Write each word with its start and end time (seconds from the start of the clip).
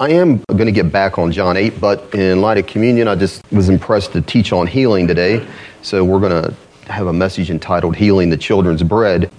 I 0.00 0.12
am 0.12 0.38
going 0.48 0.64
to 0.64 0.72
get 0.72 0.90
back 0.90 1.18
on 1.18 1.30
John 1.30 1.58
8, 1.58 1.78
but 1.78 2.14
in 2.14 2.40
light 2.40 2.56
of 2.56 2.66
communion, 2.66 3.06
I 3.06 3.16
just 3.16 3.42
was 3.52 3.68
impressed 3.68 4.14
to 4.14 4.22
teach 4.22 4.50
on 4.50 4.66
healing 4.66 5.06
today. 5.06 5.46
So 5.82 6.02
we're 6.06 6.20
going 6.20 6.42
to 6.42 6.54
have 6.90 7.08
a 7.08 7.12
message 7.12 7.50
entitled 7.50 7.96
Healing 7.96 8.30
the 8.30 8.38
Children's 8.38 8.82
Bread. 8.82 9.30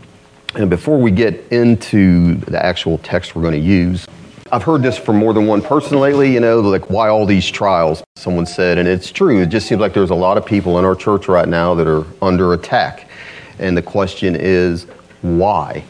And 0.53 0.69
before 0.69 0.99
we 0.99 1.09
get 1.09 1.51
into 1.51 2.35
the 2.35 2.63
actual 2.63 2.99
text 2.99 3.35
we're 3.35 3.41
going 3.41 3.55
to 3.55 3.59
use, 3.59 4.05
I've 4.51 4.61
heard 4.61 4.83
this 4.83 4.99
from 4.99 5.15
more 5.15 5.33
than 5.33 5.47
one 5.47 5.63
person 5.63 5.99
lately, 5.99 6.31
you 6.31 6.39
know, 6.39 6.60
like 6.60 6.91
why 6.91 7.09
all 7.09 7.25
these 7.25 7.49
trials, 7.49 8.03
someone 8.15 8.46
said, 8.46 8.78
and 8.78 8.87
it's 8.87 9.12
true. 9.12 9.41
It 9.41 9.47
just 9.47 9.67
seems 9.67 9.81
like 9.81 9.96
there's 9.96 10.12
a 10.12 10.15
lot 10.15 10.37
of 10.37 10.46
people 10.46 10.78
in 10.78 10.85
our 10.85 10.96
church 10.96 11.28
right 11.28 11.47
now 11.47 11.73
that 11.73 11.87
are 11.87 12.05
under 12.21 12.53
attack. 12.53 13.09
And 13.57 13.75
the 13.75 13.81
question 13.81 14.35
is, 14.35 14.83
why? 15.23 15.83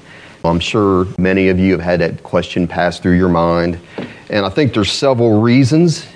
I'm 0.44 0.60
sure 0.60 1.06
many 1.18 1.50
of 1.50 1.60
you 1.60 1.74
have 1.74 1.82
had 1.82 2.00
that 2.02 2.24
question 2.24 2.68
pass 2.68 3.00
through 3.00 3.18
your 3.18 3.30
mind. 3.30 3.80
And 4.30 4.46
I 4.46 4.50
think 4.50 4.74
there's 4.74 4.92
several 4.92 5.42
reasons, 5.42 6.08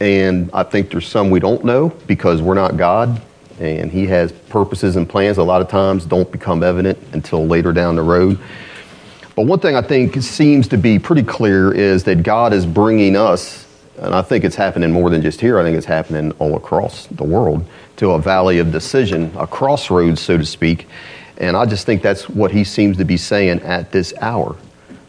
and 0.00 0.50
I 0.54 0.62
think 0.62 0.90
there's 0.90 1.06
some 1.06 1.30
we 1.30 1.40
don't 1.40 1.64
know 1.64 1.90
because 2.06 2.40
we're 2.40 2.54
not 2.54 2.76
God, 2.76 3.20
and 3.58 3.90
He 3.90 4.06
has 4.06 4.32
purposes 4.32 4.96
and 4.96 5.08
plans 5.08 5.36
a 5.36 5.42
lot 5.42 5.60
of 5.60 5.68
times 5.68 6.06
don't 6.06 6.30
become 6.30 6.62
evident 6.62 6.98
until 7.12 7.46
later 7.46 7.72
down 7.72 7.96
the 7.96 8.02
road. 8.02 8.38
But 9.34 9.46
one 9.46 9.58
thing 9.58 9.76
I 9.76 9.82
think 9.82 10.22
seems 10.22 10.68
to 10.68 10.78
be 10.78 10.98
pretty 10.98 11.22
clear 11.22 11.70
is 11.70 12.04
that 12.04 12.22
God 12.22 12.54
is 12.54 12.64
bringing 12.64 13.16
us, 13.16 13.66
and 13.98 14.14
I 14.14 14.22
think 14.22 14.44
it's 14.44 14.56
happening 14.56 14.90
more 14.90 15.10
than 15.10 15.20
just 15.20 15.40
here, 15.40 15.58
I 15.58 15.62
think 15.62 15.76
it's 15.76 15.86
happening 15.86 16.32
all 16.38 16.56
across 16.56 17.06
the 17.08 17.24
world, 17.24 17.66
to 17.96 18.12
a 18.12 18.18
valley 18.18 18.58
of 18.58 18.72
decision, 18.72 19.32
a 19.36 19.46
crossroads, 19.46 20.22
so 20.22 20.38
to 20.38 20.46
speak. 20.46 20.86
And 21.38 21.56
I 21.56 21.66
just 21.66 21.86
think 21.86 22.02
that's 22.02 22.28
what 22.28 22.50
he 22.50 22.64
seems 22.64 22.96
to 22.96 23.04
be 23.04 23.16
saying 23.16 23.60
at 23.60 23.92
this 23.92 24.14
hour. 24.20 24.56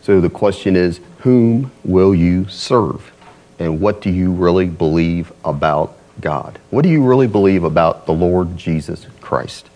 So 0.01 0.21
the 0.21 0.29
question 0.29 0.75
is, 0.75 0.99
whom 1.19 1.71
will 1.83 2.13
you 2.13 2.47
serve? 2.47 3.11
And 3.59 3.79
what 3.81 4.01
do 4.01 4.09
you 4.09 4.31
really 4.31 4.67
believe 4.67 5.31
about 5.43 5.97
God? 6.21 6.59
What 6.69 6.83
do 6.83 6.89
you 6.89 7.03
really 7.03 7.27
believe 7.27 7.63
about 7.63 8.05
the 8.05 8.13
Lord 8.13 8.57
Jesus 8.57 9.07
Christ? 9.21 9.69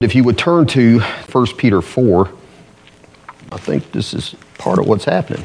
If 0.00 0.14
you 0.14 0.24
would 0.24 0.36
turn 0.36 0.66
to 0.68 1.00
1 1.00 1.46
Peter 1.56 1.80
4, 1.80 2.30
I 3.52 3.56
think 3.56 3.92
this 3.92 4.12
is 4.12 4.34
part 4.58 4.78
of 4.78 4.86
what's 4.86 5.04
happening. 5.04 5.44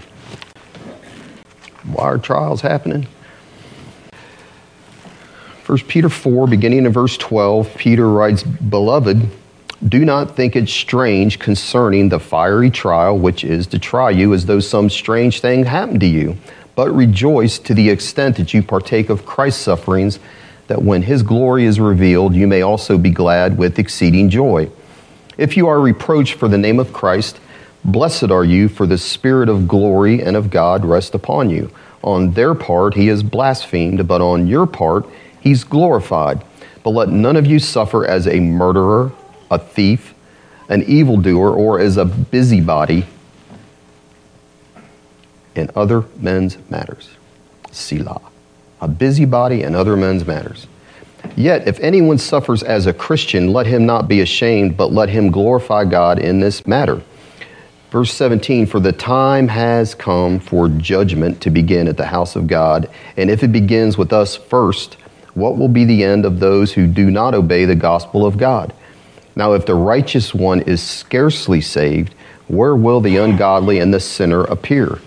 Why 1.83 2.05
are 2.05 2.17
trials 2.17 2.61
happening? 2.61 3.07
1 5.65 5.77
Peter 5.87 6.09
4, 6.09 6.47
beginning 6.47 6.85
in 6.85 6.91
verse 6.91 7.15
12, 7.17 7.75
Peter 7.75 8.09
writes, 8.09 8.41
Beloved, 8.43 9.29
do 9.87 10.03
not 10.03 10.35
think 10.35 10.55
it 10.55 10.67
strange 10.67 11.39
concerning 11.39 12.09
the 12.09 12.19
fiery 12.19 12.69
trial 12.69 13.17
which 13.17 13.43
is 13.43 13.67
to 13.67 13.79
try 13.79 14.09
you 14.09 14.33
as 14.33 14.45
though 14.45 14.59
some 14.59 14.89
strange 14.89 15.39
thing 15.39 15.63
happened 15.63 16.01
to 16.01 16.07
you, 16.07 16.37
but 16.75 16.91
rejoice 16.91 17.57
to 17.59 17.73
the 17.73 17.89
extent 17.89 18.35
that 18.37 18.53
you 18.53 18.61
partake 18.61 19.09
of 19.09 19.25
Christ's 19.25 19.61
sufferings, 19.61 20.19
that 20.67 20.81
when 20.81 21.03
his 21.03 21.23
glory 21.23 21.65
is 21.65 21.79
revealed, 21.79 22.35
you 22.35 22.47
may 22.47 22.61
also 22.61 22.97
be 22.97 23.09
glad 23.09 23.57
with 23.57 23.79
exceeding 23.79 24.29
joy. 24.29 24.69
If 25.37 25.55
you 25.55 25.67
are 25.67 25.79
reproached 25.79 26.35
for 26.35 26.47
the 26.47 26.57
name 26.57 26.79
of 26.79 26.91
Christ, 26.91 27.39
Blessed 27.85 28.29
are 28.29 28.43
you, 28.43 28.67
for 28.67 28.85
the 28.85 28.97
Spirit 28.97 29.47
of 29.47 29.67
glory 29.67 30.21
and 30.21 30.35
of 30.35 30.49
God 30.49 30.83
rest 30.83 31.15
upon 31.15 31.49
you. 31.49 31.71
On 32.03 32.33
their 32.33 32.53
part 32.53 32.93
he 32.93 33.07
is 33.07 33.23
blasphemed, 33.23 34.05
but 34.07 34.21
on 34.21 34.47
your 34.47 34.67
part 34.67 35.05
he's 35.39 35.63
glorified. 35.63 36.43
But 36.83 36.91
let 36.91 37.09
none 37.09 37.37
of 37.37 37.45
you 37.45 37.57
suffer 37.59 38.05
as 38.05 38.27
a 38.27 38.39
murderer, 38.39 39.11
a 39.49 39.59
thief, 39.59 40.13
an 40.67 40.83
evildoer, 40.83 41.51
or 41.51 41.79
as 41.79 41.97
a 41.97 42.05
busybody 42.05 43.05
in 45.55 45.69
other 45.75 46.05
men's 46.17 46.57
matters. 46.69 47.09
Selah. 47.71 48.21
A 48.81 48.87
busybody 48.87 49.63
in 49.63 49.75
other 49.75 49.97
men's 49.97 50.25
matters. 50.25 50.67
Yet, 51.35 51.67
if 51.67 51.79
anyone 51.79 52.17
suffers 52.17 52.63
as 52.63 52.85
a 52.85 52.93
Christian, 52.93 53.51
let 53.51 53.65
him 53.65 53.85
not 53.85 54.07
be 54.07 54.21
ashamed, 54.21 54.77
but 54.77 54.91
let 54.91 55.09
him 55.09 55.31
glorify 55.31 55.85
God 55.85 56.19
in 56.19 56.39
this 56.39 56.65
matter. 56.65 57.01
Verse 57.91 58.13
17 58.13 58.67
For 58.67 58.79
the 58.79 58.91
time 58.91 59.47
has 59.47 59.95
come 59.95 60.39
for 60.39 60.69
judgment 60.69 61.41
to 61.41 61.49
begin 61.49 61.87
at 61.87 61.97
the 61.97 62.05
house 62.05 62.35
of 62.35 62.47
God, 62.47 62.89
and 63.17 63.29
if 63.29 63.43
it 63.43 63.51
begins 63.51 63.97
with 63.97 64.13
us 64.13 64.35
first, 64.35 64.95
what 65.33 65.57
will 65.57 65.67
be 65.67 65.85
the 65.85 66.03
end 66.03 66.25
of 66.25 66.39
those 66.39 66.73
who 66.73 66.87
do 66.87 67.09
not 67.11 67.33
obey 67.33 67.65
the 67.65 67.75
gospel 67.75 68.25
of 68.25 68.37
God? 68.37 68.73
Now, 69.39 69.53
if 69.53 69.65
the 69.65 69.73
righteous 69.73 70.33
one 70.33 70.59
is 70.63 70.83
scarcely 70.83 71.61
saved, 71.61 72.13
where 72.49 72.75
will 72.75 72.99
the 72.99 73.15
ungodly 73.15 73.79
and 73.79 73.93
the 73.93 74.01
sinner 74.01 74.43
appear? 74.43 74.99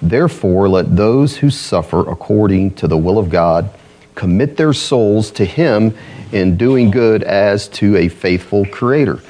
Therefore, 0.00 0.70
let 0.70 0.96
those 0.96 1.36
who 1.36 1.50
suffer 1.50 2.00
according 2.00 2.76
to 2.76 2.88
the 2.88 2.96
will 2.96 3.18
of 3.18 3.28
God 3.28 3.68
commit 4.14 4.56
their 4.56 4.72
souls 4.72 5.30
to 5.32 5.44
Him 5.44 5.94
in 6.32 6.56
doing 6.56 6.90
good 6.90 7.24
as 7.24 7.68
to 7.68 7.94
a 7.96 8.08
faithful 8.08 8.64
Creator. 8.64 9.20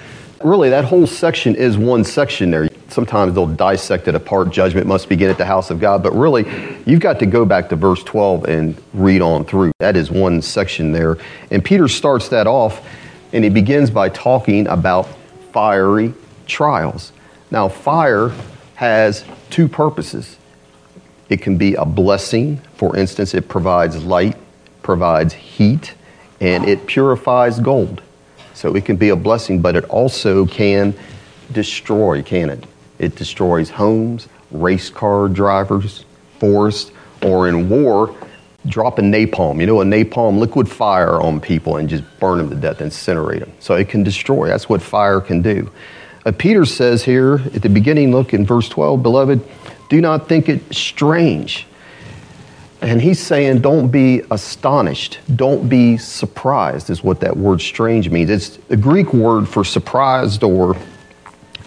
Really, 0.45 0.71
that 0.71 0.85
whole 0.85 1.09
section 1.09 1.57
is 1.57 1.77
one 1.77 2.05
section 2.05 2.53
there 2.53 2.69
sometimes 2.95 3.35
they'll 3.35 3.47
dissect 3.47 4.09
it 4.09 4.15
apart. 4.15 4.51
Judgment 4.51 4.87
must 4.87 5.09
begin 5.09 5.29
at 5.29 5.37
the 5.37 5.45
house 5.45 5.71
of 5.71 5.81
God. 5.81 6.03
But 6.03 6.13
really, 6.13 6.47
you've 6.87 7.01
got 7.01 7.19
to 7.19 7.27
go 7.27 7.45
back 7.45 7.69
to 7.71 7.77
verse 7.77 8.03
12 8.05 8.45
and 8.45 8.81
read 8.95 9.21
on 9.21 9.45
through. 9.45 9.73
That 9.81 9.97
is 9.97 10.11
one 10.11 10.41
section 10.41 10.93
there. 10.93 11.19
And 11.51 11.63
Peter 11.63 11.89
starts 11.89 12.29
that 12.29 12.47
off, 12.47 12.87
and 13.35 13.45
he 13.45 13.51
begins 13.51 13.91
by 13.91 14.09
talking 14.09 14.67
about 14.69 15.09
fiery 15.53 16.15
trials. 16.47 17.13
Now, 17.51 17.69
fire 17.69 18.33
has 18.77 19.25
two 19.51 19.69
purposes 19.69 20.39
it 21.29 21.41
can 21.41 21.57
be 21.57 21.75
a 21.75 21.85
blessing. 21.85 22.61
For 22.77 22.97
instance, 22.97 23.35
it 23.35 23.49
provides 23.49 24.05
light, 24.05 24.37
provides 24.83 25.33
heat, 25.33 25.95
and 26.41 26.69
it 26.69 26.87
purifies 26.87 27.59
gold. 27.61 28.03
So 28.53 28.77
it 28.77 28.85
can 28.85 28.97
be 28.97 29.09
a 29.09 29.17
blessing, 29.17 29.61
but 29.61 29.75
it 29.75 29.85
also 29.87 30.47
can 30.47 30.95
destroy, 31.51 32.23
can 32.23 32.51
it? 32.51 32.65
It 32.99 33.17
destroys 33.17 33.71
homes, 33.71 34.29
race 34.51 34.91
car 34.91 35.29
drivers, 35.29 36.05
forests, 36.39 36.93
or 37.23 37.49
in 37.49 37.69
war, 37.69 38.15
dropping 38.67 39.13
napalm. 39.13 39.61
You 39.61 39.67
know, 39.67 39.81
a 39.81 39.85
napalm 39.85 40.39
liquid 40.39 40.69
fire 40.69 41.21
on 41.21 41.41
people 41.41 41.77
and 41.77 41.89
just 41.89 42.05
burn 42.19 42.39
them 42.39 42.51
to 42.51 42.57
death, 42.57 42.79
incinerate 42.79 43.41
them. 43.41 43.53
So 43.61 43.75
it 43.75 43.89
can 43.89 44.03
destroy. 44.03 44.49
That's 44.49 44.69
what 44.69 44.83
fire 44.83 45.21
can 45.21 45.43
do. 45.43 45.71
Uh, 46.25 46.33
Peter 46.33 46.65
says 46.65 47.05
here 47.05 47.35
at 47.55 47.63
the 47.63 47.69
beginning, 47.69 48.11
look 48.11 48.33
in 48.33 48.47
verse 48.47 48.69
12, 48.69 49.03
beloved, 49.03 49.41
do 49.91 50.01
not 50.01 50.29
think 50.29 50.49
it 50.49 50.75
strange. 50.75 51.67
And 52.81 53.01
he's 53.01 53.21
saying, 53.21 53.61
don't 53.61 53.89
be 53.89 54.23
astonished. 54.31 55.19
Don't 55.37 55.69
be 55.69 55.97
surprised, 55.97 56.91
is 56.91 57.03
what 57.03 57.21
that 57.21 57.37
word 57.37 57.61
strange 57.61 58.11
means. 58.11 58.31
It's 58.31 58.57
the 58.69 58.77
Greek 58.77 59.13
word 59.13 59.49
for 59.49 59.65
surprised 59.65 60.43
or 60.43 60.77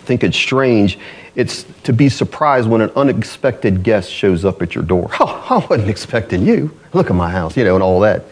think 0.08 0.24
it's 0.24 0.38
strange, 0.38 0.98
it's 1.38 1.66
to 1.84 1.94
be 1.94 2.10
surprised 2.10 2.68
when 2.68 2.82
an 2.82 2.90
unexpected 2.96 3.84
guest 3.84 4.12
shows 4.12 4.44
up 4.44 4.64
at 4.64 4.74
your 4.74 4.84
door. 4.84 5.12
Oh, 5.20 5.46
I 5.50 5.66
wasn't 5.68 5.88
expecting 5.88 6.46
you. 6.46 6.76
Look 6.94 7.12
at 7.12 7.16
my 7.16 7.30
house, 7.30 7.56
you 7.56 7.64
know, 7.64 7.76
and 7.76 7.84
all 7.84 8.00
that. 8.02 8.24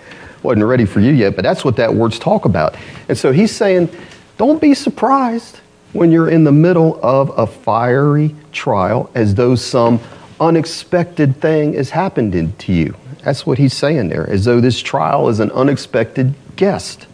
Wasn't 0.42 0.66
ready 0.66 0.86
for 0.86 1.00
you 1.00 1.12
yet, 1.12 1.36
but 1.36 1.44
that's 1.44 1.64
what 1.64 1.76
that 1.76 1.94
word's 1.94 2.18
talk 2.18 2.46
about. 2.46 2.76
And 3.08 3.16
so 3.16 3.32
he's 3.32 3.56
saying, 3.56 3.90
don't 4.38 4.60
be 4.60 4.74
surprised 4.74 5.60
when 5.94 6.12
you're 6.12 6.30
in 6.30 6.46
the 6.46 6.52
middle 6.52 7.00
of 7.04 7.32
a 7.38 7.46
fiery 7.46 8.36
trial 8.52 9.12
as 9.14 9.36
though 9.36 9.54
some 9.54 10.00
unexpected 10.40 11.40
thing 11.40 11.74
has 11.74 11.92
happened 11.92 12.58
to 12.58 12.74
you. 12.74 12.96
That's 13.24 13.46
what 13.46 13.60
he's 13.60 13.74
saying 13.74 14.10
there, 14.10 14.28
as 14.28 14.46
though 14.46 14.60
this 14.60 14.82
trial 14.82 15.30
is 15.30 15.40
an 15.40 15.52
unexpected 15.52 16.34
guest. 16.56 17.06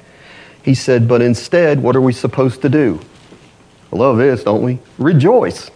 He 0.64 0.74
said, 0.74 1.10
but 1.10 1.22
instead, 1.22 1.84
what 1.84 1.98
are 1.98 2.02
we 2.02 2.14
supposed 2.14 2.62
to 2.62 2.70
do? 2.70 3.02
I 3.92 3.98
love 3.98 4.18
this, 4.18 4.46
don't 4.46 4.64
we? 4.64 4.80
Rejoice. 4.98 5.70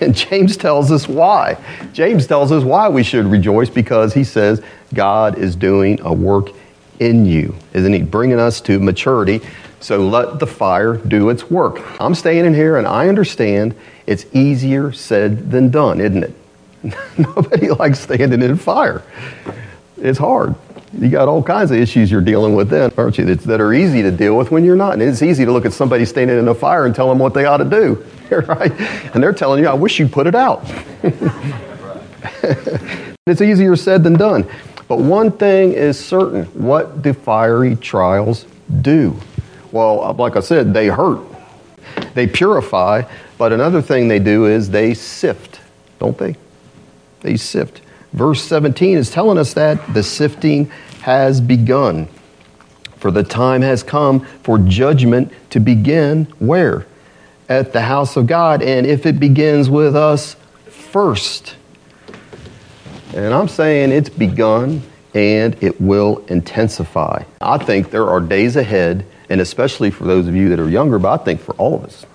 And 0.00 0.14
James 0.14 0.56
tells 0.56 0.90
us 0.90 1.08
why. 1.08 1.56
James 1.92 2.26
tells 2.26 2.52
us 2.52 2.64
why 2.64 2.88
we 2.88 3.02
should 3.02 3.26
rejoice 3.26 3.68
because 3.68 4.14
he 4.14 4.24
says 4.24 4.62
God 4.94 5.38
is 5.38 5.56
doing 5.56 6.00
a 6.02 6.12
work 6.12 6.50
in 7.00 7.24
you. 7.24 7.54
Isn't 7.72 7.92
he 7.92 8.02
bringing 8.02 8.38
us 8.38 8.60
to 8.62 8.78
maturity? 8.78 9.40
So 9.80 10.08
let 10.08 10.38
the 10.38 10.46
fire 10.46 10.96
do 10.96 11.30
its 11.30 11.50
work. 11.50 11.82
I'm 12.00 12.14
standing 12.14 12.54
here 12.54 12.76
and 12.76 12.86
I 12.86 13.08
understand 13.08 13.74
it's 14.06 14.26
easier 14.32 14.92
said 14.92 15.50
than 15.50 15.70
done, 15.70 16.00
isn't 16.00 16.22
it? 16.22 16.34
Nobody 17.18 17.70
likes 17.70 18.00
standing 18.00 18.42
in 18.42 18.56
fire. 18.56 19.02
It's 19.96 20.18
hard 20.18 20.54
you 20.98 21.08
got 21.08 21.28
all 21.28 21.42
kinds 21.42 21.70
of 21.70 21.78
issues 21.78 22.10
you're 22.10 22.20
dealing 22.20 22.54
with 22.54 22.68
then, 22.68 22.92
aren't 22.96 23.16
you, 23.18 23.24
that, 23.34 23.60
are 23.60 23.72
easy 23.72 24.02
to 24.02 24.10
deal 24.10 24.36
with 24.36 24.50
when 24.50 24.64
you're 24.64 24.76
not. 24.76 24.92
And 24.94 25.02
it's 25.02 25.22
easy 25.22 25.44
to 25.44 25.52
look 25.52 25.64
at 25.64 25.72
somebody 25.72 26.04
standing 26.04 26.38
in 26.38 26.48
a 26.48 26.54
fire 26.54 26.84
and 26.86 26.94
tell 26.94 27.08
them 27.08 27.18
what 27.18 27.32
they 27.34 27.46
ought 27.46 27.58
to 27.58 27.64
do, 27.64 28.04
right? 28.46 28.72
And 29.14 29.22
they're 29.22 29.32
telling 29.32 29.62
you, 29.62 29.68
I 29.68 29.74
wish 29.74 29.98
you'd 29.98 30.12
put 30.12 30.26
it 30.26 30.34
out. 30.34 30.62
it's 33.26 33.40
easier 33.40 33.74
said 33.76 34.04
than 34.04 34.14
done. 34.14 34.46
But 34.86 34.98
one 34.98 35.30
thing 35.32 35.72
is 35.72 35.98
certain 35.98 36.44
what 36.46 37.00
do 37.00 37.14
fiery 37.14 37.76
trials 37.76 38.44
do? 38.82 39.18
Well, 39.70 40.04
uh, 40.04 40.12
like 40.12 40.36
I 40.36 40.40
said, 40.40 40.74
they 40.74 40.88
hurt, 40.88 41.20
they 42.12 42.26
purify, 42.26 43.02
but 43.38 43.52
another 43.52 43.80
thing 43.80 44.08
they 44.08 44.18
do 44.18 44.44
is 44.44 44.68
they 44.68 44.92
sift, 44.92 45.60
don't 45.98 46.18
they? 46.18 46.36
They 47.20 47.38
sift. 47.38 47.80
Verse 48.12 48.42
17 48.42 48.98
is 48.98 49.10
telling 49.10 49.38
us 49.38 49.54
that 49.54 49.94
the 49.94 50.02
sifting 50.02 50.66
has 51.02 51.40
begun. 51.40 52.08
For 52.96 53.10
the 53.10 53.24
time 53.24 53.62
has 53.62 53.82
come 53.82 54.20
for 54.42 54.58
judgment 54.58 55.32
to 55.50 55.60
begin 55.60 56.26
where? 56.38 56.86
At 57.48 57.72
the 57.72 57.80
house 57.80 58.16
of 58.16 58.26
God. 58.26 58.62
And 58.62 58.86
if 58.86 59.06
it 59.06 59.18
begins 59.18 59.68
with 59.68 59.96
us 59.96 60.36
first, 60.68 61.56
and 63.14 63.34
I'm 63.34 63.48
saying 63.48 63.92
it's 63.92 64.08
begun 64.08 64.82
and 65.14 65.60
it 65.62 65.80
will 65.80 66.24
intensify. 66.28 67.24
I 67.40 67.58
think 67.58 67.90
there 67.90 68.08
are 68.08 68.20
days 68.20 68.56
ahead, 68.56 69.04
and 69.28 69.40
especially 69.40 69.90
for 69.90 70.04
those 70.04 70.26
of 70.28 70.36
you 70.36 70.48
that 70.50 70.60
are 70.60 70.68
younger, 70.68 70.98
but 70.98 71.20
I 71.20 71.24
think 71.24 71.40
for 71.40 71.54
all 71.56 71.74
of 71.74 71.84
us. 71.84 72.06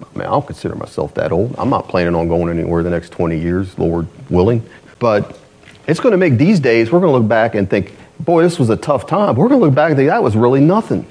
I 0.00 0.18
mean, 0.18 0.26
I 0.26 0.30
don't 0.30 0.46
consider 0.46 0.74
myself 0.74 1.14
that 1.14 1.32
old. 1.32 1.54
I'm 1.58 1.70
not 1.70 1.88
planning 1.88 2.14
on 2.14 2.28
going 2.28 2.56
anywhere 2.56 2.82
the 2.82 2.90
next 2.90 3.10
20 3.10 3.38
years, 3.38 3.78
Lord 3.78 4.06
willing. 4.30 4.66
But 4.98 5.38
it's 5.86 6.00
going 6.00 6.12
to 6.12 6.18
make 6.18 6.36
these 6.36 6.60
days, 6.60 6.90
we're 6.90 7.00
going 7.00 7.12
to 7.12 7.18
look 7.18 7.28
back 7.28 7.54
and 7.54 7.68
think, 7.68 7.94
boy, 8.18 8.42
this 8.42 8.58
was 8.58 8.70
a 8.70 8.76
tough 8.76 9.06
time. 9.06 9.36
We're 9.36 9.48
going 9.48 9.60
to 9.60 9.66
look 9.66 9.74
back 9.74 9.90
and 9.90 9.96
think 9.96 10.08
that 10.08 10.22
was 10.22 10.36
really 10.36 10.60
nothing. 10.60 11.06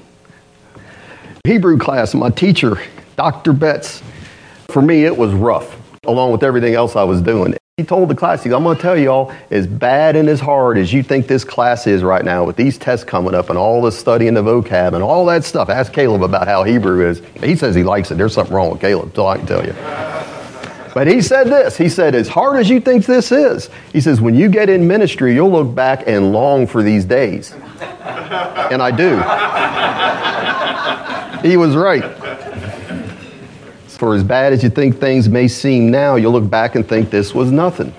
Hebrew 1.44 1.78
class, 1.78 2.14
my 2.14 2.30
teacher, 2.30 2.76
Dr. 3.16 3.52
Betts, 3.52 4.02
for 4.68 4.82
me, 4.82 5.04
it 5.04 5.16
was 5.16 5.32
rough, 5.32 5.80
along 6.04 6.32
with 6.32 6.42
everything 6.42 6.74
else 6.74 6.96
I 6.96 7.04
was 7.04 7.22
doing. 7.22 7.56
He 7.76 7.84
told 7.84 8.08
the 8.08 8.14
class, 8.14 8.42
he, 8.42 8.52
I'm 8.52 8.64
going 8.64 8.76
to 8.76 8.82
tell 8.82 8.98
y'all, 8.98 9.32
as 9.50 9.66
bad 9.66 10.16
and 10.16 10.28
as 10.28 10.40
hard 10.40 10.78
as 10.78 10.92
you 10.92 11.02
think 11.02 11.26
this 11.26 11.44
class 11.44 11.86
is 11.86 12.02
right 12.02 12.24
now, 12.24 12.44
with 12.44 12.56
these 12.56 12.78
tests 12.78 13.04
coming 13.04 13.34
up 13.34 13.50
and 13.50 13.58
all 13.58 13.82
the 13.82 13.92
studying 13.92 14.34
the 14.34 14.42
vocab 14.42 14.94
and 14.94 15.02
all 15.02 15.26
that 15.26 15.44
stuff, 15.44 15.68
ask 15.68 15.92
Caleb 15.92 16.22
about 16.22 16.48
how 16.48 16.64
Hebrew 16.64 17.06
is. 17.06 17.22
He 17.42 17.54
says 17.54 17.74
he 17.74 17.82
likes 17.82 18.10
it. 18.10 18.16
There's 18.16 18.32
something 18.34 18.54
wrong 18.54 18.70
with 18.70 18.80
Caleb, 18.80 19.14
so 19.14 19.26
I 19.26 19.36
can 19.38 19.46
tell 19.46 19.64
you. 19.64 20.35
But 20.96 21.06
he 21.08 21.20
said 21.20 21.48
this. 21.48 21.76
He 21.76 21.90
said, 21.90 22.14
as 22.14 22.26
hard 22.26 22.58
as 22.58 22.70
you 22.70 22.80
think 22.80 23.04
this 23.04 23.30
is, 23.30 23.68
he 23.92 24.00
says, 24.00 24.18
when 24.18 24.34
you 24.34 24.48
get 24.48 24.70
in 24.70 24.88
ministry, 24.88 25.34
you'll 25.34 25.50
look 25.50 25.74
back 25.74 26.04
and 26.06 26.32
long 26.32 26.66
for 26.66 26.82
these 26.82 27.04
days. 27.04 27.52
And 27.52 28.80
I 28.80 28.90
do. 28.92 29.10
he 31.46 31.58
was 31.58 31.76
right. 31.76 32.02
For 33.88 34.14
as 34.14 34.24
bad 34.24 34.54
as 34.54 34.62
you 34.62 34.70
think 34.70 34.98
things 34.98 35.28
may 35.28 35.48
seem 35.48 35.90
now, 35.90 36.16
you'll 36.16 36.32
look 36.32 36.48
back 36.48 36.76
and 36.76 36.88
think 36.88 37.10
this 37.10 37.34
was 37.34 37.52
nothing. 37.52 37.92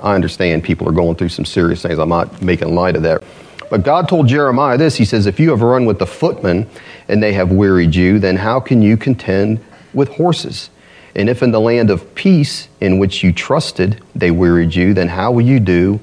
I 0.00 0.14
understand 0.14 0.62
people 0.62 0.88
are 0.88 0.92
going 0.92 1.16
through 1.16 1.30
some 1.30 1.44
serious 1.44 1.82
things. 1.82 1.98
I'm 1.98 2.10
not 2.10 2.40
making 2.40 2.72
light 2.76 2.94
of 2.94 3.02
that. 3.02 3.24
But 3.70 3.82
God 3.82 4.08
told 4.08 4.28
Jeremiah 4.28 4.78
this 4.78 4.94
He 4.94 5.04
says, 5.04 5.26
If 5.26 5.40
you 5.40 5.50
have 5.50 5.62
run 5.62 5.84
with 5.84 5.98
the 5.98 6.06
footmen 6.06 6.70
and 7.08 7.20
they 7.20 7.32
have 7.32 7.50
wearied 7.50 7.96
you, 7.96 8.20
then 8.20 8.36
how 8.36 8.60
can 8.60 8.82
you 8.82 8.96
contend 8.96 9.58
with 9.92 10.10
horses? 10.10 10.70
And 11.14 11.28
if 11.28 11.42
in 11.42 11.50
the 11.50 11.60
land 11.60 11.90
of 11.90 12.14
peace 12.14 12.68
in 12.80 12.98
which 12.98 13.22
you 13.22 13.32
trusted 13.32 14.02
they 14.14 14.30
wearied 14.30 14.74
you, 14.74 14.94
then 14.94 15.08
how 15.08 15.32
will 15.32 15.42
you 15.42 15.60
do 15.60 16.00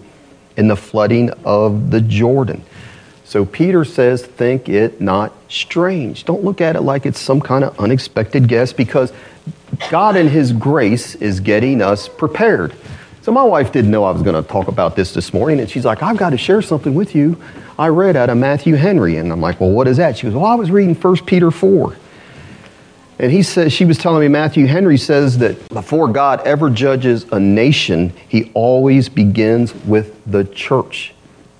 in 0.55 0.67
the 0.67 0.75
flooding 0.75 1.29
of 1.45 1.91
the 1.91 2.01
Jordan? 2.01 2.63
So 3.23 3.45
Peter 3.45 3.83
says, 3.83 4.25
think 4.25 4.69
it 4.69 5.01
not 5.01 5.33
strange. 5.49 6.23
Don't 6.23 6.43
look 6.43 6.61
at 6.61 6.75
it 6.75 6.81
like 6.81 7.05
it's 7.05 7.19
some 7.19 7.41
kind 7.41 7.63
of 7.63 7.77
unexpected 7.79 8.47
guess 8.47 8.71
because 8.71 9.11
God 9.89 10.15
in 10.15 10.29
His 10.29 10.53
grace 10.53 11.15
is 11.15 11.41
getting 11.41 11.81
us 11.81 12.07
prepared. 12.07 12.73
So 13.21 13.33
my 13.33 13.43
wife 13.43 13.73
didn't 13.73 13.91
know 13.91 14.05
I 14.05 14.11
was 14.11 14.21
going 14.21 14.41
to 14.41 14.49
talk 14.49 14.69
about 14.69 14.95
this 14.95 15.13
this 15.13 15.33
morning, 15.33 15.59
and 15.59 15.69
she's 15.69 15.83
like, 15.83 16.01
I've 16.01 16.15
got 16.15 16.29
to 16.29 16.37
share 16.37 16.61
something 16.61 16.95
with 16.95 17.13
you. 17.13 17.41
I 17.77 17.89
read 17.89 18.15
out 18.15 18.29
of 18.29 18.37
Matthew 18.37 18.75
Henry, 18.75 19.17
and 19.17 19.29
I'm 19.33 19.41
like, 19.41 19.59
well, 19.59 19.71
what 19.71 19.89
is 19.89 19.97
that? 19.97 20.17
She 20.17 20.27
goes, 20.27 20.33
well, 20.33 20.45
I 20.45 20.55
was 20.55 20.71
reading 20.71 20.95
1 20.95 21.17
Peter 21.25 21.51
4. 21.51 21.97
And 23.19 23.31
he 23.31 23.41
says, 23.41 23.73
she 23.73 23.85
was 23.85 23.97
telling 23.97 24.21
me, 24.21 24.27
Matthew 24.27 24.67
Henry 24.67 24.97
says 24.97 25.39
that 25.39 25.69
before 25.69 26.07
God 26.07 26.45
ever 26.45 26.69
judges 26.69 27.25
a 27.31 27.39
nation, 27.39 28.13
he 28.27 28.51
always 28.53 29.09
begins 29.09 29.73
with 29.85 30.21
the 30.25 30.45
church. 30.45 31.13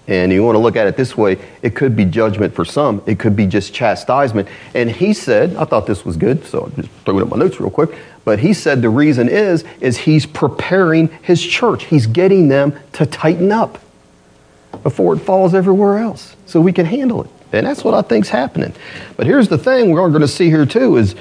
And 0.07 0.31
you 0.31 0.43
want 0.43 0.55
to 0.55 0.59
look 0.59 0.75
at 0.75 0.87
it 0.87 0.95
this 0.95 1.17
way 1.17 1.37
it 1.61 1.75
could 1.75 1.95
be 1.95 2.05
judgment 2.05 2.53
for 2.53 2.63
some, 2.63 3.01
it 3.05 3.19
could 3.19 3.35
be 3.35 3.45
just 3.45 3.73
chastisement. 3.73 4.47
And 4.73 4.89
he 4.89 5.13
said, 5.13 5.55
I 5.55 5.65
thought 5.65 5.85
this 5.85 6.05
was 6.05 6.15
good, 6.15 6.45
so 6.45 6.61
I'll 6.61 6.69
just 6.69 6.89
throw 7.05 7.17
it 7.17 7.23
up 7.23 7.29
my 7.29 7.37
notes 7.37 7.59
real 7.59 7.71
quick. 7.71 7.97
But 8.23 8.39
he 8.39 8.53
said 8.53 8.81
the 8.81 8.89
reason 8.89 9.27
is, 9.27 9.65
is 9.81 9.97
he's 9.97 10.25
preparing 10.25 11.09
his 11.23 11.43
church. 11.43 11.85
He's 11.85 12.07
getting 12.07 12.47
them 12.47 12.77
to 12.93 13.05
tighten 13.05 13.51
up 13.51 13.79
before 14.83 15.15
it 15.15 15.19
falls 15.19 15.53
everywhere 15.53 15.97
else 15.97 16.35
so 16.45 16.61
we 16.61 16.71
can 16.71 16.85
handle 16.85 17.23
it. 17.23 17.29
And 17.51 17.65
that's 17.65 17.83
what 17.83 17.93
I 17.93 18.01
think's 18.01 18.29
happening. 18.29 18.73
But 19.15 19.25
here's 19.25 19.47
the 19.47 19.57
thing 19.57 19.91
we're 19.91 20.09
going 20.09 20.21
to 20.21 20.27
see 20.27 20.49
here 20.49 20.65
too 20.65 20.97
is 20.97 21.15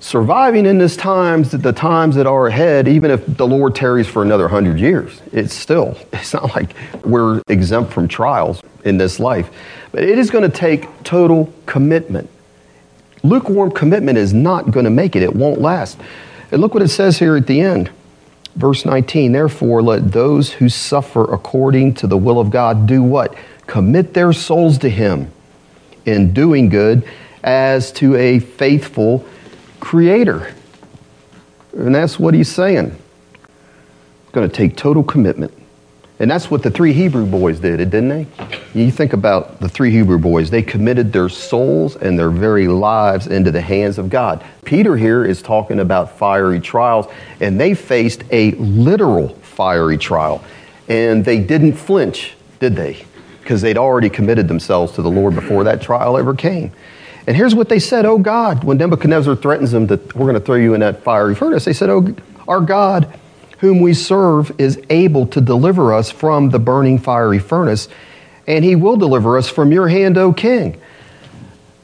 surviving 0.00 0.66
in 0.66 0.78
this 0.78 0.96
times, 0.96 1.52
the 1.52 1.72
times 1.72 2.16
that 2.16 2.26
are 2.26 2.46
ahead, 2.46 2.88
even 2.88 3.10
if 3.10 3.36
the 3.36 3.46
Lord 3.46 3.74
tarries 3.74 4.08
for 4.08 4.22
another 4.22 4.48
hundred 4.48 4.80
years, 4.80 5.20
it's 5.32 5.54
still, 5.54 5.96
it's 6.12 6.32
not 6.34 6.54
like 6.54 6.74
we're 7.04 7.42
exempt 7.48 7.92
from 7.92 8.08
trials 8.08 8.62
in 8.84 8.98
this 8.98 9.20
life. 9.20 9.50
But 9.92 10.02
it 10.04 10.18
is 10.18 10.30
going 10.30 10.50
to 10.50 10.56
take 10.56 11.02
total 11.04 11.52
commitment. 11.66 12.28
Lukewarm 13.22 13.70
commitment 13.70 14.16
is 14.16 14.32
not 14.32 14.70
going 14.70 14.84
to 14.84 14.90
make 14.90 15.14
it, 15.14 15.22
it 15.22 15.36
won't 15.36 15.60
last. 15.60 15.98
And 16.50 16.60
look 16.60 16.74
what 16.74 16.82
it 16.82 16.88
says 16.88 17.18
here 17.18 17.36
at 17.36 17.46
the 17.46 17.60
end. 17.60 17.90
Verse 18.56 18.84
19, 18.84 19.30
therefore, 19.30 19.82
let 19.82 20.10
those 20.10 20.50
who 20.50 20.68
suffer 20.68 21.32
according 21.32 21.94
to 21.94 22.06
the 22.06 22.16
will 22.16 22.40
of 22.40 22.50
God 22.50 22.86
do 22.86 23.02
what? 23.02 23.36
Commit 23.66 24.14
their 24.14 24.32
souls 24.32 24.78
to 24.78 24.88
Him 24.88 25.30
in 26.04 26.32
doing 26.32 26.68
good 26.68 27.06
as 27.44 27.92
to 27.92 28.16
a 28.16 28.40
faithful 28.40 29.24
creator. 29.80 30.54
And 31.72 31.94
that's 31.94 32.18
what 32.18 32.34
he's 32.34 32.48
saying. 32.48 32.96
It's 33.34 34.32
going 34.32 34.48
to 34.48 34.54
take 34.54 34.76
total 34.76 35.02
commitment. 35.02 35.52
And 36.20 36.30
that's 36.30 36.50
what 36.50 36.62
the 36.62 36.70
three 36.70 36.92
Hebrew 36.92 37.24
boys 37.24 37.60
did, 37.60 37.78
didn't 37.78 38.08
they? 38.10 38.26
You 38.74 38.90
think 38.90 39.14
about 39.14 39.58
the 39.58 39.70
three 39.70 39.90
Hebrew 39.90 40.18
boys. 40.18 40.50
They 40.50 40.62
committed 40.62 41.14
their 41.14 41.30
souls 41.30 41.96
and 41.96 42.18
their 42.18 42.28
very 42.28 42.68
lives 42.68 43.26
into 43.26 43.50
the 43.50 43.62
hands 43.62 43.96
of 43.96 44.10
God. 44.10 44.44
Peter 44.66 44.98
here 44.98 45.24
is 45.24 45.40
talking 45.40 45.80
about 45.80 46.18
fiery 46.18 46.60
trials, 46.60 47.06
and 47.40 47.58
they 47.58 47.72
faced 47.72 48.22
a 48.30 48.50
literal 48.52 49.28
fiery 49.28 49.96
trial. 49.96 50.44
And 50.88 51.24
they 51.24 51.40
didn't 51.40 51.72
flinch, 51.72 52.34
did 52.58 52.76
they? 52.76 53.02
Because 53.40 53.62
they'd 53.62 53.78
already 53.78 54.10
committed 54.10 54.46
themselves 54.46 54.92
to 54.96 55.02
the 55.02 55.10
Lord 55.10 55.34
before 55.34 55.64
that 55.64 55.80
trial 55.80 56.18
ever 56.18 56.34
came. 56.34 56.70
And 57.26 57.36
here's 57.36 57.54
what 57.54 57.68
they 57.68 57.78
said, 57.78 58.06
Oh 58.06 58.18
God, 58.18 58.64
when 58.64 58.78
Nebuchadnezzar 58.78 59.36
threatens 59.36 59.72
them 59.72 59.86
that 59.88 60.14
we're 60.14 60.26
going 60.26 60.34
to 60.34 60.40
throw 60.40 60.56
you 60.56 60.74
in 60.74 60.80
that 60.80 61.02
fiery 61.02 61.34
furnace, 61.34 61.64
they 61.64 61.72
said, 61.72 61.90
Oh, 61.90 62.14
our 62.48 62.60
God, 62.60 63.12
whom 63.58 63.80
we 63.80 63.94
serve, 63.94 64.52
is 64.58 64.80
able 64.88 65.26
to 65.28 65.40
deliver 65.40 65.92
us 65.92 66.10
from 66.10 66.50
the 66.50 66.58
burning 66.58 66.98
fiery 66.98 67.38
furnace, 67.38 67.88
and 68.46 68.64
he 68.64 68.74
will 68.74 68.96
deliver 68.96 69.36
us 69.36 69.48
from 69.48 69.70
your 69.70 69.88
hand, 69.88 70.16
O 70.16 70.32
king. 70.32 70.80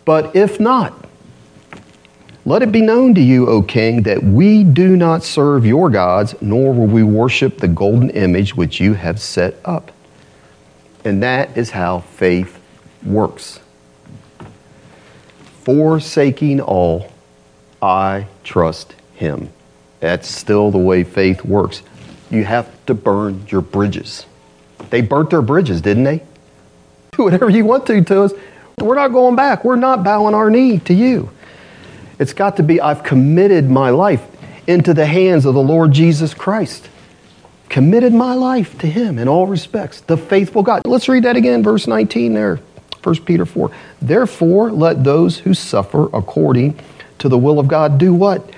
But 0.05 0.35
if 0.35 0.59
not, 0.59 0.95
let 2.45 2.63
it 2.63 2.73
be 2.73 2.81
known 2.81 3.15
to 3.17 3.21
you, 3.21 3.49
O 3.49 3.61
king, 3.61 4.03
that 4.05 4.23
we 4.23 4.65
do 4.65 4.97
not 4.97 5.23
serve 5.23 5.67
your 5.67 5.91
gods, 5.91 6.35
nor 6.41 6.73
will 6.73 6.87
we 6.87 7.03
worship 7.03 7.59
the 7.59 7.69
golden 7.69 8.11
image 8.11 8.57
which 8.57 8.81
you 8.81 8.95
have 8.95 9.21
set 9.21 9.57
up. 9.65 9.93
And 11.05 11.23
that 11.23 11.57
is 11.57 11.71
how 11.71 12.01
faith 12.01 12.61
works 13.05 13.61
forsaking 15.67 16.61
all, 16.61 17.13
I 17.83 18.29
trust 18.45 18.95
him. 19.17 19.51
That's 19.99 20.29
still 20.29 20.71
the 20.71 20.79
way 20.79 21.03
faith 21.03 21.45
works. 21.45 21.83
You 22.31 22.45
have 22.45 22.71
to 22.87 22.95
burn 22.95 23.45
your 23.49 23.63
bridges. 23.63 24.27
They 24.91 25.01
burnt 25.01 25.31
their 25.31 25.43
bridges, 25.43 25.81
didn't 25.81 26.05
they? 26.05 26.23
Do 27.17 27.25
whatever 27.25 27.51
you 27.51 27.65
want 27.65 27.85
to 27.87 28.01
to 28.01 28.23
us. 28.23 28.33
We're 28.79 28.95
not 28.95 29.09
going 29.09 29.35
back. 29.35 29.65
We're 29.65 29.75
not 29.75 30.05
bowing 30.05 30.37
our 30.37 30.51
knee 30.51 30.79
to 30.81 30.95
you. 30.95 31.31
It's 32.21 32.33
got 32.33 32.59
to 32.59 32.63
be, 32.63 32.81
I've 32.81 33.03
committed 33.03 33.69
my 33.69 33.91
life 33.91 34.25
into 34.69 34.95
the 34.95 35.07
hands 35.07 35.45
of 35.47 35.55
the 35.55 35.63
Lord 35.63 35.91
Jesus 35.91 36.33
Christ. 36.33 36.89
Committed 37.69 38.15
my 38.15 38.35
life 38.35 38.79
to 38.79 38.87
Him 38.87 39.19
in 39.19 39.27
all 39.27 39.49
respects, 39.49 40.01
the 40.01 40.17
faithful 40.17 40.63
God. 40.63 40.83
Let's 40.85 41.09
read 41.09 41.25
that 41.25 41.35
again, 41.35 41.65
verse 41.65 41.89
19 41.89 42.35
there. 42.35 42.61
1 43.07 43.23
Peter 43.23 43.47
4. 43.47 43.71
Therefore, 44.03 44.73
let 44.73 45.05
those 45.05 45.39
who 45.39 45.55
suffer 45.55 46.07
according 46.13 46.77
to 47.19 47.29
the 47.29 47.39
will 47.39 47.61
of 47.61 47.69
God 47.69 47.99
do 47.99 48.13
what? 48.13 48.51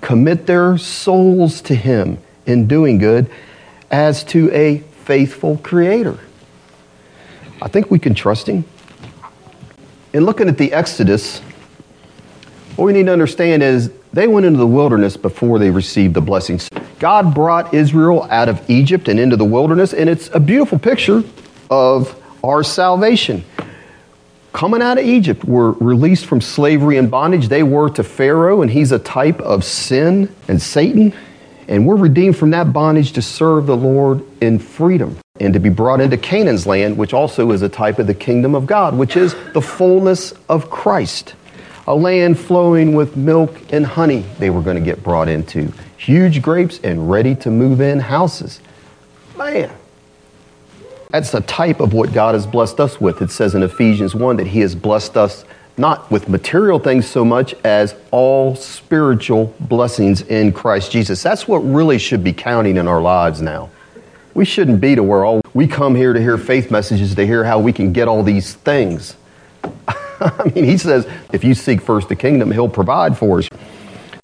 Commit 0.00 0.46
their 0.46 0.78
souls 0.78 1.60
to 1.62 1.74
Him 1.74 2.18
in 2.46 2.68
doing 2.68 2.98
good 2.98 3.28
as 3.90 4.22
to 4.24 4.48
a 4.52 4.78
faithful 4.78 5.58
Creator. 5.58 6.20
I 7.60 7.66
think 7.66 7.90
we 7.90 7.98
can 7.98 8.14
trust 8.14 8.48
Him. 8.48 8.64
In 10.12 10.24
looking 10.24 10.48
at 10.48 10.56
the 10.56 10.72
Exodus, 10.72 11.40
what 12.76 12.84
we 12.84 12.92
need 12.92 13.06
to 13.06 13.12
understand 13.12 13.64
is 13.64 13.90
they 14.12 14.28
went 14.28 14.46
into 14.46 14.60
the 14.60 14.68
wilderness 14.68 15.16
before 15.16 15.58
they 15.58 15.70
received 15.70 16.14
the 16.14 16.20
blessings. 16.20 16.68
God 17.00 17.34
brought 17.34 17.74
Israel 17.74 18.28
out 18.30 18.48
of 18.48 18.70
Egypt 18.70 19.08
and 19.08 19.18
into 19.18 19.36
the 19.36 19.44
wilderness, 19.44 19.92
and 19.92 20.08
it's 20.08 20.30
a 20.32 20.38
beautiful 20.38 20.78
picture 20.78 21.24
of 21.68 22.22
our 22.44 22.62
salvation 22.62 23.44
coming 24.56 24.80
out 24.80 24.96
of 24.96 25.04
Egypt 25.04 25.44
were 25.44 25.72
released 25.72 26.24
from 26.24 26.40
slavery 26.40 26.96
and 26.96 27.10
bondage. 27.10 27.48
They 27.48 27.62
were 27.62 27.90
to 27.90 28.02
Pharaoh, 28.02 28.62
and 28.62 28.70
he's 28.70 28.90
a 28.90 28.98
type 28.98 29.38
of 29.42 29.62
sin 29.62 30.34
and 30.48 30.62
Satan. 30.62 31.12
And 31.68 31.86
we're 31.86 31.96
redeemed 31.96 32.38
from 32.38 32.50
that 32.50 32.72
bondage 32.72 33.12
to 33.12 33.22
serve 33.22 33.66
the 33.66 33.76
Lord 33.76 34.24
in 34.40 34.58
freedom 34.58 35.18
and 35.38 35.52
to 35.52 35.60
be 35.60 35.68
brought 35.68 36.00
into 36.00 36.16
Canaan's 36.16 36.66
land, 36.66 36.96
which 36.96 37.12
also 37.12 37.50
is 37.50 37.60
a 37.60 37.68
type 37.68 37.98
of 37.98 38.06
the 38.06 38.14
kingdom 38.14 38.54
of 38.54 38.64
God, 38.64 38.96
which 38.96 39.14
is 39.14 39.36
the 39.52 39.60
fullness 39.60 40.32
of 40.48 40.70
Christ. 40.70 41.34
A 41.86 41.94
land 41.94 42.38
flowing 42.38 42.94
with 42.94 43.14
milk 43.14 43.60
and 43.74 43.84
honey, 43.84 44.24
they 44.38 44.48
were 44.48 44.62
going 44.62 44.78
to 44.78 44.82
get 44.82 45.02
brought 45.02 45.28
into. 45.28 45.70
Huge 45.98 46.40
grapes 46.40 46.80
and 46.82 47.10
ready 47.10 47.34
to 47.34 47.50
move 47.50 47.82
in 47.82 48.00
houses. 48.00 48.60
Man, 49.36 49.70
that's 51.16 51.32
a 51.32 51.40
type 51.40 51.80
of 51.80 51.94
what 51.94 52.12
God 52.12 52.34
has 52.34 52.46
blessed 52.46 52.78
us 52.78 53.00
with. 53.00 53.22
It 53.22 53.30
says 53.30 53.54
in 53.54 53.62
Ephesians 53.62 54.14
1 54.14 54.36
that 54.36 54.46
He 54.46 54.60
has 54.60 54.74
blessed 54.74 55.16
us 55.16 55.46
not 55.78 56.10
with 56.10 56.28
material 56.28 56.78
things 56.78 57.06
so 57.06 57.24
much 57.24 57.54
as 57.64 57.94
all 58.10 58.54
spiritual 58.54 59.54
blessings 59.60 60.20
in 60.20 60.52
Christ 60.52 60.92
Jesus. 60.92 61.22
That's 61.22 61.48
what 61.48 61.60
really 61.60 61.96
should 61.96 62.22
be 62.22 62.34
counting 62.34 62.76
in 62.76 62.86
our 62.86 63.00
lives 63.00 63.40
now. 63.40 63.70
We 64.34 64.44
shouldn't 64.44 64.78
be 64.78 64.94
to 64.94 65.02
where 65.02 65.24
all 65.24 65.40
we 65.54 65.66
come 65.66 65.94
here 65.94 66.12
to 66.12 66.20
hear 66.20 66.36
faith 66.36 66.70
messages 66.70 67.14
to 67.14 67.26
hear 67.26 67.44
how 67.44 67.60
we 67.60 67.72
can 67.72 67.94
get 67.94 68.08
all 68.08 68.22
these 68.22 68.52
things. 68.52 69.16
I 70.20 70.52
mean, 70.54 70.64
he 70.64 70.76
says, 70.76 71.08
if 71.32 71.44
you 71.44 71.54
seek 71.54 71.80
first 71.80 72.10
the 72.10 72.16
kingdom, 72.16 72.50
he'll 72.50 72.68
provide 72.68 73.16
for 73.16 73.38
us. 73.38 73.48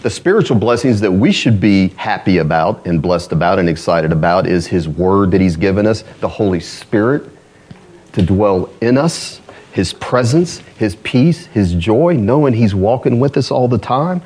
The 0.03 0.09
spiritual 0.09 0.57
blessings 0.57 1.01
that 1.01 1.11
we 1.11 1.31
should 1.31 1.59
be 1.59 1.87
happy 1.89 2.37
about 2.37 2.85
and 2.85 3.01
blessed 3.01 3.31
about 3.31 3.57
and 3.57 3.67
excited 3.67 4.11
about 4.11 4.45
is 4.45 4.67
his 4.67 4.87
word 4.87 5.31
that 5.31 5.41
he's 5.41 5.57
given 5.57 5.87
us, 5.87 6.03
the 6.19 6.27
Holy 6.27 6.59
Spirit 6.59 7.29
to 8.11 8.21
dwell 8.21 8.69
in 8.79 8.97
us 8.97 9.41
his 9.73 9.91
presence, 9.91 10.59
His 10.77 10.95
peace, 10.97 11.47
His 11.47 11.73
joy, 11.73 12.13
knowing 12.13 12.53
He's 12.53 12.75
walking 12.75 13.19
with 13.19 13.35
us 13.37 13.49
all 13.49 13.67
the 13.67 13.79
time. 13.79 14.21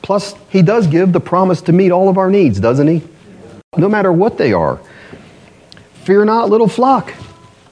Plus, 0.00 0.34
He 0.48 0.62
does 0.62 0.86
give 0.86 1.12
the 1.12 1.20
promise 1.20 1.60
to 1.62 1.72
meet 1.72 1.90
all 1.90 2.08
of 2.08 2.16
our 2.16 2.30
needs, 2.30 2.60
doesn't 2.60 2.86
He? 2.86 3.02
No 3.76 3.88
matter 3.88 4.12
what 4.12 4.38
they 4.38 4.52
are. 4.52 4.80
Fear 6.04 6.26
not, 6.26 6.50
little 6.50 6.68
flock. 6.68 7.12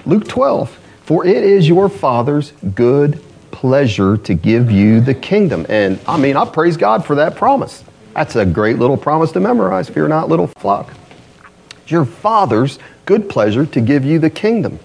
Luke 0.04 0.26
12. 0.26 0.76
For 1.04 1.24
it 1.24 1.44
is 1.44 1.68
your 1.68 1.88
Father's 1.88 2.52
good 2.74 3.22
pleasure 3.50 4.16
to 4.16 4.34
give 4.34 4.70
you 4.70 5.00
the 5.00 5.14
kingdom. 5.14 5.66
And 5.68 5.98
I 6.06 6.16
mean, 6.18 6.36
I 6.36 6.44
praise 6.44 6.76
God 6.76 7.04
for 7.04 7.16
that 7.16 7.36
promise. 7.36 7.84
That's 8.14 8.36
a 8.36 8.44
great 8.44 8.78
little 8.78 8.96
promise 8.96 9.32
to 9.32 9.40
memorize. 9.40 9.88
Fear 9.88 10.08
not, 10.08 10.28
little 10.28 10.46
flock. 10.46 10.92
It's 11.82 11.90
your 11.90 12.04
Father's 12.04 12.78
good 13.04 13.28
pleasure 13.28 13.66
to 13.66 13.80
give 13.80 14.04
you 14.04 14.18
the 14.18 14.30
kingdom. 14.30 14.78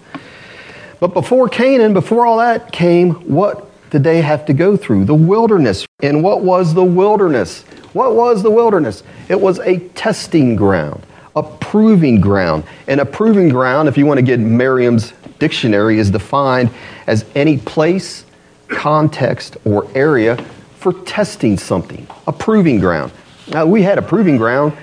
But 1.00 1.14
before 1.14 1.50
Canaan, 1.50 1.94
before 1.94 2.26
all 2.26 2.38
that 2.38 2.72
came, 2.72 3.12
what 3.30 3.70
did 3.92 4.04
they 4.04 4.22
have 4.22 4.46
to 4.48 4.54
go 4.54 4.76
through? 4.76 5.06
The 5.06 5.16
wilderness. 5.16 5.86
And 6.02 6.24
what 6.24 6.42
was 6.42 6.74
the 6.74 6.84
wilderness? 6.84 7.64
What 7.94 8.16
was 8.16 8.44
the 8.44 8.52
wilderness? 8.52 9.04
It 9.30 9.40
was 9.40 9.60
a 9.60 9.80
testing 9.90 10.56
ground, 10.56 11.06
a 11.36 11.44
proving 11.44 12.20
ground. 12.20 12.64
And 12.88 13.00
a 13.00 13.06
proving 13.06 13.50
ground, 13.50 13.88
if 13.88 13.98
you 13.98 14.06
want 14.06 14.18
to 14.18 14.26
get 14.26 14.40
Merriam's 14.40 15.14
dictionary, 15.40 16.00
is 16.00 16.10
defined 16.12 16.72
as 17.08 17.26
any 17.36 17.58
place, 17.58 18.25
context, 18.68 19.58
or 19.66 19.88
area 19.96 20.38
for 20.78 20.94
testing 21.04 21.58
something. 21.58 22.08
A 22.28 22.32
proving 22.32 22.80
ground. 22.80 23.12
Now, 23.48 23.66
we 23.66 23.82
had 23.82 23.98
a 23.98 24.02
proving 24.02 24.38
ground 24.38 24.74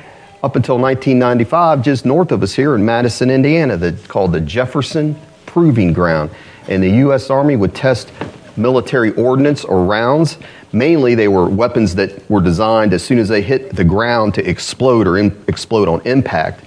up 0.42 0.56
until 0.56 0.78
1995 0.78 1.82
just 1.82 2.04
north 2.04 2.32
of 2.32 2.42
us 2.42 2.54
here 2.54 2.74
in 2.74 2.84
Madison, 2.84 3.30
Indiana, 3.30 3.76
that 3.76 4.08
called 4.08 4.32
the 4.32 4.40
Jefferson 4.40 5.16
proving 5.46 5.92
ground. 5.92 6.30
And 6.68 6.82
the 6.82 6.90
U.S. 6.90 7.30
Army 7.30 7.56
would 7.56 7.74
test 7.74 8.10
military 8.56 9.12
ordnance 9.12 9.64
or 9.64 9.84
rounds. 9.84 10.38
Mainly, 10.72 11.14
they 11.14 11.28
were 11.28 11.48
weapons 11.48 11.94
that 11.96 12.28
were 12.30 12.40
designed 12.40 12.92
as 12.92 13.04
soon 13.04 13.18
as 13.18 13.28
they 13.28 13.42
hit 13.42 13.74
the 13.74 13.84
ground 13.84 14.34
to 14.34 14.48
explode 14.48 15.06
or 15.06 15.18
in, 15.18 15.44
explode 15.48 15.88
on 15.88 16.00
impact. 16.02 16.64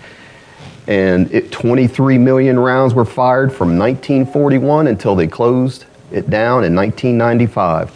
And 0.88 1.32
it, 1.34 1.52
23 1.52 2.18
million 2.18 2.60
rounds 2.60 2.94
were 2.94 3.06
fired 3.06 3.52
from 3.52 3.78
1941 3.78 4.88
until 4.88 5.16
they 5.16 5.28
closed 5.28 5.86
it 6.16 6.30
down 6.30 6.64
in 6.64 6.74
1995. 6.76 7.92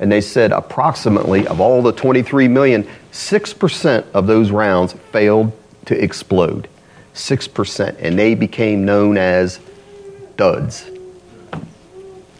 And 0.00 0.10
they 0.10 0.20
said 0.20 0.50
approximately 0.50 1.46
of 1.46 1.60
all 1.60 1.82
the 1.82 1.92
23 1.92 2.48
million, 2.48 2.88
6% 3.12 4.04
of 4.12 4.26
those 4.26 4.50
rounds 4.50 4.94
failed 5.12 5.52
to 5.86 6.02
explode. 6.02 6.68
6%. 7.14 7.96
And 8.00 8.18
they 8.18 8.34
became 8.34 8.84
known 8.84 9.16
as 9.16 9.60
duds. 10.36 10.90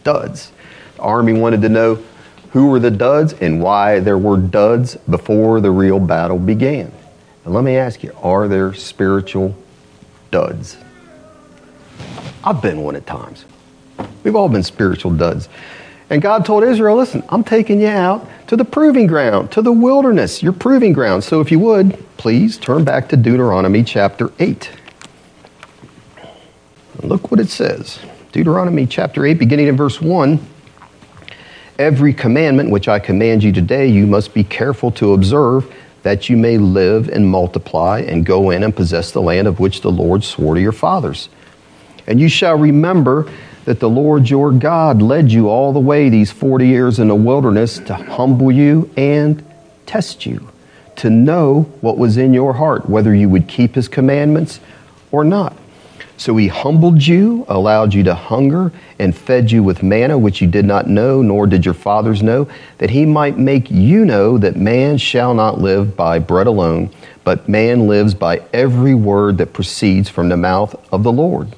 Duds. 0.03 0.51
The 0.95 1.01
Army 1.01 1.33
wanted 1.33 1.61
to 1.61 1.69
know 1.69 2.03
who 2.51 2.67
were 2.67 2.79
the 2.79 2.91
duds 2.91 3.33
and 3.33 3.61
why 3.61 3.99
there 3.99 4.17
were 4.17 4.37
duds 4.37 4.97
before 5.09 5.61
the 5.61 5.71
real 5.71 5.99
battle 5.99 6.39
began. 6.39 6.91
And 7.45 7.53
let 7.53 7.63
me 7.63 7.77
ask 7.77 8.03
you, 8.03 8.11
are 8.21 8.47
there 8.47 8.73
spiritual 8.73 9.55
duds? 10.31 10.77
I've 12.43 12.61
been 12.61 12.81
one 12.81 12.95
at 12.95 13.05
times. 13.05 13.45
We've 14.23 14.35
all 14.35 14.49
been 14.49 14.63
spiritual 14.63 15.11
duds. 15.11 15.49
And 16.09 16.21
God 16.21 16.45
told 16.45 16.65
Israel, 16.65 16.97
listen, 16.97 17.23
I'm 17.29 17.43
taking 17.43 17.79
you 17.79 17.87
out 17.87 18.27
to 18.47 18.57
the 18.57 18.65
proving 18.65 19.07
ground, 19.07 19.51
to 19.53 19.61
the 19.61 19.71
wilderness, 19.71 20.43
your 20.43 20.51
proving 20.51 20.91
ground. 20.91 21.23
So 21.23 21.39
if 21.39 21.51
you 21.51 21.59
would, 21.59 21.97
please 22.17 22.57
turn 22.57 22.83
back 22.83 23.07
to 23.09 23.17
Deuteronomy 23.17 23.83
chapter 23.83 24.31
8. 24.37 24.69
Look 27.01 27.31
what 27.31 27.39
it 27.39 27.49
says 27.49 27.99
Deuteronomy 28.31 28.85
chapter 28.85 29.25
8, 29.25 29.35
beginning 29.35 29.67
in 29.67 29.77
verse 29.77 30.01
1. 30.01 30.45
Every 31.79 32.13
commandment 32.13 32.69
which 32.69 32.87
I 32.87 32.99
command 32.99 33.43
you 33.43 33.51
today, 33.51 33.87
you 33.87 34.05
must 34.05 34.33
be 34.33 34.43
careful 34.43 34.91
to 34.91 35.13
observe, 35.13 35.73
that 36.03 36.29
you 36.29 36.37
may 36.37 36.57
live 36.57 37.09
and 37.09 37.25
multiply 37.27 38.01
and 38.01 38.25
go 38.25 38.49
in 38.49 38.63
and 38.63 38.75
possess 38.75 39.11
the 39.11 39.21
land 39.21 39.47
of 39.47 39.59
which 39.59 39.81
the 39.81 39.91
Lord 39.91 40.23
swore 40.23 40.55
to 40.55 40.61
your 40.61 40.71
fathers. 40.73 41.29
And 42.05 42.19
you 42.19 42.27
shall 42.27 42.57
remember 42.57 43.31
that 43.65 43.79
the 43.79 43.89
Lord 43.89 44.29
your 44.29 44.51
God 44.51 45.01
led 45.01 45.31
you 45.31 45.49
all 45.49 45.73
the 45.73 45.79
way 45.79 46.09
these 46.09 46.31
40 46.31 46.67
years 46.67 46.99
in 46.99 47.07
the 47.07 47.15
wilderness 47.15 47.77
to 47.79 47.93
humble 47.93 48.51
you 48.51 48.89
and 48.97 49.43
test 49.85 50.25
you, 50.25 50.49
to 50.97 51.09
know 51.09 51.63
what 51.81 51.97
was 51.97 52.17
in 52.17 52.33
your 52.33 52.53
heart, 52.53 52.89
whether 52.89 53.13
you 53.13 53.29
would 53.29 53.47
keep 53.47 53.75
his 53.75 53.87
commandments 53.87 54.59
or 55.11 55.23
not. 55.23 55.55
So 56.17 56.37
he 56.37 56.49
humbled 56.49 57.05
you, 57.07 57.45
allowed 57.47 57.95
you 57.95 58.03
to 58.03 58.13
hunger, 58.13 58.71
and 58.99 59.15
fed 59.15 59.51
you 59.51 59.63
with 59.63 59.81
manna, 59.81 60.19
which 60.19 60.39
you 60.39 60.47
did 60.47 60.65
not 60.65 60.87
know, 60.87 61.23
nor 61.23 61.47
did 61.47 61.65
your 61.65 61.73
fathers 61.73 62.21
know, 62.21 62.47
that 62.77 62.91
he 62.91 63.07
might 63.07 63.39
make 63.39 63.71
you 63.71 64.05
know 64.05 64.37
that 64.37 64.55
man 64.55 64.99
shall 64.99 65.33
not 65.33 65.59
live 65.59 65.97
by 65.97 66.19
bread 66.19 66.45
alone, 66.45 66.91
but 67.23 67.49
man 67.49 67.87
lives 67.87 68.13
by 68.13 68.39
every 68.53 68.93
word 68.93 69.39
that 69.39 69.53
proceeds 69.53 70.09
from 70.09 70.29
the 70.29 70.37
mouth 70.37 70.75
of 70.93 71.01
the 71.01 71.11
Lord. 71.11 71.55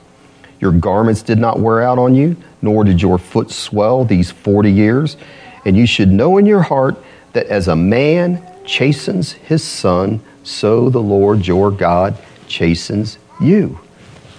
Your 0.63 0.71
garments 0.71 1.21
did 1.21 1.39
not 1.39 1.59
wear 1.59 1.81
out 1.81 1.99
on 1.99 2.15
you, 2.15 2.37
nor 2.61 2.85
did 2.85 3.01
your 3.01 3.17
foot 3.17 3.51
swell 3.51 4.05
these 4.05 4.31
forty 4.31 4.71
years. 4.71 5.17
And 5.65 5.75
you 5.75 5.85
should 5.85 6.07
know 6.09 6.37
in 6.37 6.45
your 6.45 6.61
heart 6.61 6.95
that 7.33 7.47
as 7.47 7.67
a 7.67 7.75
man 7.75 8.41
chastens 8.63 9.33
his 9.33 9.61
son, 9.61 10.21
so 10.43 10.89
the 10.89 11.01
Lord 11.01 11.45
your 11.45 11.69
God 11.69 12.17
chastens 12.47 13.17
you. 13.41 13.77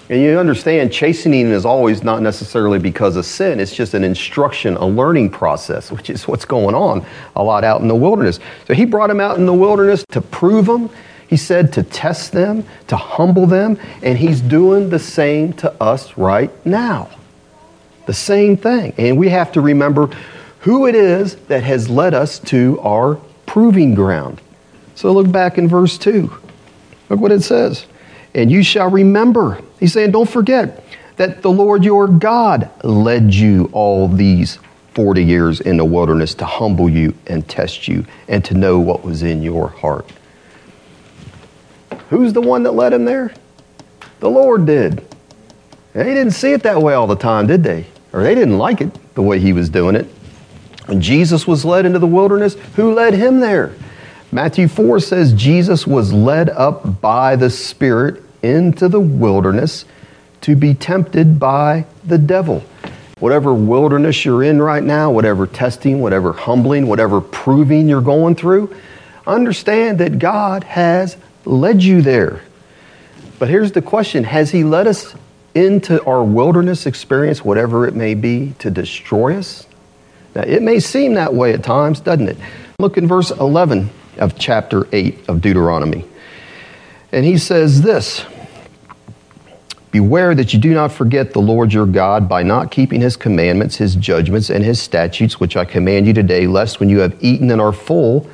And 0.09 0.19
you 0.19 0.39
understand, 0.39 0.91
chastening 0.91 1.51
is 1.51 1.63
always 1.63 2.03
not 2.03 2.23
necessarily 2.23 2.79
because 2.79 3.17
of 3.17 3.25
sin. 3.27 3.59
It's 3.59 3.75
just 3.75 3.93
an 3.93 4.03
instruction, 4.03 4.77
a 4.77 4.87
learning 4.87 5.29
process, 5.29 5.91
which 5.91 6.09
is 6.09 6.27
what's 6.27 6.45
going 6.45 6.73
on 6.73 7.05
a 7.35 7.43
lot 7.43 7.63
out 7.63 7.81
in 7.81 7.87
the 7.87 7.95
wilderness. 7.95 8.39
So 8.67 8.73
he 8.73 8.85
brought 8.85 9.09
them 9.09 9.19
out 9.19 9.37
in 9.37 9.45
the 9.45 9.53
wilderness 9.53 10.03
to 10.09 10.21
prove 10.21 10.65
them. 10.65 10.89
He 11.27 11.37
said 11.37 11.73
to 11.73 11.83
test 11.83 12.31
them, 12.31 12.65
to 12.87 12.97
humble 12.97 13.45
them, 13.47 13.79
and 14.03 14.17
he's 14.17 14.41
doing 14.41 14.89
the 14.89 14.99
same 14.99 15.53
to 15.53 15.71
us 15.81 16.17
right 16.17 16.51
now. 16.65 17.09
The 18.05 18.13
same 18.13 18.57
thing. 18.57 18.93
And 18.97 19.17
we 19.17 19.29
have 19.29 19.51
to 19.53 19.61
remember 19.61 20.07
who 20.59 20.87
it 20.87 20.95
is 20.95 21.35
that 21.47 21.63
has 21.63 21.89
led 21.89 22.13
us 22.13 22.39
to 22.39 22.79
our 22.81 23.15
proving 23.45 23.95
ground. 23.95 24.41
So 24.93 25.11
look 25.11 25.31
back 25.31 25.57
in 25.57 25.67
verse 25.67 25.97
2. 25.97 26.31
Look 27.09 27.19
what 27.19 27.31
it 27.31 27.43
says. 27.43 27.85
And 28.33 28.51
you 28.51 28.63
shall 28.63 28.89
remember 28.89 29.61
He's 29.79 29.93
saying, 29.93 30.11
don't 30.11 30.29
forget 30.29 30.83
that 31.17 31.41
the 31.41 31.51
Lord 31.51 31.83
your 31.83 32.07
God 32.07 32.69
led 32.83 33.33
you 33.33 33.69
all 33.71 34.07
these 34.07 34.59
40 34.93 35.23
years 35.23 35.61
in 35.61 35.77
the 35.77 35.85
wilderness 35.85 36.33
to 36.35 36.45
humble 36.45 36.89
you 36.89 37.13
and 37.27 37.47
test 37.47 37.87
you 37.87 38.05
and 38.27 38.43
to 38.45 38.53
know 38.53 38.79
what 38.79 39.03
was 39.03 39.23
in 39.23 39.41
your 39.41 39.67
heart. 39.67 40.09
Who's 42.09 42.33
the 42.33 42.41
one 42.41 42.63
that 42.63 42.73
led 42.73 42.93
him 42.93 43.05
there? 43.05 43.33
The 44.19 44.29
Lord 44.29 44.65
did. 44.65 45.05
They 45.93 46.03
didn't 46.03 46.31
see 46.31 46.51
it 46.51 46.63
that 46.63 46.81
way 46.81 46.93
all 46.93 47.07
the 47.07 47.15
time, 47.15 47.47
did 47.47 47.63
they? 47.63 47.85
Or 48.13 48.23
they 48.23 48.35
didn't 48.35 48.57
like 48.57 48.81
it 48.81 48.91
the 49.15 49.21
way 49.21 49.39
he 49.39 49.53
was 49.53 49.69
doing 49.69 49.95
it. 49.95 50.05
When 50.85 51.01
Jesus 51.01 51.47
was 51.47 51.65
led 51.65 51.85
into 51.85 51.99
the 51.99 52.07
wilderness, 52.07 52.55
who 52.75 52.93
led 52.93 53.13
him 53.13 53.39
there? 53.39 53.73
Matthew 54.31 54.67
4 54.67 54.99
says 54.99 55.33
Jesus 55.33 55.87
was 55.87 56.11
led 56.11 56.49
up 56.49 57.01
by 57.01 57.35
the 57.35 57.49
Spirit 57.49 58.21
into 58.43 58.87
the 58.87 58.99
wilderness 58.99 59.85
to 60.41 60.55
be 60.55 60.73
tempted 60.73 61.39
by 61.39 61.85
the 62.03 62.17
devil. 62.17 62.63
Whatever 63.19 63.53
wilderness 63.53 64.25
you're 64.25 64.43
in 64.43 64.61
right 64.61 64.83
now, 64.83 65.09
whatever 65.09 65.47
testing, 65.47 66.01
whatever 66.01 66.33
humbling, 66.33 66.87
whatever 66.87 67.21
proving 67.21 67.87
you're 67.87 68.01
going 68.01 68.35
through, 68.35 68.75
understand 69.25 69.99
that 69.99 70.19
God 70.19 70.63
has 70.65 71.17
led 71.45 71.83
you 71.83 72.01
there. 72.01 72.41
But 73.39 73.49
here's 73.49 73.71
the 73.71 73.81
question 73.81 74.23
Has 74.23 74.51
He 74.51 74.63
led 74.63 74.87
us 74.87 75.15
into 75.53 76.03
our 76.05 76.23
wilderness 76.23 76.85
experience, 76.85 77.43
whatever 77.43 77.87
it 77.87 77.95
may 77.95 78.13
be, 78.13 78.53
to 78.59 78.69
destroy 78.69 79.37
us? 79.37 79.65
Now, 80.35 80.41
it 80.41 80.61
may 80.61 80.79
seem 80.79 81.13
that 81.13 81.33
way 81.33 81.53
at 81.53 81.63
times, 81.63 82.01
doesn't 82.01 82.27
it? 82.27 82.37
Look 82.77 82.97
in 82.97 83.07
verse 83.07 83.31
11 83.31 83.89
of 84.17 84.37
chapter 84.37 84.87
8 84.91 85.29
of 85.29 85.41
Deuteronomy. 85.41 86.05
And 87.11 87.25
he 87.25 87.37
says 87.37 87.81
this 87.81 88.25
Beware 89.91 90.35
that 90.35 90.53
you 90.53 90.59
do 90.59 90.73
not 90.73 90.91
forget 90.91 91.31
the 91.31 91.39
Lord 91.39 91.71
your 91.71 91.85
God 91.85 92.27
by 92.27 92.43
not 92.43 92.69
keeping 92.69 92.99
his 92.99 93.15
commandments, 93.15 93.77
his 93.77 93.95
judgments, 93.95 94.49
and 94.49 94.61
his 94.61 94.81
statutes, 94.81 95.39
which 95.39 95.55
I 95.55 95.63
command 95.63 96.05
you 96.05 96.11
today, 96.11 96.47
lest 96.47 96.81
when 96.81 96.89
you 96.89 96.99
have 96.99 97.15
eaten 97.23 97.49
and 97.49 97.61
are 97.61 97.71
full, 97.71 98.29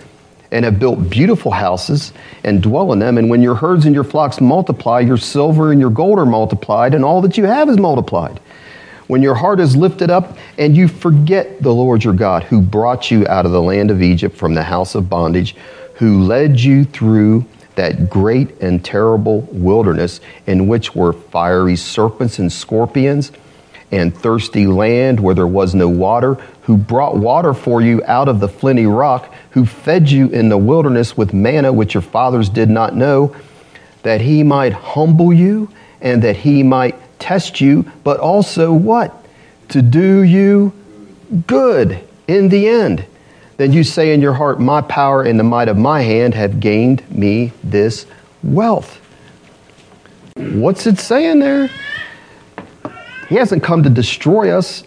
and 0.52 0.66
have 0.66 0.80
built 0.80 1.10
beautiful 1.10 1.52
houses 1.52 2.12
and 2.44 2.62
dwell 2.62 2.92
in 2.92 3.00
them, 3.00 3.18
and 3.18 3.30
when 3.30 3.42
your 3.42 3.56
herds 3.56 3.86
and 3.86 3.96
your 3.96 4.04
flocks 4.04 4.42
multiply, 4.42 5.00
your 5.00 5.18
silver 5.18 5.72
and 5.72 5.80
your 5.80 5.90
gold 5.90 6.20
are 6.20 6.26
multiplied, 6.26 6.94
and 6.94 7.06
all 7.06 7.22
that 7.22 7.38
you 7.38 7.46
have 7.46 7.70
is 7.70 7.78
multiplied. 7.78 8.40
When 9.08 9.22
your 9.22 9.36
heart 9.36 9.60
is 9.60 9.76
lifted 9.76 10.10
up 10.10 10.38
and 10.58 10.76
you 10.76 10.88
forget 10.88 11.62
the 11.62 11.74
Lord 11.74 12.04
your 12.04 12.14
God, 12.14 12.44
who 12.44 12.62
brought 12.62 13.12
you 13.12 13.28
out 13.28 13.46
of 13.46 13.52
the 13.52 13.62
land 13.62 13.92
of 13.92 14.02
Egypt 14.02 14.38
from 14.38 14.54
the 14.54 14.64
house 14.64 14.96
of 14.96 15.10
bondage, 15.10 15.56
who 15.96 16.24
led 16.24 16.60
you 16.60 16.86
through 16.86 17.46
that 17.76 18.10
great 18.10 18.60
and 18.62 18.84
terrible 18.84 19.42
wilderness 19.52 20.20
in 20.48 20.68
which 20.68 20.96
were 20.96 21.14
fiery 21.14 21.76
serpents 21.76 22.40
and 22.40 22.52
scorpions 22.52 23.32
and 23.92 24.16
thirsty 24.16 24.66
land 24.66 25.20
where 25.20 25.36
there 25.36 25.48
was 25.48 25.76
no 25.76 25.90
water, 25.90 26.36
who 26.64 26.78
brought 26.78 27.18
water 27.18 27.54
for 27.54 27.82
you 27.82 28.02
out 28.06 28.28
of 28.28 28.40
the 28.40 28.48
flinty 28.48 28.86
rock, 28.86 29.34
who 29.52 29.66
fed 29.66 30.10
you 30.10 30.28
in 30.30 30.50
the 30.50 30.58
wilderness 30.58 31.18
with 31.18 31.34
manna 31.34 31.74
which 31.74 31.94
your 31.94 32.02
fathers 32.02 32.50
did 32.50 32.70
not 32.70 32.96
know, 32.96 33.36
that 34.04 34.22
he 34.22 34.44
might 34.44 34.74
humble 34.74 35.34
you 35.34 35.70
and 36.00 36.24
that 36.24 36.38
he 36.38 36.64
might 36.64 36.96
test 37.20 37.62
you, 37.62 37.90
but 38.04 38.20
also 38.20 38.74
what? 38.74 39.26
To 39.70 39.82
do 39.82 40.22
you 40.22 40.74
good 41.48 42.04
in 42.28 42.50
the 42.50 42.68
end. 42.68 43.06
Then 43.58 43.74
you 43.74 43.84
say 43.84 44.14
in 44.14 44.22
your 44.22 44.34
heart, 44.34 44.60
My 44.60 44.82
power 44.82 45.22
and 45.22 45.40
the 45.40 45.44
might 45.44 45.68
of 45.68 45.78
my 45.78 46.02
hand 46.02 46.34
have 46.34 46.60
gained 46.60 47.10
me 47.12 47.52
this 47.64 48.06
wealth. 48.42 49.00
What's 50.36 50.88
it 50.88 50.98
saying 50.98 51.40
there? 51.40 51.70
He 53.32 53.38
hasn't 53.38 53.64
come 53.64 53.82
to 53.84 53.90
destroy 53.90 54.52
us, 54.52 54.84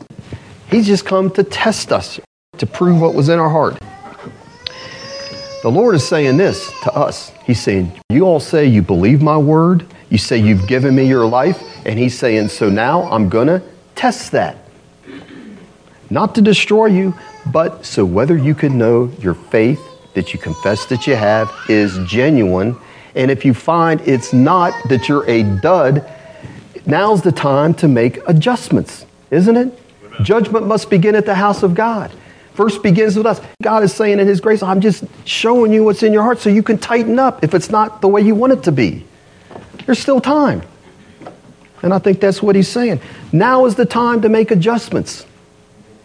He's 0.70 0.86
just 0.86 1.06
come 1.06 1.30
to 1.30 1.42
test 1.42 1.90
us, 1.90 2.20
to 2.58 2.66
prove 2.66 3.00
what 3.00 3.14
was 3.14 3.30
in 3.30 3.38
our 3.38 3.48
heart. 3.48 3.78
The 5.62 5.70
Lord 5.70 5.94
is 5.94 6.06
saying 6.06 6.36
this 6.36 6.70
to 6.82 6.94
us. 6.94 7.32
He's 7.46 7.62
saying, 7.62 7.98
You 8.10 8.26
all 8.26 8.40
say 8.40 8.66
you 8.66 8.82
believe 8.82 9.22
my 9.22 9.38
word, 9.38 9.86
you 10.10 10.18
say 10.18 10.36
you've 10.36 10.68
given 10.68 10.94
me 10.94 11.08
your 11.08 11.24
life, 11.24 11.62
and 11.86 11.98
He's 11.98 12.18
saying, 12.18 12.48
So 12.48 12.68
now 12.68 13.04
I'm 13.04 13.30
going 13.30 13.46
to 13.46 13.62
test 13.94 14.32
that. 14.32 14.58
Not 16.10 16.34
to 16.34 16.42
destroy 16.42 16.88
you, 16.88 17.14
but 17.50 17.86
so 17.86 18.04
whether 18.04 18.36
you 18.36 18.54
can 18.54 18.76
know 18.76 19.10
your 19.20 19.32
faith 19.32 19.80
that 20.12 20.34
you 20.34 20.38
confess 20.38 20.84
that 20.86 21.06
you 21.06 21.16
have 21.16 21.50
is 21.70 21.98
genuine, 22.06 22.76
and 23.14 23.30
if 23.30 23.42
you 23.42 23.54
find 23.54 24.02
it's 24.02 24.34
not, 24.34 24.74
that 24.90 25.08
you're 25.08 25.26
a 25.30 25.44
dud, 25.62 26.06
now's 26.86 27.22
the 27.22 27.32
time 27.32 27.74
to 27.74 27.88
make 27.88 28.18
adjustments, 28.28 29.06
isn't 29.30 29.56
it? 29.56 29.78
Amen. 30.04 30.24
Judgment 30.24 30.66
must 30.66 30.90
begin 30.90 31.14
at 31.14 31.26
the 31.26 31.34
house 31.34 31.62
of 31.62 31.74
God. 31.74 32.12
First 32.54 32.82
begins 32.82 33.16
with 33.16 33.26
us. 33.26 33.40
God 33.62 33.82
is 33.82 33.92
saying 33.92 34.20
in 34.20 34.28
His 34.28 34.40
grace, 34.40 34.62
I'm 34.62 34.80
just 34.80 35.04
showing 35.24 35.72
you 35.72 35.82
what's 35.82 36.02
in 36.02 36.12
your 36.12 36.22
heart 36.22 36.38
so 36.38 36.50
you 36.50 36.62
can 36.62 36.78
tighten 36.78 37.18
up 37.18 37.42
if 37.42 37.52
it's 37.52 37.68
not 37.68 38.00
the 38.00 38.08
way 38.08 38.20
you 38.20 38.34
want 38.34 38.52
it 38.52 38.62
to 38.64 38.72
be. 38.72 39.04
There's 39.86 39.98
still 39.98 40.20
time. 40.20 40.62
And 41.82 41.92
I 41.92 41.98
think 41.98 42.20
that's 42.20 42.42
what 42.42 42.54
He's 42.54 42.68
saying. 42.68 43.00
Now 43.32 43.66
is 43.66 43.74
the 43.74 43.84
time 43.84 44.22
to 44.22 44.28
make 44.28 44.50
adjustments 44.52 45.26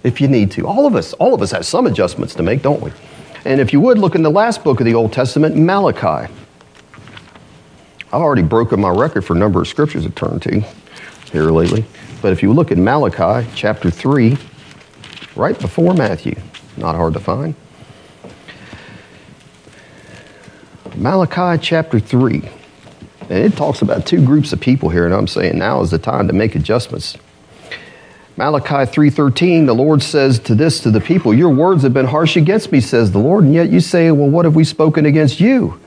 if 0.03 0.19
you 0.19 0.27
need 0.27 0.51
to. 0.51 0.65
All 0.67 0.85
of 0.87 0.95
us, 0.95 1.13
all 1.13 1.33
of 1.33 1.41
us 1.41 1.51
have 1.51 1.65
some 1.65 1.85
adjustments 1.85 2.33
to 2.35 2.43
make, 2.43 2.61
don't 2.61 2.81
we? 2.81 2.91
And 3.45 3.61
if 3.61 3.71
you 3.71 3.79
would 3.81 3.97
look 3.97 4.15
in 4.15 4.23
the 4.23 4.31
last 4.31 4.63
book 4.63 4.79
of 4.79 4.85
the 4.85 4.95
Old 4.95 5.13
Testament, 5.13 5.55
Malachi. 5.55 6.31
I've 8.11 8.21
already 8.21 8.41
broken 8.41 8.81
my 8.81 8.89
record 8.89 9.23
for 9.23 9.35
number 9.35 9.61
of 9.61 9.67
scriptures 9.67 10.03
to 10.03 10.09
turn 10.09 10.39
to 10.39 10.61
here 11.31 11.51
lately. 11.51 11.85
But 12.23 12.33
if 12.33 12.41
you 12.41 12.51
look 12.53 12.71
at 12.71 12.77
Malachi 12.79 13.47
chapter 13.53 13.91
3, 13.91 14.35
right 15.35 15.59
before 15.59 15.93
Matthew, 15.93 16.35
not 16.75 16.95
hard 16.95 17.13
to 17.13 17.19
find. 17.19 17.53
Malachi 20.95 21.61
chapter 21.61 21.99
3. 21.99 22.49
And 23.29 23.37
it 23.37 23.55
talks 23.55 23.83
about 23.83 24.07
two 24.07 24.25
groups 24.25 24.53
of 24.53 24.59
people 24.59 24.89
here, 24.89 25.05
and 25.05 25.13
I'm 25.13 25.27
saying 25.27 25.59
now 25.59 25.81
is 25.81 25.91
the 25.91 25.99
time 25.99 26.27
to 26.27 26.33
make 26.33 26.55
adjustments. 26.55 27.15
Malachi 28.37 28.89
3:13 28.89 29.65
the 29.65 29.75
Lord 29.75 30.01
says 30.01 30.39
to 30.39 30.55
this 30.55 30.79
to 30.79 30.91
the 30.91 31.01
people 31.01 31.33
your 31.33 31.49
words 31.49 31.83
have 31.83 31.93
been 31.93 32.05
harsh 32.05 32.37
against 32.37 32.71
me 32.71 32.79
says 32.79 33.11
the 33.11 33.19
Lord 33.19 33.43
and 33.43 33.53
yet 33.53 33.69
you 33.69 33.81
say 33.81 34.11
well 34.11 34.29
what 34.29 34.45
have 34.45 34.55
we 34.55 34.63
spoken 34.63 35.05
against 35.05 35.41
you 35.41 35.77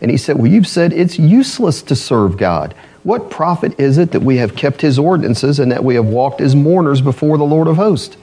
and 0.00 0.10
he 0.10 0.16
said 0.16 0.36
well 0.36 0.46
you've 0.46 0.66
said 0.66 0.92
it's 0.92 1.18
useless 1.18 1.82
to 1.82 1.96
serve 1.96 2.36
God. 2.36 2.74
What 3.02 3.30
profit 3.30 3.78
is 3.78 3.98
it 3.98 4.10
that 4.12 4.22
we 4.22 4.38
have 4.38 4.56
kept 4.56 4.80
his 4.80 4.98
ordinances 4.98 5.60
and 5.60 5.70
that 5.70 5.84
we 5.84 5.94
have 5.94 6.06
walked 6.06 6.40
as 6.40 6.56
mourners 6.56 7.00
before 7.00 7.38
the 7.38 7.44
Lord 7.44 7.68
of 7.68 7.76
hosts? 7.76 8.16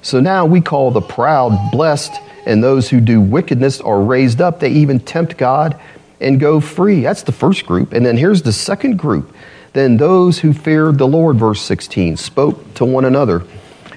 So 0.00 0.20
now 0.20 0.46
we 0.46 0.60
call 0.60 0.90
the 0.90 1.00
proud 1.00 1.70
blessed 1.72 2.12
and 2.46 2.62
those 2.62 2.88
who 2.88 3.00
do 3.00 3.20
wickedness 3.20 3.80
are 3.80 4.00
raised 4.00 4.40
up. 4.40 4.60
They 4.60 4.70
even 4.70 5.00
tempt 5.00 5.36
God 5.36 5.80
and 6.20 6.38
go 6.40 6.60
free. 6.60 7.00
That's 7.00 7.22
the 7.22 7.32
first 7.32 7.66
group. 7.66 7.92
And 7.92 8.04
then 8.04 8.16
here's 8.16 8.42
the 8.42 8.52
second 8.52 8.96
group. 8.96 9.34
Then 9.72 9.96
those 9.96 10.38
who 10.38 10.52
feared 10.52 10.98
the 10.98 11.06
Lord, 11.06 11.36
verse 11.36 11.62
16, 11.62 12.16
spoke 12.16 12.74
to 12.74 12.84
one 12.84 13.04
another, 13.04 13.42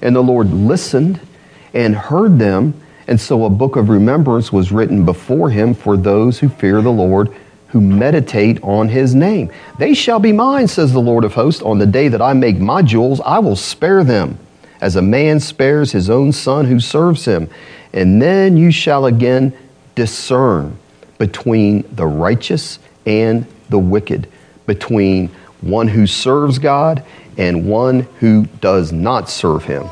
and 0.01 0.15
the 0.15 0.23
Lord 0.23 0.51
listened 0.51 1.19
and 1.73 1.95
heard 1.95 2.39
them. 2.39 2.73
And 3.07 3.19
so 3.19 3.45
a 3.45 3.49
book 3.49 3.75
of 3.75 3.89
remembrance 3.89 4.51
was 4.51 4.71
written 4.71 5.05
before 5.05 5.49
him 5.49 5.73
for 5.73 5.95
those 5.95 6.39
who 6.39 6.49
fear 6.49 6.81
the 6.81 6.91
Lord, 6.91 7.33
who 7.67 7.81
meditate 7.81 8.61
on 8.63 8.89
his 8.89 9.13
name. 9.13 9.51
They 9.77 9.93
shall 9.93 10.19
be 10.19 10.31
mine, 10.31 10.67
says 10.67 10.91
the 10.91 10.99
Lord 10.99 11.23
of 11.23 11.33
hosts. 11.33 11.61
On 11.61 11.77
the 11.77 11.85
day 11.85 12.07
that 12.07 12.21
I 12.21 12.33
make 12.33 12.57
my 12.57 12.81
jewels, 12.81 13.21
I 13.21 13.39
will 13.39 13.55
spare 13.55 14.03
them, 14.03 14.39
as 14.81 14.95
a 14.95 15.01
man 15.01 15.39
spares 15.39 15.91
his 15.91 16.09
own 16.09 16.31
son 16.31 16.65
who 16.65 16.79
serves 16.79 17.25
him. 17.25 17.49
And 17.93 18.21
then 18.21 18.57
you 18.57 18.71
shall 18.71 19.05
again 19.05 19.53
discern 19.93 20.77
between 21.17 21.85
the 21.95 22.05
righteous 22.05 22.79
and 23.05 23.45
the 23.69 23.79
wicked, 23.79 24.27
between 24.65 25.29
one 25.61 25.87
who 25.87 26.05
serves 26.05 26.59
God 26.59 27.03
and 27.37 27.67
one 27.67 28.01
who 28.19 28.45
does 28.61 28.91
not 28.91 29.29
serve 29.29 29.63
Him. 29.65 29.85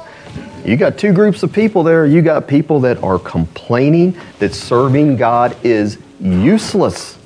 You 0.65 0.78
got 0.78 0.97
two 0.97 1.13
groups 1.13 1.43
of 1.43 1.52
people 1.52 1.84
there. 1.84 2.06
You 2.06 2.21
got 2.21 2.47
people 2.47 2.80
that 2.82 3.02
are 3.04 3.19
complaining 3.19 4.17
that 4.39 4.54
serving 4.54 5.17
God 5.17 5.56
is 5.63 5.97
useless, 6.19 7.17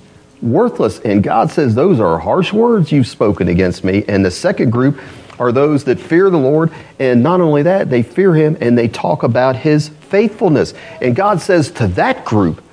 worthless. 0.41 0.99
And 0.99 1.23
God 1.23 1.51
says, 1.51 1.75
Those 1.75 1.99
are 1.99 2.17
harsh 2.19 2.51
words 2.51 2.91
you've 2.91 3.07
spoken 3.07 3.47
against 3.47 3.83
me. 3.83 4.03
And 4.07 4.25
the 4.25 4.31
second 4.31 4.71
group 4.71 4.99
are 5.39 5.51
those 5.51 5.83
that 5.83 5.99
fear 5.99 6.29
the 6.29 6.37
Lord. 6.37 6.71
And 6.99 7.21
not 7.21 7.41
only 7.41 7.63
that, 7.63 7.89
they 7.89 8.03
fear 8.03 8.33
Him 8.33 8.57
and 8.59 8.77
they 8.77 8.87
talk 8.87 9.23
about 9.23 9.55
His 9.55 9.89
faithfulness. 9.89 10.73
And 11.01 11.15
God 11.15 11.41
says 11.41 11.69
to 11.71 11.87
that 11.89 12.25
group, 12.25 12.63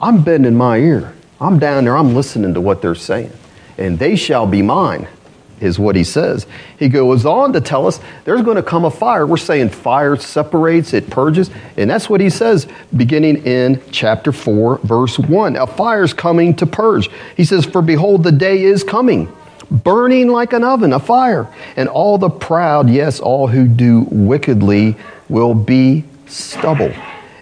I'm 0.00 0.22
bending 0.22 0.54
my 0.54 0.78
ear. 0.78 1.14
I'm 1.40 1.58
down 1.58 1.84
there, 1.84 1.96
I'm 1.96 2.14
listening 2.14 2.54
to 2.54 2.60
what 2.60 2.80
they're 2.80 2.94
saying 2.94 3.32
and 3.78 3.98
they 3.98 4.16
shall 4.16 4.46
be 4.46 4.62
mine, 4.62 5.06
is 5.64 5.78
what 5.78 5.96
he 5.96 6.04
says. 6.04 6.46
He 6.78 6.88
goes 6.88 7.24
on 7.26 7.52
to 7.54 7.60
tell 7.60 7.86
us 7.86 8.00
there's 8.24 8.42
going 8.42 8.56
to 8.56 8.62
come 8.62 8.84
a 8.84 8.90
fire. 8.90 9.26
We're 9.26 9.36
saying 9.36 9.70
fire 9.70 10.16
separates, 10.16 10.92
it 10.92 11.10
purges, 11.10 11.50
and 11.76 11.90
that's 11.90 12.08
what 12.08 12.20
he 12.20 12.30
says 12.30 12.66
beginning 12.94 13.44
in 13.44 13.82
chapter 13.90 14.32
4, 14.32 14.78
verse 14.78 15.18
1. 15.18 15.56
A 15.56 15.66
fire's 15.66 16.12
coming 16.12 16.54
to 16.56 16.66
purge. 16.66 17.08
He 17.36 17.44
says, 17.44 17.64
For 17.64 17.82
behold, 17.82 18.22
the 18.22 18.32
day 18.32 18.62
is 18.62 18.84
coming. 18.84 19.32
Burning 19.70 20.28
like 20.28 20.52
an 20.52 20.62
oven, 20.62 20.92
a 20.92 21.00
fire. 21.00 21.48
And 21.76 21.88
all 21.88 22.18
the 22.18 22.30
proud, 22.30 22.90
yes, 22.90 23.18
all 23.18 23.46
who 23.46 23.66
do 23.66 24.06
wickedly, 24.10 24.96
will 25.28 25.54
be 25.54 26.04
stubble 26.26 26.92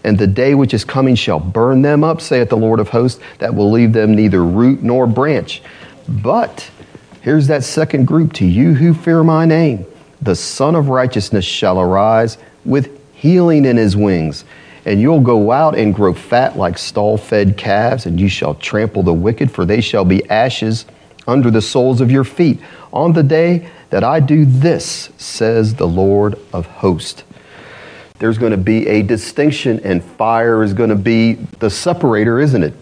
and 0.04 0.18
the 0.18 0.26
day 0.26 0.54
which 0.54 0.74
is 0.74 0.84
coming 0.84 1.14
shall 1.14 1.40
burn 1.40 1.82
them 1.82 2.02
up, 2.02 2.20
saith 2.20 2.48
the 2.48 2.56
Lord 2.56 2.80
of 2.80 2.88
hosts, 2.88 3.20
that 3.38 3.54
will 3.54 3.70
leave 3.70 3.92
them 3.92 4.14
neither 4.14 4.44
root 4.44 4.82
nor 4.82 5.06
branch. 5.06 5.62
But 6.08 6.70
here's 7.22 7.46
that 7.46 7.64
second 7.64 8.06
group 8.06 8.32
to 8.34 8.44
you 8.44 8.74
who 8.74 8.92
fear 8.92 9.24
my 9.24 9.46
name. 9.46 9.86
The 10.20 10.36
Sun 10.36 10.74
of 10.74 10.88
Righteousness 10.88 11.44
shall 11.44 11.80
arise 11.80 12.38
with 12.64 13.00
healing 13.14 13.64
in 13.64 13.76
his 13.76 13.96
wings. 13.96 14.44
And 14.84 15.00
you'll 15.00 15.20
go 15.20 15.52
out 15.52 15.76
and 15.76 15.94
grow 15.94 16.12
fat 16.12 16.56
like 16.56 16.76
stall 16.76 17.16
fed 17.16 17.56
calves, 17.56 18.06
and 18.06 18.20
you 18.20 18.28
shall 18.28 18.54
trample 18.56 19.04
the 19.04 19.12
wicked, 19.12 19.50
for 19.50 19.64
they 19.64 19.80
shall 19.80 20.04
be 20.04 20.28
ashes 20.28 20.86
under 21.26 21.50
the 21.50 21.62
soles 21.62 22.00
of 22.00 22.10
your 22.10 22.24
feet. 22.24 22.60
On 22.92 23.12
the 23.12 23.22
day 23.22 23.70
that 23.90 24.02
I 24.02 24.18
do 24.20 24.44
this, 24.44 25.10
says 25.18 25.74
the 25.74 25.86
Lord 25.86 26.36
of 26.52 26.66
hosts. 26.66 27.22
There's 28.18 28.38
going 28.38 28.52
to 28.52 28.56
be 28.56 28.86
a 28.88 29.02
distinction, 29.02 29.80
and 29.84 30.02
fire 30.02 30.62
is 30.62 30.74
going 30.74 30.90
to 30.90 30.96
be 30.96 31.34
the 31.60 31.70
separator, 31.70 32.40
isn't 32.40 32.62
it? 32.62 32.74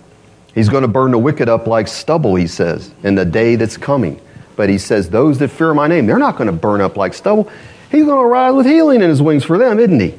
He's 0.55 0.69
going 0.69 0.83
to 0.83 0.89
burn 0.89 1.11
the 1.11 1.19
wicked 1.19 1.49
up 1.49 1.67
like 1.67 1.87
stubble, 1.87 2.35
he 2.35 2.47
says, 2.47 2.93
in 3.03 3.15
the 3.15 3.25
day 3.25 3.57
that's 3.57 3.77
coming. 3.77 4.21
But 4.61 4.69
he 4.69 4.77
says, 4.77 5.09
Those 5.09 5.39
that 5.39 5.49
fear 5.49 5.73
my 5.73 5.87
name, 5.87 6.05
they're 6.05 6.19
not 6.19 6.37
going 6.37 6.47
to 6.47 6.53
burn 6.53 6.83
up 6.83 6.99
like 6.99 7.15
stubble. 7.15 7.51
He's 7.91 8.05
going 8.05 8.23
to 8.23 8.27
rise 8.27 8.53
with 8.53 8.67
healing 8.67 9.01
in 9.01 9.09
his 9.09 9.23
wings 9.23 9.43
for 9.43 9.57
them, 9.57 9.81
isn't 9.81 9.99
he? 9.99 10.15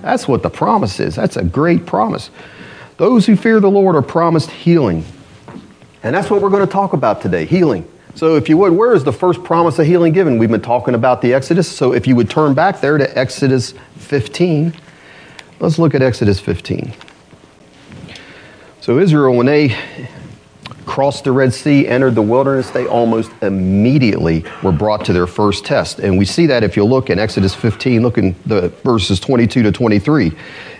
That's 0.00 0.26
what 0.26 0.42
the 0.42 0.48
promise 0.48 0.98
is. 1.00 1.16
That's 1.16 1.36
a 1.36 1.44
great 1.44 1.84
promise. 1.84 2.30
Those 2.96 3.26
who 3.26 3.36
fear 3.36 3.60
the 3.60 3.70
Lord 3.70 3.94
are 3.94 4.00
promised 4.00 4.50
healing. 4.50 5.04
And 6.02 6.14
that's 6.14 6.30
what 6.30 6.40
we're 6.40 6.48
going 6.48 6.66
to 6.66 6.72
talk 6.72 6.94
about 6.94 7.20
today 7.20 7.44
healing. 7.44 7.86
So, 8.14 8.36
if 8.36 8.48
you 8.48 8.56
would, 8.56 8.72
where 8.72 8.94
is 8.94 9.04
the 9.04 9.12
first 9.12 9.44
promise 9.44 9.78
of 9.78 9.84
healing 9.84 10.14
given? 10.14 10.38
We've 10.38 10.50
been 10.50 10.62
talking 10.62 10.94
about 10.94 11.20
the 11.20 11.34
Exodus. 11.34 11.70
So, 11.70 11.92
if 11.92 12.06
you 12.06 12.16
would 12.16 12.30
turn 12.30 12.54
back 12.54 12.80
there 12.80 12.96
to 12.96 13.18
Exodus 13.18 13.74
15, 13.96 14.72
let's 15.60 15.78
look 15.78 15.94
at 15.94 16.00
Exodus 16.00 16.40
15. 16.40 16.94
So, 18.80 18.98
Israel, 18.98 19.36
when 19.36 19.44
they 19.44 19.76
crossed 20.88 21.24
the 21.24 21.32
Red 21.32 21.52
Sea, 21.52 21.86
entered 21.86 22.14
the 22.14 22.22
wilderness, 22.22 22.70
they 22.70 22.86
almost 22.86 23.30
immediately 23.42 24.42
were 24.62 24.72
brought 24.72 25.04
to 25.04 25.12
their 25.12 25.26
first 25.26 25.66
test. 25.66 25.98
And 25.98 26.16
we 26.16 26.24
see 26.24 26.46
that 26.46 26.64
if 26.64 26.76
you 26.76 26.84
look 26.84 27.10
in 27.10 27.18
Exodus 27.18 27.54
15, 27.54 28.02
look 28.02 28.16
in 28.16 28.34
the 28.46 28.70
verses 28.84 29.20
22 29.20 29.62
to 29.64 29.70
23. 29.70 30.32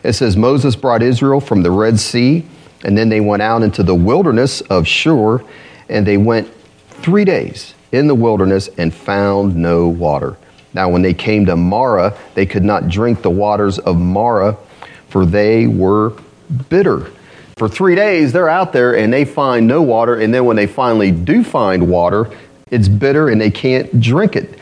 It 0.03 0.14
says, 0.14 0.35
Moses 0.35 0.75
brought 0.75 1.03
Israel 1.03 1.40
from 1.40 1.62
the 1.62 1.71
Red 1.71 2.01
Sea, 2.01 2.42
and 2.85 2.97
then 2.97 3.11
they 3.11 3.21
went 3.21 3.42
out 3.42 3.62
into 3.62 3.83
the 3.83 3.94
wilderness 3.94 4.62
of 4.62 4.88
Shur, 4.88 5.44
and 5.90 6.07
they 6.07 6.16
went 6.16 6.49
three 6.88 7.27
days 7.27 7.75
in 7.92 8.07
the 8.07 8.14
wilderness 8.14 8.71
and 8.79 8.94
found 8.94 9.57
no 9.57 9.88
water. 9.88 10.38
Now, 10.73 10.88
when 10.88 11.03
they 11.03 11.14
came 11.14 11.44
to 11.47 11.55
Marah, 11.55 12.16
they 12.35 12.47
could 12.47 12.64
not 12.64 12.88
drink 12.88 13.21
the 13.21 13.31
waters 13.31 13.79
of 13.79 13.99
Marah, 13.99 14.57
for 15.09 15.27
they 15.27 15.66
were 15.66 16.14
bitter. 16.71 17.11
For 17.59 17.68
three 17.68 17.97
days, 17.97 18.33
they're 18.33 18.49
out 18.49 18.73
there 18.73 18.97
and 18.97 19.12
they 19.12 19.25
find 19.25 19.66
no 19.66 19.83
water, 19.83 20.14
and 20.14 20.33
then 20.33 20.44
when 20.44 20.55
they 20.55 20.68
finally 20.68 21.11
do 21.11 21.42
find 21.42 21.90
water, 21.90 22.31
it's 22.71 22.87
bitter 22.87 23.29
and 23.29 23.40
they 23.40 23.51
can't 23.51 24.01
drink 24.01 24.37
it. 24.37 24.59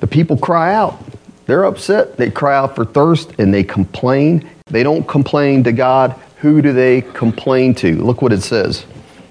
The 0.00 0.08
people 0.08 0.36
cry 0.36 0.74
out. 0.74 0.98
They're 1.46 1.64
upset. 1.64 2.16
They 2.16 2.30
cry 2.30 2.56
out 2.56 2.74
for 2.74 2.84
thirst 2.84 3.34
and 3.38 3.54
they 3.54 3.62
complain. 3.62 4.50
They 4.66 4.82
don't 4.82 5.06
complain 5.06 5.62
to 5.64 5.72
God. 5.72 6.20
Who 6.38 6.60
do 6.60 6.72
they 6.72 7.02
complain 7.02 7.76
to? 7.76 8.02
Look 8.02 8.20
what 8.20 8.32
it 8.32 8.42
says. 8.42 8.84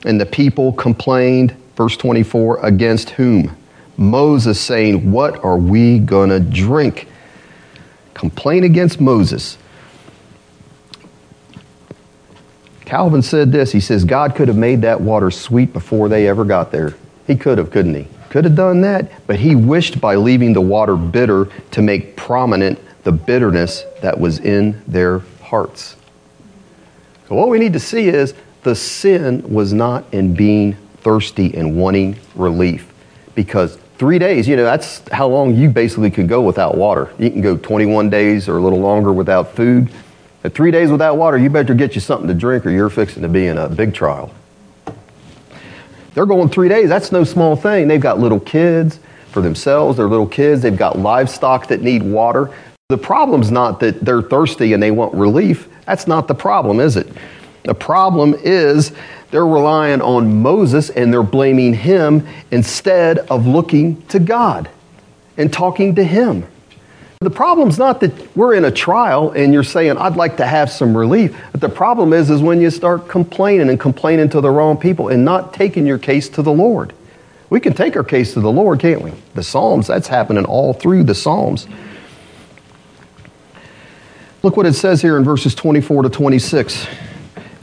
And 0.06 0.20
the 0.20 0.26
people 0.26 0.72
complained, 0.72 1.58
verse 1.76 1.98
24, 1.98 2.66
against 2.66 3.10
whom? 3.12 3.54
Moses, 3.98 4.62
saying, 4.62 5.12
What 5.12 5.44
are 5.44 5.58
we 5.58 6.00
going 6.00 6.30
to 6.30 6.40
drink? 6.40 7.10
Complain 8.14 8.64
against 8.64 9.02
Moses. 9.02 9.58
Calvin 12.92 13.22
said 13.22 13.54
this. 13.54 13.72
He 13.72 13.80
says, 13.80 14.04
God 14.04 14.36
could 14.36 14.50
have 14.50 14.58
made 14.58 14.82
that 14.82 15.00
water 15.00 15.32
sweet 15.32 15.72
before 15.72 16.10
they 16.10 16.28
ever 16.28 16.44
got 16.44 16.74
there. 16.74 16.94
He 17.26 17.38
could 17.38 17.58
have, 17.58 17.72
couldn't 17.72 17.96
he? 17.96 18.06
Could 18.30 18.44
have 18.44 18.58
done 18.58 18.82
that, 18.82 19.26
but 19.28 19.38
he 19.38 19.56
wished 19.56 20.02
by 20.02 20.16
leaving 20.16 20.52
the 20.52 20.60
water 20.60 20.98
bitter 20.98 21.46
to 21.72 21.82
make 21.82 22.18
prominent 22.18 22.78
the 23.06 23.14
bitterness 23.14 23.86
that 24.02 24.20
was 24.20 24.40
in 24.40 24.82
their 24.88 25.20
hearts. 25.42 25.96
So, 27.30 27.36
what 27.36 27.48
we 27.48 27.60
need 27.60 27.72
to 27.72 27.80
see 27.80 28.10
is 28.10 28.34
the 28.64 28.76
sin 28.76 29.42
was 29.50 29.72
not 29.72 30.04
in 30.14 30.34
being 30.34 30.74
thirsty 30.98 31.56
and 31.56 31.78
wanting 31.78 32.20
relief. 32.36 32.94
Because 33.36 33.78
three 34.00 34.20
days, 34.20 34.50
you 34.50 34.58
know, 34.58 34.66
that's 34.66 35.02
how 35.14 35.30
long 35.30 35.56
you 35.56 35.70
basically 35.70 36.12
could 36.12 36.28
go 36.28 36.42
without 36.42 36.76
water. 36.76 37.10
You 37.18 37.32
can 37.32 37.40
go 37.40 37.56
21 37.56 38.10
days 38.10 38.50
or 38.50 38.58
a 38.58 38.62
little 38.62 38.82
longer 38.82 39.14
without 39.14 39.56
food. 39.56 39.90
At 40.44 40.54
three 40.54 40.72
days 40.72 40.90
without 40.92 41.18
water, 41.18 41.38
you 41.38 41.50
better 41.50 41.74
get 41.74 41.96
you 41.96 42.02
something 42.02 42.28
to 42.28 42.34
drink 42.34 42.66
or 42.66 42.72
you're 42.72 42.90
fixing 42.90 43.22
to 43.22 43.30
be 43.30 43.48
in 43.48 43.58
a 43.58 43.70
big 43.70 43.94
trial. 43.94 44.34
They're 46.14 46.26
going 46.26 46.50
three 46.50 46.68
days. 46.68 46.90
That's 46.90 47.12
no 47.12 47.24
small 47.24 47.56
thing. 47.56 47.88
They've 47.88 48.02
got 48.02 48.20
little 48.20 48.40
kids 48.40 49.00
for 49.32 49.42
themselves, 49.42 49.98
they're 49.98 50.10
little 50.10 50.28
kids. 50.28 50.62
They've 50.62 50.76
got 50.78 51.00
livestock 51.00 51.68
that 51.68 51.82
need 51.82 52.04
water. 52.04 52.54
The 52.90 52.98
problem's 52.98 53.50
not 53.50 53.80
that 53.80 54.02
they're 54.02 54.22
thirsty 54.22 54.74
and 54.74 54.84
they 54.84 54.92
want 54.92 55.14
relief. 55.14 55.70
That's 55.86 56.08
not 56.08 56.28
the 56.28 56.36
problem, 56.36 56.82
is 56.82 56.98
it? 56.98 57.08
The 57.64 57.74
problem 57.74 58.34
is 58.34 58.92
they're 59.30 59.48
relying 59.48 60.02
on 60.02 60.42
Moses 60.42 60.90
and 60.90 61.14
they're 61.14 61.24
blaming 61.24 61.74
him 61.74 62.28
instead 62.52 63.20
of 63.20 63.48
looking 63.48 64.02
to 64.08 64.20
God 64.20 64.70
and 65.38 65.54
talking 65.54 65.96
to 65.96 66.04
him. 66.04 66.46
The 67.22 67.30
problem's 67.30 67.78
not 67.78 68.00
that 68.00 68.36
we're 68.36 68.56
in 68.56 68.66
a 68.66 68.72
trial 68.72 69.30
and 69.30 69.54
you're 69.54 69.64
saying, 69.64 69.96
I'd 69.96 70.16
like 70.16 70.38
to 70.38 70.46
have 70.46 70.72
some 70.72 70.98
relief. 70.98 71.40
But 71.52 71.62
the 71.62 71.70
problem 71.70 72.14
is, 72.14 72.32
is 72.32 72.42
when 72.42 72.60
you 72.60 72.72
start 72.72 73.08
complaining 73.08 73.70
and 73.70 73.80
complaining 73.80 74.28
to 74.30 74.42
the 74.42 74.50
wrong 74.50 74.76
people 74.76 75.10
and 75.10 75.24
not 75.24 75.54
taking 75.54 75.86
your 75.86 76.00
case 76.00 76.30
to 76.30 76.42
the 76.42 76.52
Lord. 76.52 76.94
We 77.52 77.60
can 77.60 77.74
take 77.74 77.96
our 77.96 78.04
case 78.04 78.34
to 78.34 78.40
the 78.40 78.52
Lord, 78.52 78.80
can't 78.80 79.04
we? 79.04 79.14
The 79.36 79.44
Psalms, 79.44 79.86
that's 79.86 80.08
happening 80.08 80.46
all 80.46 80.74
through 80.74 81.04
the 81.04 81.14
Psalms. 81.14 81.68
Look 84.42 84.58
what 84.58 84.66
it 84.66 84.74
says 84.74 85.00
here 85.00 85.16
in 85.16 85.24
verses 85.24 85.54
24 85.54 86.04
to 86.04 86.10
26. 86.10 86.88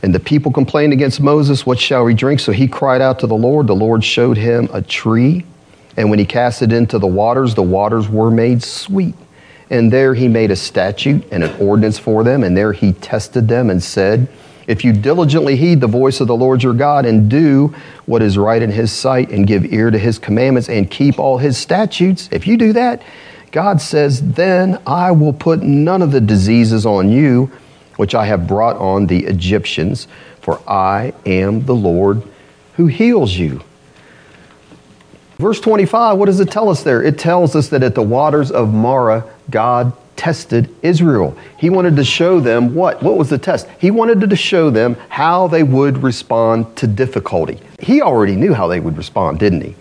And 0.04 0.14
the 0.14 0.20
people 0.20 0.52
complained 0.52 0.92
against 0.92 1.20
Moses, 1.20 1.66
What 1.66 1.80
shall 1.80 2.04
we 2.04 2.14
drink? 2.14 2.38
So 2.38 2.52
he 2.52 2.68
cried 2.68 3.00
out 3.00 3.18
to 3.20 3.26
the 3.26 3.34
Lord. 3.34 3.66
The 3.66 3.74
Lord 3.74 4.04
showed 4.04 4.36
him 4.36 4.68
a 4.72 4.82
tree. 4.82 5.44
And 5.96 6.10
when 6.10 6.20
he 6.20 6.24
cast 6.24 6.62
it 6.62 6.72
into 6.72 7.00
the 7.00 7.08
waters, 7.08 7.56
the 7.56 7.64
waters 7.64 8.08
were 8.08 8.30
made 8.30 8.62
sweet. 8.62 9.16
And 9.70 9.92
there 9.92 10.14
he 10.14 10.28
made 10.28 10.50
a 10.50 10.56
statute 10.56 11.24
and 11.30 11.44
an 11.44 11.54
ordinance 11.60 11.98
for 11.98 12.24
them. 12.24 12.42
And 12.42 12.56
there 12.56 12.72
he 12.72 12.92
tested 12.92 13.48
them 13.48 13.70
and 13.70 13.82
said, 13.82 14.28
If 14.66 14.84
you 14.84 14.92
diligently 14.92 15.56
heed 15.56 15.80
the 15.80 15.86
voice 15.86 16.20
of 16.20 16.26
the 16.26 16.36
Lord 16.36 16.62
your 16.62 16.74
God 16.74 17.04
and 17.04 17.30
do 17.30 17.74
what 18.06 18.22
is 18.22 18.38
right 18.38 18.62
in 18.62 18.70
his 18.70 18.90
sight 18.92 19.30
and 19.30 19.46
give 19.46 19.72
ear 19.72 19.90
to 19.90 19.98
his 19.98 20.18
commandments 20.18 20.68
and 20.68 20.90
keep 20.90 21.18
all 21.18 21.38
his 21.38 21.58
statutes, 21.58 22.28
if 22.32 22.46
you 22.46 22.56
do 22.56 22.72
that, 22.72 23.02
God 23.52 23.80
says, 23.80 24.32
Then 24.32 24.80
I 24.86 25.10
will 25.10 25.32
put 25.32 25.62
none 25.62 26.02
of 26.02 26.12
the 26.12 26.20
diseases 26.20 26.86
on 26.86 27.10
you 27.10 27.50
which 27.98 28.14
I 28.14 28.26
have 28.26 28.46
brought 28.46 28.76
on 28.76 29.08
the 29.08 29.24
Egyptians, 29.26 30.06
for 30.40 30.62
I 30.70 31.12
am 31.26 31.66
the 31.66 31.74
Lord 31.74 32.22
who 32.76 32.86
heals 32.86 33.34
you. 33.34 33.60
Verse 35.38 35.60
25, 35.60 36.16
what 36.16 36.26
does 36.26 36.38
it 36.38 36.50
tell 36.50 36.68
us 36.68 36.84
there? 36.84 37.02
It 37.02 37.18
tells 37.18 37.56
us 37.56 37.68
that 37.70 37.82
at 37.82 37.96
the 37.96 38.02
waters 38.02 38.52
of 38.52 38.72
Marah, 38.72 39.28
God 39.50 39.92
tested 40.16 40.74
Israel. 40.82 41.36
He 41.58 41.70
wanted 41.70 41.96
to 41.96 42.04
show 42.04 42.40
them 42.40 42.74
what? 42.74 43.02
What 43.02 43.16
was 43.16 43.30
the 43.30 43.38
test? 43.38 43.68
He 43.78 43.90
wanted 43.90 44.28
to 44.28 44.36
show 44.36 44.68
them 44.68 44.96
how 45.08 45.46
they 45.46 45.62
would 45.62 46.02
respond 46.02 46.76
to 46.76 46.86
difficulty. 46.86 47.60
He 47.80 48.02
already 48.02 48.34
knew 48.34 48.52
how 48.52 48.66
they 48.66 48.80
would 48.80 48.96
respond, 48.96 49.38
didn't 49.38 49.62
he? 49.62 49.76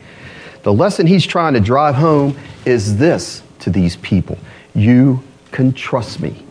The 0.63 0.71
lesson 0.73 1.07
he's 1.07 1.25
trying 1.25 1.53
to 1.55 1.59
drive 1.59 1.95
home 1.95 2.37
is 2.65 2.97
this 2.97 3.41
to 3.59 3.69
these 3.69 3.95
people 3.97 4.37
You 4.75 5.23
can 5.51 5.73
trust 5.73 6.19
me. 6.19 6.43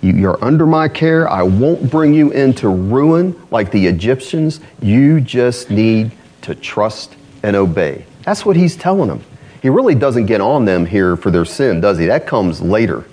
You're 0.00 0.42
under 0.44 0.66
my 0.66 0.88
care. 0.88 1.28
I 1.28 1.42
won't 1.42 1.90
bring 1.90 2.12
you 2.12 2.30
into 2.30 2.68
ruin 2.68 3.34
like 3.50 3.70
the 3.70 3.86
Egyptians. 3.86 4.60
You 4.82 5.20
just 5.20 5.70
need 5.70 6.12
to 6.42 6.54
trust 6.54 7.16
and 7.42 7.56
obey. 7.56 8.04
That's 8.22 8.44
what 8.44 8.56
he's 8.56 8.76
telling 8.76 9.08
them. 9.08 9.22
He 9.64 9.70
really 9.70 9.94
doesn't 9.94 10.26
get 10.26 10.42
on 10.42 10.66
them 10.66 10.84
here 10.84 11.16
for 11.16 11.30
their 11.30 11.46
sin, 11.46 11.80
does 11.80 11.96
he? 11.96 12.04
That 12.04 12.26
comes 12.26 12.60
later. 12.60 13.06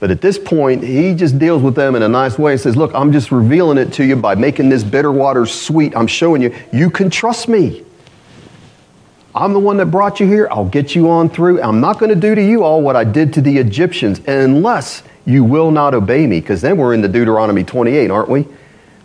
But 0.00 0.10
at 0.10 0.22
this 0.22 0.38
point, 0.38 0.82
he 0.82 1.14
just 1.14 1.38
deals 1.38 1.62
with 1.62 1.74
them 1.74 1.94
in 1.94 2.02
a 2.02 2.08
nice 2.08 2.38
way 2.38 2.52
and 2.52 2.60
says, 2.60 2.74
Look, 2.74 2.94
I'm 2.94 3.12
just 3.12 3.30
revealing 3.30 3.76
it 3.76 3.92
to 3.92 4.04
you 4.06 4.16
by 4.16 4.34
making 4.34 4.70
this 4.70 4.82
bitter 4.82 5.12
water 5.12 5.44
sweet. 5.44 5.94
I'm 5.94 6.06
showing 6.06 6.40
you, 6.40 6.56
you 6.72 6.88
can 6.88 7.10
trust 7.10 7.48
me. 7.48 7.84
I'm 9.34 9.52
the 9.52 9.58
one 9.58 9.76
that 9.76 9.90
brought 9.90 10.20
you 10.20 10.26
here. 10.26 10.48
I'll 10.50 10.64
get 10.64 10.94
you 10.94 11.10
on 11.10 11.28
through. 11.28 11.60
I'm 11.60 11.82
not 11.82 11.98
going 11.98 12.08
to 12.08 12.18
do 12.18 12.34
to 12.34 12.42
you 12.42 12.64
all 12.64 12.80
what 12.80 12.96
I 12.96 13.04
did 13.04 13.34
to 13.34 13.42
the 13.42 13.58
Egyptians 13.58 14.22
unless 14.26 15.02
you 15.26 15.44
will 15.44 15.70
not 15.70 15.92
obey 15.92 16.26
me. 16.26 16.40
Because 16.40 16.62
then 16.62 16.78
we're 16.78 16.94
in 16.94 17.02
the 17.02 17.08
Deuteronomy 17.08 17.62
28, 17.62 18.10
aren't 18.10 18.30
we? 18.30 18.48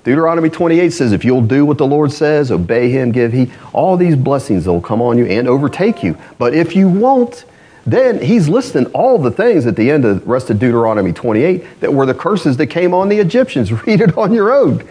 Deuteronomy 0.04 0.50
28 0.50 0.92
says, 0.92 1.12
if 1.14 1.24
you'll 1.24 1.42
do 1.42 1.66
what 1.66 1.78
the 1.78 1.88
Lord 1.88 2.12
says, 2.12 2.52
obey 2.52 2.90
Him, 2.90 3.12
give 3.12 3.32
He, 3.32 3.52
all 3.72 3.96
these 3.96 4.16
blessings 4.16 4.68
will 4.68 4.82
come 4.82 5.02
on 5.02 5.18
you 5.18 5.26
and 5.26 5.48
overtake 5.48 6.04
you. 6.04 6.18
But 6.38 6.54
if 6.54 6.76
you 6.76 6.90
won't, 6.90 7.46
then 7.86 8.22
He's 8.22 8.50
listing 8.50 8.86
all 8.88 9.18
the 9.18 9.32
things 9.32 9.66
at 9.66 9.78
the 9.78 9.90
end 9.90 10.04
of 10.04 10.20
the 10.20 10.26
rest 10.26 10.50
of 10.50 10.60
Deuteronomy 10.60 11.14
28 11.14 11.80
that 11.80 11.94
were 11.94 12.06
the 12.06 12.14
curses 12.14 12.58
that 12.58 12.68
came 12.68 12.94
on 12.94 13.08
the 13.08 13.20
Egyptians. 13.20 13.72
Read 13.88 14.02
it 14.02 14.18
on 14.18 14.34
your 14.34 14.54
own. 14.54 14.88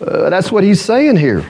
Uh, 0.00 0.30
that's 0.30 0.50
what 0.50 0.64
He's 0.64 0.80
saying 0.80 1.16
here. 1.16 1.44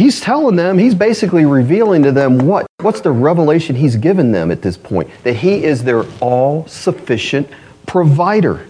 He's 0.00 0.18
telling 0.18 0.56
them, 0.56 0.78
he's 0.78 0.94
basically 0.94 1.44
revealing 1.44 2.04
to 2.04 2.12
them 2.12 2.38
what? 2.38 2.66
What's 2.80 3.02
the 3.02 3.10
revelation 3.10 3.76
he's 3.76 3.96
given 3.96 4.32
them 4.32 4.50
at 4.50 4.62
this 4.62 4.78
point? 4.78 5.10
That 5.24 5.34
he 5.34 5.62
is 5.62 5.84
their 5.84 6.04
all 6.20 6.66
sufficient 6.66 7.50
provider. 7.86 8.66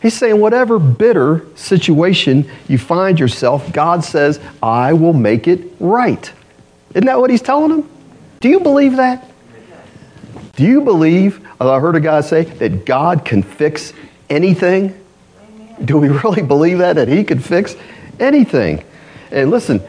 He's 0.00 0.14
saying, 0.14 0.40
whatever 0.40 0.78
bitter 0.78 1.46
situation 1.56 2.50
you 2.68 2.78
find 2.78 3.20
yourself, 3.20 3.70
God 3.72 4.02
says, 4.02 4.40
I 4.62 4.94
will 4.94 5.12
make 5.12 5.46
it 5.46 5.72
right. 5.78 6.32
Isn't 6.94 7.06
that 7.06 7.20
what 7.20 7.30
he's 7.30 7.42
telling 7.42 7.70
them? 7.70 7.90
Do 8.40 8.48
you 8.48 8.60
believe 8.60 8.96
that? 8.96 9.30
Do 10.56 10.64
you 10.64 10.80
believe, 10.80 11.46
I 11.60 11.78
heard 11.78 11.96
a 11.96 12.00
guy 12.00 12.22
say, 12.22 12.44
that 12.44 12.86
God 12.86 13.24
can 13.24 13.42
fix 13.42 13.92
anything? 14.30 14.98
Do 15.84 15.98
we 15.98 16.08
really 16.24 16.42
believe 16.42 16.78
that? 16.78 16.94
That 16.94 17.08
He 17.08 17.22
could 17.24 17.44
fix 17.44 17.76
anything? 18.18 18.82
And 19.30 19.50
listen, 19.50 19.82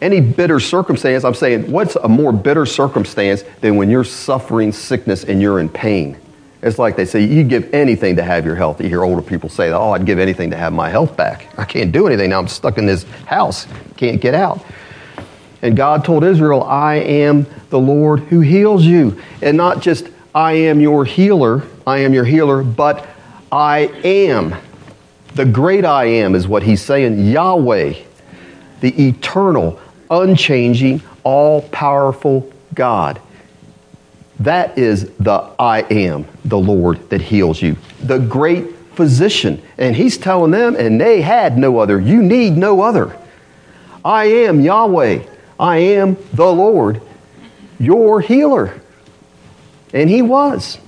any 0.00 0.20
bitter 0.20 0.60
circumstance, 0.60 1.24
I'm 1.24 1.34
saying, 1.34 1.70
what's 1.70 1.96
a 1.96 2.08
more 2.08 2.32
bitter 2.32 2.66
circumstance 2.66 3.42
than 3.60 3.76
when 3.76 3.88
you're 3.88 4.04
suffering 4.04 4.72
sickness 4.72 5.24
and 5.24 5.40
you're 5.40 5.58
in 5.58 5.70
pain? 5.70 6.18
It's 6.64 6.78
like 6.78 6.96
they 6.96 7.04
say, 7.04 7.22
you'd 7.22 7.50
give 7.50 7.74
anything 7.74 8.16
to 8.16 8.22
have 8.22 8.46
your 8.46 8.54
health. 8.56 8.80
You 8.80 8.88
hear 8.88 9.04
older 9.04 9.20
people 9.20 9.50
say, 9.50 9.70
oh, 9.70 9.90
I'd 9.90 10.06
give 10.06 10.18
anything 10.18 10.50
to 10.50 10.56
have 10.56 10.72
my 10.72 10.88
health 10.88 11.14
back. 11.14 11.46
I 11.58 11.66
can't 11.66 11.92
do 11.92 12.06
anything 12.06 12.30
now. 12.30 12.38
I'm 12.38 12.48
stuck 12.48 12.78
in 12.78 12.86
this 12.86 13.04
house, 13.26 13.66
can't 13.98 14.18
get 14.18 14.34
out. 14.34 14.64
And 15.60 15.76
God 15.76 16.06
told 16.06 16.24
Israel, 16.24 16.62
I 16.62 16.94
am 16.94 17.46
the 17.68 17.78
Lord 17.78 18.20
who 18.20 18.40
heals 18.40 18.82
you. 18.82 19.20
And 19.42 19.58
not 19.58 19.82
just, 19.82 20.08
I 20.34 20.52
am 20.52 20.80
your 20.80 21.04
healer, 21.04 21.64
I 21.86 21.98
am 21.98 22.14
your 22.14 22.24
healer, 22.24 22.62
but 22.62 23.06
I 23.52 23.80
am. 24.02 24.54
The 25.34 25.44
great 25.44 25.84
I 25.84 26.06
am 26.06 26.34
is 26.34 26.48
what 26.48 26.62
he's 26.62 26.80
saying. 26.80 27.30
Yahweh, 27.30 27.92
the 28.80 29.08
eternal, 29.08 29.78
unchanging, 30.10 31.02
all 31.24 31.60
powerful 31.60 32.50
God. 32.72 33.20
That 34.40 34.78
is 34.78 35.10
the 35.18 35.50
I 35.58 35.82
am, 35.90 36.26
the 36.44 36.58
Lord 36.58 37.08
that 37.10 37.22
heals 37.22 37.62
you, 37.62 37.76
the 38.02 38.18
great 38.18 38.74
physician. 38.94 39.62
And 39.78 39.94
he's 39.94 40.18
telling 40.18 40.50
them, 40.50 40.76
and 40.76 41.00
they 41.00 41.22
had 41.22 41.56
no 41.56 41.78
other. 41.78 42.00
You 42.00 42.22
need 42.22 42.56
no 42.56 42.80
other. 42.80 43.16
I 44.04 44.24
am 44.24 44.60
Yahweh. 44.60 45.24
I 45.58 45.76
am 45.78 46.16
the 46.32 46.46
Lord, 46.46 47.00
your 47.78 48.20
healer. 48.20 48.80
And 49.92 50.10
he 50.10 50.20
was. 50.20 50.78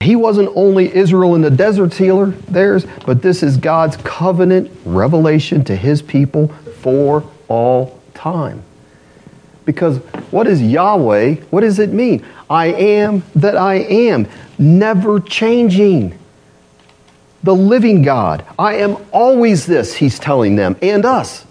He 0.00 0.16
wasn't 0.16 0.50
only 0.54 0.94
Israel 0.94 1.34
in 1.34 1.40
the 1.40 1.50
desert's 1.50 1.96
healer, 1.96 2.26
theirs, 2.26 2.84
but 3.06 3.22
this 3.22 3.42
is 3.42 3.56
God's 3.56 3.96
covenant 3.98 4.70
revelation 4.84 5.64
to 5.64 5.74
his 5.74 6.02
people 6.02 6.48
for 6.82 7.24
all 7.48 7.98
time. 8.12 8.62
Because 9.64 9.98
what 10.30 10.46
is 10.46 10.62
Yahweh? 10.62 11.36
What 11.50 11.62
does 11.62 11.78
it 11.78 11.90
mean? 11.90 12.24
I 12.50 12.66
am 12.66 13.22
that 13.34 13.56
I 13.56 13.76
am, 13.76 14.28
never 14.58 15.20
changing. 15.20 16.18
The 17.42 17.54
living 17.54 18.02
God. 18.02 18.44
I 18.58 18.76
am 18.76 18.96
always 19.12 19.66
this, 19.66 19.94
he's 19.94 20.18
telling 20.18 20.56
them, 20.56 20.76
and 20.82 21.04
us. 21.04 21.44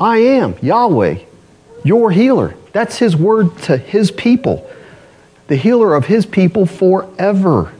I 0.00 0.18
am 0.18 0.56
Yahweh, 0.60 1.18
your 1.84 2.10
healer. 2.10 2.54
That's 2.72 2.98
his 2.98 3.16
word 3.16 3.56
to 3.62 3.76
his 3.76 4.10
people, 4.10 4.68
the 5.46 5.56
healer 5.56 5.94
of 5.94 6.06
his 6.06 6.26
people 6.26 6.66
forever. 6.66 7.72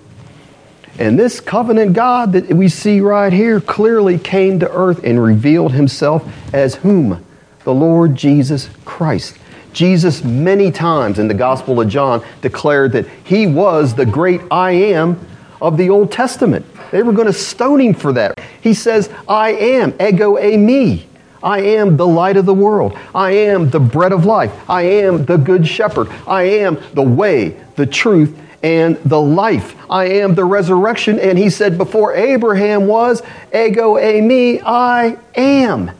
And 0.99 1.19
this 1.19 1.41
covenant 1.41 1.95
God 1.95 2.33
that 2.33 2.49
we 2.49 2.69
see 2.69 3.01
right 3.01 3.33
here 3.33 3.61
clearly 3.61 4.19
came 4.19 4.61
to 4.61 4.71
earth 4.71 5.03
and 5.03 5.23
revealed 5.23 5.73
himself 5.73 6.31
as 6.55 6.77
whom? 6.77 7.25
The 7.65 7.75
Lord 7.75 8.17
Jesus 8.17 8.69
Christ. 8.85 9.39
Jesus, 9.73 10.23
many 10.23 10.71
times 10.71 11.19
in 11.19 11.29
the 11.29 11.35
Gospel 11.35 11.81
of 11.81 11.89
John, 11.89 12.25
declared 12.41 12.93
that 12.93 13.07
he 13.25 13.47
was 13.47 13.95
the 13.95 14.05
great 14.07 14.41
I 14.51 14.73
am 14.73 15.19
of 15.61 15.77
the 15.77 15.89
Old 15.91 16.13
Testament. 16.13 16.67
They 16.91 17.03
were 17.03 17.13
going 17.13 17.27
to 17.27 17.33
stone 17.33 17.81
him 17.81 17.95
for 17.95 18.13
that. 18.13 18.39
He 18.61 18.75
says, 18.75 19.11
I 19.27 19.53
am, 19.53 19.95
ego 20.01 20.37
eimi. 20.37 21.05
I 21.43 21.61
am 21.61 21.97
the 21.97 22.07
light 22.07 22.37
of 22.37 22.47
the 22.47 22.55
world. 22.55 22.97
I 23.15 23.33
am 23.33 23.71
the 23.71 23.81
bread 23.81 24.13
of 24.13 24.25
life. 24.25 24.53
I 24.71 24.83
am 24.83 25.25
the 25.25 25.37
good 25.37 25.67
shepherd. 25.67 26.09
I 26.27 26.43
am 26.43 26.79
the 26.95 27.03
way, 27.03 27.61
the 27.75 27.87
truth, 27.87 28.39
and 28.63 28.97
the 29.05 29.21
life. 29.21 29.75
I 29.91 30.05
am 30.05 30.35
the 30.35 30.45
resurrection. 30.45 31.19
And 31.19 31.37
he 31.37 31.51
said, 31.51 31.79
Before 31.79 32.15
Abraham 32.15 32.87
was, 32.87 33.23
ego 33.53 33.95
eimi, 33.95 34.63
I 34.65 35.17
am. 35.35 35.91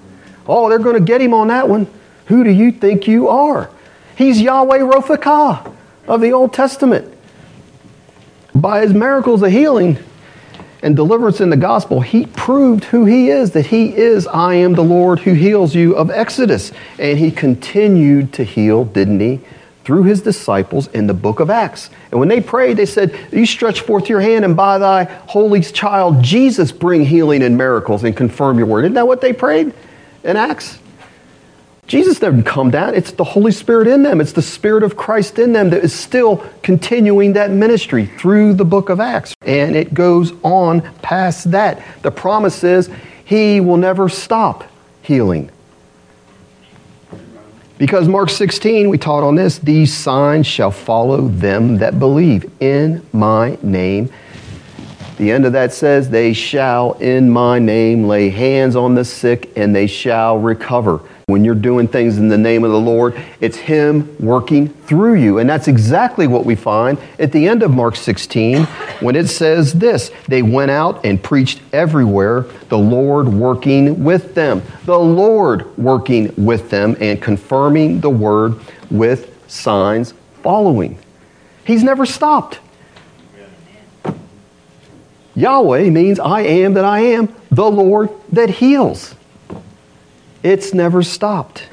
Oh, 0.47 0.69
they're 0.69 0.79
going 0.79 0.97
to 0.97 1.05
get 1.05 1.21
him 1.21 1.35
on 1.35 1.49
that 1.49 1.69
one. 1.69 1.87
Who 2.27 2.45
do 2.45 2.51
you 2.51 2.73
think 2.73 3.07
you 3.07 3.29
are? 3.29 3.71
He's 4.17 4.41
Yahweh 4.41 4.79
Rophakah 4.79 5.75
of 6.07 6.21
the 6.21 6.33
Old 6.33 6.53
Testament. 6.53 7.13
By 8.55 8.83
his 8.83 8.93
miracles 8.93 9.43
of 9.43 9.51
healing, 9.51 9.99
and 10.83 10.97
deliverance 10.97 11.41
in 11.41 11.49
the 11.49 11.57
gospel, 11.57 12.01
he 12.01 12.27
proved 12.27 12.85
who 12.85 13.05
he 13.05 13.31
is, 13.31 13.53
that 13.53 13.67
he 13.67 13.97
is, 13.97 14.27
I 14.27 14.55
am 14.55 14.75
the 14.75 14.83
Lord 14.83 15.21
who 15.21 15.33
heals 15.33 15.75
you 15.75 15.95
of 15.95 16.11
Exodus. 16.11 16.73
And 16.99 17.19
he 17.19 17.31
continued 17.31 18.33
to 18.35 18.45
heal, 18.45 18.85
didn't 18.85 19.21
he? 19.21 19.41
Through 19.85 20.05
his 20.05 20.23
disciples 20.23 20.89
in 20.89 21.07
the 21.07 21.15
book 21.15 21.41
of 21.41 21.51
Acts. 21.51 21.91
And 22.11 22.19
when 22.19 22.29
they 22.29 22.41
prayed, 22.41 22.77
they 22.77 22.87
said, 22.87 23.17
You 23.33 23.47
stretch 23.47 23.81
forth 23.81 24.09
your 24.09 24.21
hand, 24.21 24.45
and 24.45 24.57
by 24.57 24.79
thy 24.79 25.05
holy 25.05 25.61
child 25.61 26.23
Jesus 26.23 26.73
bring 26.73 27.05
healing 27.05 27.43
and 27.43 27.57
miracles 27.57 28.03
and 28.05 28.17
confirm 28.17 28.59
your 28.59 28.67
word. 28.67 28.85
Isn't 28.85 28.95
that 28.95 29.07
what 29.07 29.21
they 29.21 29.33
prayed 29.33 29.73
in 30.25 30.37
Acts? 30.37 30.79
Jesus 31.87 32.21
didn't 32.21 32.45
come 32.45 32.71
down. 32.71 32.95
It's 32.95 33.13
the 33.13 33.25
Holy 33.25 33.53
Spirit 33.53 33.89
in 33.89 34.03
them. 34.03 34.21
It's 34.21 34.33
the 34.33 34.41
Spirit 34.41 34.83
of 34.83 34.97
Christ 34.97 35.39
in 35.39 35.53
them 35.53 35.71
that 35.71 35.83
is 35.83 35.93
still 35.93 36.39
continuing 36.63 37.35
that 37.35 37.51
ministry 37.51 38.07
through 38.07 38.55
the 38.55 38.65
book 38.65 38.89
of 38.89 39.01
Acts. 39.01 39.35
And 39.43 39.77
it 39.77 39.93
goes 39.93 40.33
on 40.43 40.81
past 41.03 41.51
that. 41.51 41.83
The 42.03 42.11
promise 42.11 42.65
is 42.65 42.89
He 43.25 43.61
will 43.61 43.77
never 43.77 44.09
stop 44.09 44.65
healing. 45.03 45.51
Because 47.79 48.07
Mark 48.07 48.31
16, 48.31 48.89
we 48.89 48.97
taught 48.97 49.25
on 49.25 49.35
this, 49.35 49.59
these 49.59 49.93
signs 49.93 50.47
shall 50.47 50.71
follow 50.71 51.27
them 51.27 51.79
that 51.79 51.99
believe 51.99 52.49
in 52.63 53.05
my 53.13 53.59
name. 53.61 54.09
The 55.19 55.31
end 55.31 55.45
of 55.45 55.53
that 55.53 55.73
says, 55.73 56.11
They 56.11 56.33
shall 56.33 56.93
in 56.95 57.31
my 57.31 57.59
name 57.59 58.05
lay 58.05 58.31
hands 58.31 58.77
on 58.77 58.95
the 58.95 59.05
sick 59.05 59.51
and 59.57 59.75
they 59.75 59.87
shall 59.87 60.39
recover. 60.39 61.01
When 61.27 61.45
you're 61.45 61.55
doing 61.55 61.87
things 61.87 62.19
in 62.19 62.29
the 62.29 62.39
name 62.39 62.65
of 62.65 62.73
the 62.73 62.81
Lord, 62.81 63.19
it's 63.41 63.57
Him 63.57 64.17
working 64.19 64.69
through 64.69 65.15
you. 65.15 65.39
And 65.39 65.49
that's 65.49 65.69
exactly 65.69 66.27
what 66.27 66.45
we 66.45 66.55
find 66.55 66.99
at 67.19 67.31
the 67.31 67.47
end 67.47 67.63
of 67.63 67.71
Mark 67.71 67.95
16 67.97 68.65
when 69.01 69.15
it 69.15 69.29
says 69.29 69.73
this 69.73 70.11
They 70.29 70.43
went 70.43 70.71
out 70.71 71.05
and 71.05 71.23
preached 71.23 71.61
everywhere, 71.73 72.43
the 72.69 72.79
Lord 72.79 73.29
working 73.29 74.03
with 74.05 74.35
them. 74.35 74.63
The 74.85 74.99
Lord 74.99 75.77
working 75.79 76.35
with 76.37 76.71
them 76.71 76.97
and 77.01 77.21
confirming 77.23 78.01
the 78.01 78.11
word 78.11 78.61
with 78.91 79.51
signs 79.51 80.15
following. 80.43 80.99
He's 81.65 81.85
never 81.85 82.05
stopped. 82.07 82.59
Yahweh 85.35 85.91
means 85.91 86.21
I 86.21 86.43
am 86.43 86.75
that 86.75 86.85
I 86.85 87.01
am, 87.01 87.35
the 87.51 87.71
Lord 87.71 88.11
that 88.33 88.51
heals. 88.51 89.15
It's 90.43 90.75
never 90.75 91.03
stopped. 91.03 91.69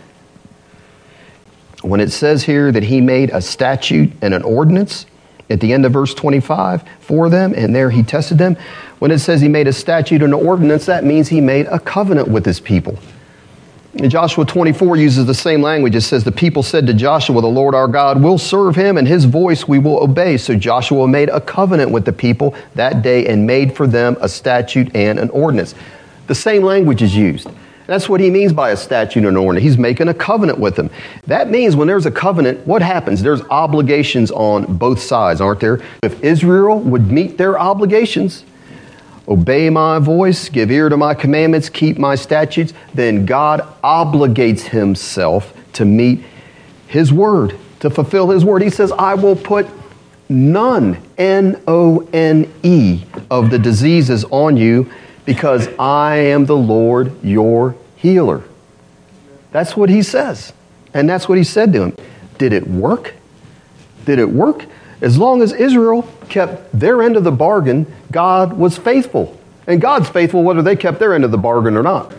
When 1.82 2.00
it 2.00 2.12
says 2.12 2.44
here 2.44 2.72
that 2.72 2.84
he 2.84 3.02
made 3.02 3.30
a 3.32 3.42
statute 3.42 4.12
and 4.22 4.34
an 4.34 4.44
ordinance 4.44 5.06
at 5.50 5.60
the 5.60 5.74
end 5.74 5.86
of 5.86 5.94
verse 5.94 6.14
25 6.14 6.84
for 7.00 7.30
them, 7.30 7.54
and 7.56 7.76
there 7.76 7.90
he 7.90 8.04
tested 8.04 8.38
them, 8.38 8.56
when 9.00 9.12
it 9.12 9.20
says 9.20 9.42
he 9.42 9.48
made 9.48 9.68
a 9.68 9.74
statute 9.74 10.22
and 10.22 10.34
an 10.34 10.46
ordinance, 10.46 10.86
that 10.86 11.04
means 11.04 11.30
he 11.30 11.42
made 11.42 11.66
a 11.68 11.80
covenant 11.80 12.28
with 12.28 12.46
his 12.46 12.60
people. 12.60 13.00
Joshua 13.98 14.46
24 14.46 14.98
uses 14.98 15.26
the 15.26 15.34
same 15.34 15.64
language. 15.64 15.96
It 15.96 16.02
says, 16.02 16.24
The 16.24 16.32
people 16.32 16.62
said 16.62 16.86
to 16.88 16.94
Joshua, 16.94 17.42
The 17.42 17.48
Lord 17.48 17.74
our 17.74 17.88
God 17.88 18.22
will 18.22 18.38
serve 18.38 18.76
him, 18.76 18.98
and 18.98 19.08
his 19.08 19.26
voice 19.26 19.68
we 19.68 19.80
will 19.80 20.04
obey. 20.04 20.38
So 20.38 20.56
Joshua 20.56 21.08
made 21.08 21.30
a 21.30 21.42
covenant 21.42 21.90
with 21.90 22.06
the 22.06 22.14
people 22.14 22.54
that 22.76 23.02
day 23.02 23.26
and 23.26 23.48
made 23.48 23.76
for 23.76 23.88
them 23.88 24.16
a 24.22 24.30
statute 24.30 24.96
and 24.96 25.18
an 25.18 25.32
ordinance. 25.32 25.74
The 26.28 26.36
same 26.36 26.62
language 26.62 27.02
is 27.02 27.16
used. 27.16 27.50
That's 27.88 28.08
what 28.08 28.22
he 28.22 28.30
means 28.30 28.54
by 28.54 28.70
a 28.70 28.78
statute 28.78 29.22
and 29.22 29.30
an 29.30 29.38
ordinance. 29.38 29.64
He's 29.64 29.80
making 29.80 30.10
a 30.10 30.14
covenant 30.14 30.60
with 30.60 30.76
them. 30.76 30.92
That 31.26 31.50
means 31.50 31.76
when 31.76 31.88
there's 31.88 32.06
a 32.06 32.12
covenant, 32.12 32.68
what 32.68 32.84
happens? 32.84 33.24
There's 33.24 33.42
obligations 33.50 34.30
on 34.30 34.78
both 34.78 35.02
sides, 35.02 35.42
aren't 35.42 35.62
there? 35.62 35.82
If 36.04 36.24
Israel 36.24 36.80
would 36.82 37.12
meet 37.12 37.40
their 37.40 37.58
obligations, 37.58 38.44
obey 39.30 39.70
my 39.70 40.00
voice, 40.00 40.50
give 40.50 40.72
ear 40.72 40.90
to 40.90 40.98
my 40.98 41.14
commandments, 41.14 41.70
keep 41.70 41.98
my 41.98 42.16
statutes, 42.16 42.74
then 42.94 43.26
God 43.26 43.62
obligates 43.84 44.62
himself 44.62 45.54
to 45.74 45.86
meet 45.86 46.24
his 46.88 47.14
word, 47.14 47.56
to 47.80 47.90
fulfill 47.90 48.32
his 48.32 48.44
word. 48.44 48.64
He 48.64 48.72
says, 48.72 48.92
I 48.92 49.14
will 49.14 49.36
put 49.36 49.68
none, 50.28 51.00
N 51.18 51.62
O 51.68 52.08
N 52.12 52.52
E, 52.64 53.04
of 53.30 53.52
the 53.52 53.60
diseases 53.60 54.26
on 54.26 54.58
you 54.58 54.92
because 55.26 55.68
I 55.78 56.16
am 56.16 56.46
the 56.48 56.58
Lord 56.58 57.24
your 57.24 57.76
healer. 57.96 58.44
That's 59.52 59.78
what 59.78 59.90
he 59.90 60.02
says. 60.02 60.54
And 60.94 61.08
that's 61.08 61.30
what 61.30 61.38
he 61.38 61.44
said 61.44 61.72
to 61.74 61.84
him. 61.84 61.96
Did 62.40 62.52
it 62.52 62.68
work? 62.68 63.14
Did 64.06 64.18
it 64.18 64.30
work? 64.30 64.66
As 65.02 65.18
long 65.18 65.42
as 65.44 65.54
Israel 65.54 66.02
kept 66.30 66.78
their 66.78 67.02
end 67.02 67.18
of 67.18 67.24
the 67.24 67.32
bargain, 67.32 67.86
God 68.12 68.54
was 68.54 68.78
faithful. 68.78 69.38
And 69.68 69.82
God's 69.82 70.10
faithful 70.10 70.44
whether 70.44 70.62
they 70.62 70.76
kept 70.76 71.00
their 71.00 71.14
end 71.14 71.24
of 71.24 71.32
the 71.32 71.38
bargain 71.38 71.78
or 71.78 71.84
not. 71.84 72.14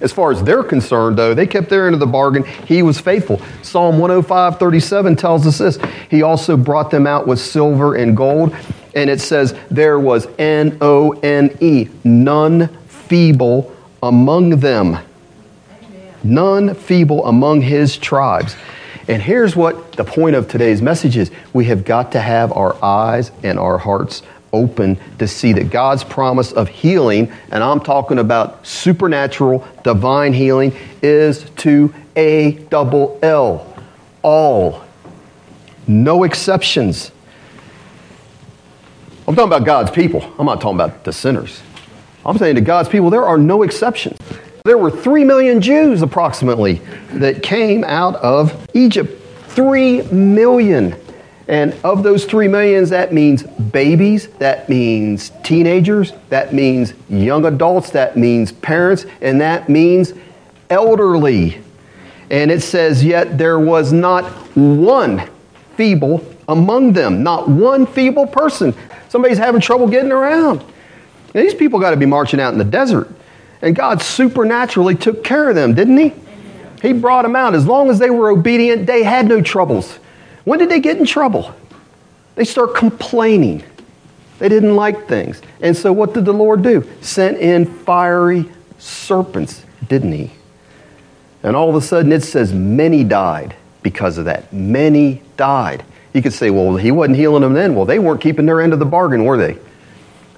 As 0.00 0.12
far 0.12 0.32
as 0.32 0.42
they're 0.42 0.64
concerned, 0.64 1.16
though, 1.18 1.34
they 1.34 1.46
kept 1.46 1.68
their 1.68 1.86
end 1.86 1.94
of 1.94 2.00
the 2.00 2.06
bargain. 2.06 2.44
He 2.44 2.82
was 2.82 2.98
faithful. 2.98 3.40
Psalm 3.62 3.98
105, 3.98 4.58
37 4.58 5.16
tells 5.16 5.46
us 5.46 5.58
this. 5.58 5.78
He 6.10 6.22
also 6.22 6.56
brought 6.56 6.90
them 6.90 7.06
out 7.06 7.26
with 7.26 7.38
silver 7.38 7.94
and 7.94 8.16
gold 8.16 8.54
And 8.94 9.10
it 9.10 9.20
says, 9.20 9.54
There 9.70 10.00
was 10.00 10.26
N 10.38 10.78
O 10.80 11.12
N 11.12 11.56
E, 11.60 11.88
none 12.02 12.68
feeble 12.88 13.76
among 14.02 14.60
them. 14.60 14.98
None 16.24 16.74
feeble 16.74 17.24
among 17.26 17.60
his 17.60 17.96
tribes. 17.96 18.56
And 19.08 19.22
here's 19.22 19.54
what 19.54 19.92
the 19.92 20.04
point 20.04 20.34
of 20.34 20.48
today's 20.48 20.82
message 20.82 21.16
is 21.16 21.30
we 21.52 21.66
have 21.66 21.84
got 21.84 22.12
to 22.12 22.20
have 22.20 22.52
our 22.52 22.76
eyes 22.82 23.30
and 23.42 23.58
our 23.58 23.78
hearts 23.78 24.22
open 24.52 24.98
to 25.18 25.28
see 25.28 25.52
that 25.52 25.70
God's 25.70 26.02
promise 26.02 26.52
of 26.52 26.68
healing, 26.68 27.32
and 27.50 27.62
I'm 27.62 27.80
talking 27.80 28.18
about 28.18 28.66
supernatural, 28.66 29.66
divine 29.84 30.32
healing, 30.32 30.74
is 31.02 31.48
to 31.58 31.94
A 32.16 32.52
double 32.70 33.18
L. 33.22 33.74
All. 34.22 34.82
No 35.86 36.24
exceptions. 36.24 37.12
I'm 39.28 39.34
talking 39.36 39.52
about 39.52 39.64
God's 39.64 39.90
people. 39.90 40.22
I'm 40.38 40.46
not 40.46 40.60
talking 40.60 40.76
about 40.76 41.04
the 41.04 41.12
sinners. 41.12 41.60
I'm 42.24 42.38
saying 42.38 42.56
to 42.56 42.60
God's 42.60 42.88
people, 42.88 43.10
there 43.10 43.24
are 43.24 43.38
no 43.38 43.62
exceptions. 43.62 44.18
There 44.66 44.76
were 44.76 44.90
three 44.90 45.22
million 45.22 45.60
Jews 45.60 46.02
approximately 46.02 46.80
that 47.12 47.40
came 47.40 47.84
out 47.84 48.16
of 48.16 48.66
Egypt. 48.74 49.22
Three 49.46 50.02
million. 50.02 50.96
And 51.46 51.72
of 51.84 52.02
those 52.02 52.24
three 52.24 52.48
millions, 52.48 52.90
that 52.90 53.14
means 53.14 53.44
babies, 53.44 54.26
that 54.38 54.68
means 54.68 55.30
teenagers, 55.44 56.12
that 56.30 56.52
means 56.52 56.94
young 57.08 57.44
adults, 57.44 57.90
that 57.90 58.16
means 58.16 58.50
parents, 58.50 59.06
and 59.20 59.40
that 59.40 59.68
means 59.68 60.12
elderly. 60.68 61.60
And 62.28 62.50
it 62.50 62.60
says, 62.60 63.04
Yet 63.04 63.38
there 63.38 63.60
was 63.60 63.92
not 63.92 64.24
one 64.56 65.30
feeble 65.76 66.26
among 66.48 66.92
them, 66.92 67.22
not 67.22 67.48
one 67.48 67.86
feeble 67.86 68.26
person. 68.26 68.74
Somebody's 69.10 69.38
having 69.38 69.60
trouble 69.60 69.86
getting 69.86 70.10
around. 70.10 70.58
Now, 70.58 71.42
these 71.42 71.54
people 71.54 71.78
got 71.78 71.90
to 71.90 71.96
be 71.96 72.06
marching 72.06 72.40
out 72.40 72.52
in 72.52 72.58
the 72.58 72.64
desert. 72.64 73.15
And 73.66 73.74
God 73.74 74.00
supernaturally 74.00 74.94
took 74.94 75.24
care 75.24 75.48
of 75.48 75.56
them, 75.56 75.74
didn't 75.74 75.96
He? 75.96 76.12
He 76.82 76.92
brought 76.92 77.22
them 77.22 77.34
out. 77.34 77.52
As 77.52 77.66
long 77.66 77.90
as 77.90 77.98
they 77.98 78.10
were 78.10 78.30
obedient, 78.30 78.86
they 78.86 79.02
had 79.02 79.26
no 79.26 79.40
troubles. 79.40 79.96
When 80.44 80.60
did 80.60 80.68
they 80.68 80.78
get 80.78 80.98
in 80.98 81.04
trouble? 81.04 81.52
They 82.36 82.44
start 82.44 82.76
complaining. 82.76 83.64
They 84.38 84.48
didn't 84.48 84.76
like 84.76 85.08
things. 85.08 85.42
And 85.60 85.76
so 85.76 85.92
what 85.92 86.14
did 86.14 86.26
the 86.26 86.32
Lord 86.32 86.62
do? 86.62 86.88
Sent 87.00 87.38
in 87.38 87.66
fiery 87.66 88.48
serpents, 88.78 89.64
didn't 89.88 90.12
He? 90.12 90.30
And 91.42 91.56
all 91.56 91.68
of 91.68 91.74
a 91.74 91.80
sudden 91.80 92.12
it 92.12 92.22
says 92.22 92.52
many 92.52 93.02
died 93.02 93.56
because 93.82 94.16
of 94.16 94.26
that. 94.26 94.52
Many 94.52 95.22
died. 95.36 95.84
You 96.12 96.22
could 96.22 96.32
say, 96.32 96.50
well, 96.50 96.76
He 96.76 96.92
wasn't 96.92 97.16
healing 97.16 97.42
them 97.42 97.54
then. 97.54 97.74
Well, 97.74 97.84
they 97.84 97.98
weren't 97.98 98.20
keeping 98.20 98.46
their 98.46 98.60
end 98.60 98.72
of 98.72 98.78
the 98.78 98.86
bargain, 98.86 99.24
were 99.24 99.36
they? 99.36 99.58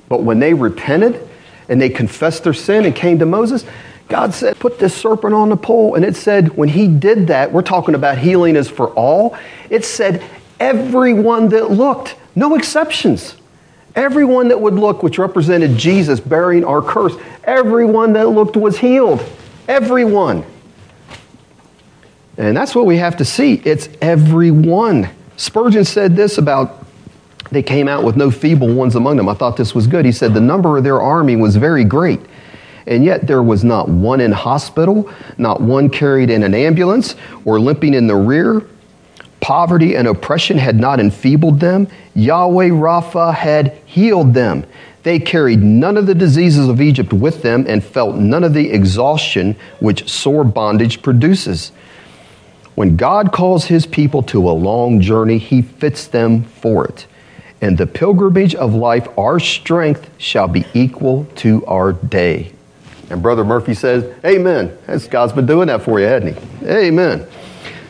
But 0.09 0.23
when 0.23 0.38
they 0.38 0.55
repented, 0.55 1.28
and 1.68 1.81
they 1.81 1.88
confessed 1.88 2.44
their 2.44 2.54
sin 2.54 2.85
and 2.85 2.94
came 2.94 3.18
to 3.18 3.26
Moses, 3.26 3.64
God 4.09 4.33
said, 4.33 4.59
Put 4.59 4.78
this 4.78 4.94
serpent 4.94 5.35
on 5.35 5.50
the 5.50 5.57
pole. 5.57 5.94
And 5.94 6.04
it 6.04 6.16
said, 6.16 6.57
when 6.57 6.68
he 6.68 6.88
did 6.88 7.26
that, 7.26 7.52
we're 7.52 7.62
talking 7.62 7.94
about 7.94 8.18
healing 8.18 8.57
is 8.57 8.68
for 8.68 8.88
all. 8.90 9.37
It 9.68 9.85
said, 9.85 10.24
everyone 10.59 11.50
that 11.50 11.70
looked, 11.70 12.16
no 12.35 12.54
exceptions. 12.54 13.37
Everyone 13.94 14.48
that 14.48 14.61
would 14.61 14.74
look, 14.74 15.02
which 15.02 15.18
represented 15.18 15.76
Jesus 15.76 16.20
bearing 16.20 16.64
our 16.64 16.81
curse, 16.81 17.14
everyone 17.44 18.12
that 18.14 18.28
looked 18.28 18.57
was 18.57 18.78
healed. 18.78 19.24
Everyone. 19.66 20.44
And 22.37 22.57
that's 22.57 22.74
what 22.74 22.87
we 22.87 22.96
have 22.98 23.16
to 23.16 23.24
see. 23.24 23.54
It's 23.54 23.88
everyone. 24.00 25.11
Spurgeon 25.37 25.85
said 25.85 26.14
this 26.14 26.38
about 26.38 26.87
they 27.50 27.62
came 27.62 27.88
out 27.88 28.04
with 28.04 28.16
no 28.16 28.30
feeble 28.30 28.72
ones 28.72 28.94
among 28.94 29.16
them. 29.16 29.28
I 29.28 29.34
thought 29.34 29.56
this 29.56 29.74
was 29.74 29.87
good. 29.87 30.04
He 30.04 30.12
said 30.12 30.34
the 30.34 30.40
number 30.40 30.76
of 30.76 30.84
their 30.84 31.00
army 31.00 31.37
was 31.37 31.56
very 31.56 31.84
great, 31.84 32.20
and 32.87 33.04
yet 33.04 33.26
there 33.26 33.42
was 33.42 33.64
not 33.64 33.88
one 33.88 34.20
in 34.20 34.32
hospital, 34.32 35.11
not 35.38 35.61
one 35.61 35.88
carried 35.88 36.30
in 36.30 36.42
an 36.42 36.54
ambulance 36.54 37.16
or 37.44 37.58
limping 37.58 37.94
in 37.94 38.06
the 38.06 38.16
rear. 38.16 38.62
Poverty 39.40 39.94
and 39.94 40.08
oppression 40.08 40.58
had 40.58 40.76
not 40.76 41.00
enfeebled 41.00 41.61
them. 41.61 41.88
Yahweh 42.14 42.68
Rapha 42.68 43.32
had 43.32 43.78
healed 43.87 44.34
them. 44.34 44.66
They 45.04 45.18
carried 45.20 45.62
none 45.62 45.96
of 45.96 46.06
the 46.06 46.14
diseases 46.14 46.68
of 46.68 46.80
Egypt 46.80 47.12
with 47.12 47.40
them 47.40 47.64
and 47.68 47.82
felt 47.82 48.16
none 48.16 48.44
of 48.44 48.52
the 48.52 48.68
exhaustion 48.70 49.56
which 49.80 50.11
sore 50.11 50.44
bondage 50.44 51.02
produces. 51.02 51.72
When 52.74 52.96
God 52.96 53.32
calls 53.32 53.64
his 53.64 53.87
people 53.87 54.22
to 54.24 54.50
a 54.50 54.52
long 54.52 55.00
journey, 55.00 55.38
he 55.38 55.62
fits 55.62 56.06
them 56.06 56.42
for 56.42 56.84
it 56.84 57.06
and 57.61 57.77
the 57.77 57.87
pilgrimage 57.87 58.55
of 58.55 58.75
life, 58.75 59.09
our 59.18 59.40
strength 59.40 60.11
shall 60.18 60.49
be 60.49 60.64
equal 60.75 61.25
to 61.37 61.64
our 61.66 61.92
day. 61.92 62.53
And 63.11 63.23
Brother 63.23 63.44
Murphy 63.44 63.75
says, 63.75 64.05
Amen. 64.25 64.77
That's, 64.87 65.07
God's 65.07 65.33
been 65.33 65.47
doing 65.47 65.68
that 65.68 65.83
for 65.83 65.99
you, 65.99 66.07
hasn't 66.07 66.38
he? 66.38 66.66
Amen. 66.66 67.27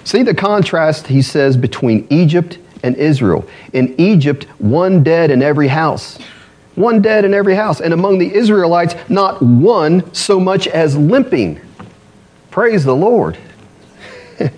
See 0.04 0.22
the 0.22 0.34
contrast, 0.34 1.08
he 1.08 1.20
says, 1.20 1.56
between 1.56 2.06
Egypt 2.08 2.58
and 2.82 2.96
Israel. 2.96 3.46
In 3.72 3.94
Egypt, 4.00 4.44
one 4.58 5.02
dead 5.02 5.30
in 5.30 5.42
every 5.42 5.68
house. 5.68 6.18
One 6.76 7.02
dead 7.02 7.24
in 7.24 7.34
every 7.34 7.56
house. 7.56 7.80
And 7.80 7.92
among 7.92 8.18
the 8.18 8.32
Israelites, 8.32 8.94
not 9.10 9.42
one 9.42 10.14
so 10.14 10.38
much 10.38 10.68
as 10.68 10.96
limping. 10.96 11.60
Praise 12.50 12.84
the 12.84 12.94
Lord. 12.94 13.36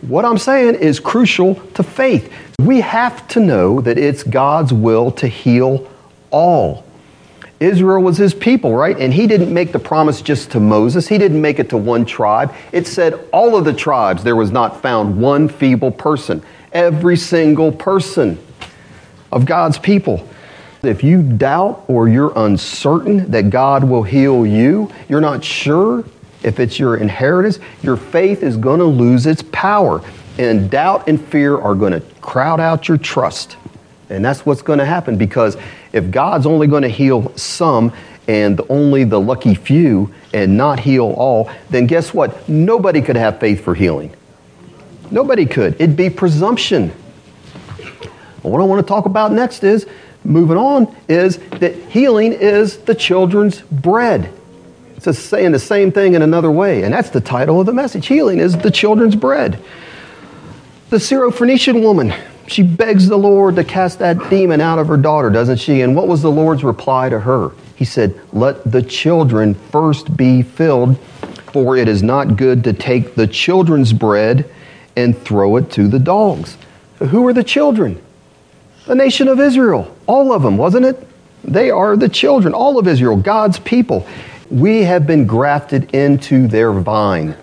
what 0.00 0.24
I'm 0.24 0.38
saying 0.38 0.76
is 0.76 0.98
crucial 0.98 1.56
to 1.74 1.82
faith. 1.82 2.32
We 2.60 2.80
have 2.80 3.26
to 3.28 3.40
know 3.40 3.80
that 3.80 3.98
it's 3.98 4.22
God's 4.22 4.72
will 4.72 5.10
to 5.12 5.26
heal 5.26 5.90
all. 6.30 6.84
Israel 7.60 8.02
was 8.02 8.16
his 8.18 8.34
people, 8.34 8.74
right? 8.74 8.98
And 8.98 9.12
he 9.12 9.26
didn't 9.26 9.52
make 9.52 9.72
the 9.72 9.78
promise 9.78 10.20
just 10.20 10.50
to 10.52 10.60
Moses. 10.60 11.08
He 11.08 11.18
didn't 11.18 11.40
make 11.40 11.58
it 11.58 11.70
to 11.70 11.76
one 11.76 12.04
tribe. 12.04 12.54
It 12.72 12.86
said 12.86 13.28
all 13.32 13.56
of 13.56 13.64
the 13.64 13.72
tribes, 13.72 14.24
there 14.24 14.36
was 14.36 14.50
not 14.50 14.82
found 14.82 15.20
one 15.20 15.48
feeble 15.48 15.90
person. 15.90 16.42
Every 16.72 17.16
single 17.16 17.72
person 17.72 18.38
of 19.30 19.46
God's 19.46 19.78
people. 19.78 20.28
If 20.82 21.02
you 21.02 21.22
doubt 21.22 21.84
or 21.88 22.08
you're 22.08 22.32
uncertain 22.36 23.30
that 23.30 23.50
God 23.50 23.84
will 23.84 24.02
heal 24.02 24.44
you, 24.46 24.92
you're 25.08 25.20
not 25.20 25.42
sure 25.42 26.04
if 26.42 26.60
it's 26.60 26.78
your 26.78 26.96
inheritance, 26.96 27.58
your 27.82 27.96
faith 27.96 28.42
is 28.42 28.56
going 28.56 28.80
to 28.80 28.84
lose 28.84 29.26
its 29.26 29.42
power. 29.50 30.02
And 30.38 30.70
doubt 30.70 31.08
and 31.08 31.24
fear 31.24 31.56
are 31.56 31.74
going 31.74 31.92
to 31.92 32.00
crowd 32.20 32.60
out 32.60 32.88
your 32.88 32.98
trust. 32.98 33.56
And 34.10 34.24
that's 34.24 34.44
what's 34.44 34.62
going 34.62 34.78
to 34.78 34.84
happen 34.84 35.16
because 35.16 35.56
if 35.92 36.10
God's 36.10 36.46
only 36.46 36.66
going 36.66 36.82
to 36.82 36.88
heal 36.88 37.36
some 37.36 37.92
and 38.26 38.60
only 38.68 39.04
the 39.04 39.20
lucky 39.20 39.54
few 39.54 40.12
and 40.32 40.56
not 40.56 40.80
heal 40.80 41.14
all, 41.16 41.50
then 41.70 41.86
guess 41.86 42.12
what? 42.12 42.48
Nobody 42.48 43.00
could 43.00 43.16
have 43.16 43.38
faith 43.38 43.62
for 43.62 43.74
healing. 43.74 44.14
Nobody 45.10 45.46
could. 45.46 45.74
It'd 45.74 45.96
be 45.96 46.10
presumption. 46.10 46.90
What 48.42 48.60
I 48.60 48.64
want 48.64 48.84
to 48.84 48.88
talk 48.88 49.06
about 49.06 49.32
next 49.32 49.64
is, 49.64 49.86
moving 50.22 50.56
on, 50.56 50.94
is 51.08 51.38
that 51.60 51.74
healing 51.74 52.32
is 52.32 52.78
the 52.78 52.94
children's 52.94 53.60
bread. 53.60 54.32
It's 54.96 55.18
saying 55.18 55.52
the 55.52 55.58
same 55.58 55.92
thing 55.92 56.14
in 56.14 56.22
another 56.22 56.50
way, 56.50 56.82
and 56.82 56.92
that's 56.92 57.10
the 57.10 57.20
title 57.20 57.60
of 57.60 57.66
the 57.66 57.72
message. 57.72 58.06
Healing 58.06 58.38
is 58.38 58.56
the 58.56 58.70
children's 58.70 59.14
bread. 59.14 59.62
The 60.94 61.00
Syrophoenician 61.00 61.82
woman, 61.82 62.14
she 62.46 62.62
begs 62.62 63.08
the 63.08 63.16
Lord 63.16 63.56
to 63.56 63.64
cast 63.64 63.98
that 63.98 64.30
demon 64.30 64.60
out 64.60 64.78
of 64.78 64.86
her 64.86 64.96
daughter, 64.96 65.28
doesn't 65.28 65.56
she? 65.56 65.80
And 65.80 65.96
what 65.96 66.06
was 66.06 66.22
the 66.22 66.30
Lord's 66.30 66.62
reply 66.62 67.08
to 67.08 67.18
her? 67.18 67.50
He 67.74 67.84
said, 67.84 68.16
Let 68.32 68.62
the 68.70 68.80
children 68.80 69.54
first 69.54 70.16
be 70.16 70.42
filled, 70.42 70.96
for 71.52 71.76
it 71.76 71.88
is 71.88 72.04
not 72.04 72.36
good 72.36 72.62
to 72.62 72.72
take 72.72 73.16
the 73.16 73.26
children's 73.26 73.92
bread 73.92 74.48
and 74.94 75.18
throw 75.18 75.56
it 75.56 75.72
to 75.72 75.88
the 75.88 75.98
dogs. 75.98 76.56
Who 77.00 77.26
are 77.26 77.32
the 77.32 77.42
children? 77.42 78.00
The 78.86 78.94
nation 78.94 79.26
of 79.26 79.40
Israel. 79.40 79.92
All 80.06 80.32
of 80.32 80.42
them, 80.42 80.56
wasn't 80.56 80.86
it? 80.86 81.08
They 81.42 81.72
are 81.72 81.96
the 81.96 82.08
children, 82.08 82.54
all 82.54 82.78
of 82.78 82.86
Israel, 82.86 83.16
God's 83.16 83.58
people. 83.58 84.06
We 84.48 84.84
have 84.84 85.08
been 85.08 85.26
grafted 85.26 85.92
into 85.92 86.46
their 86.46 86.72
vine. 86.72 87.34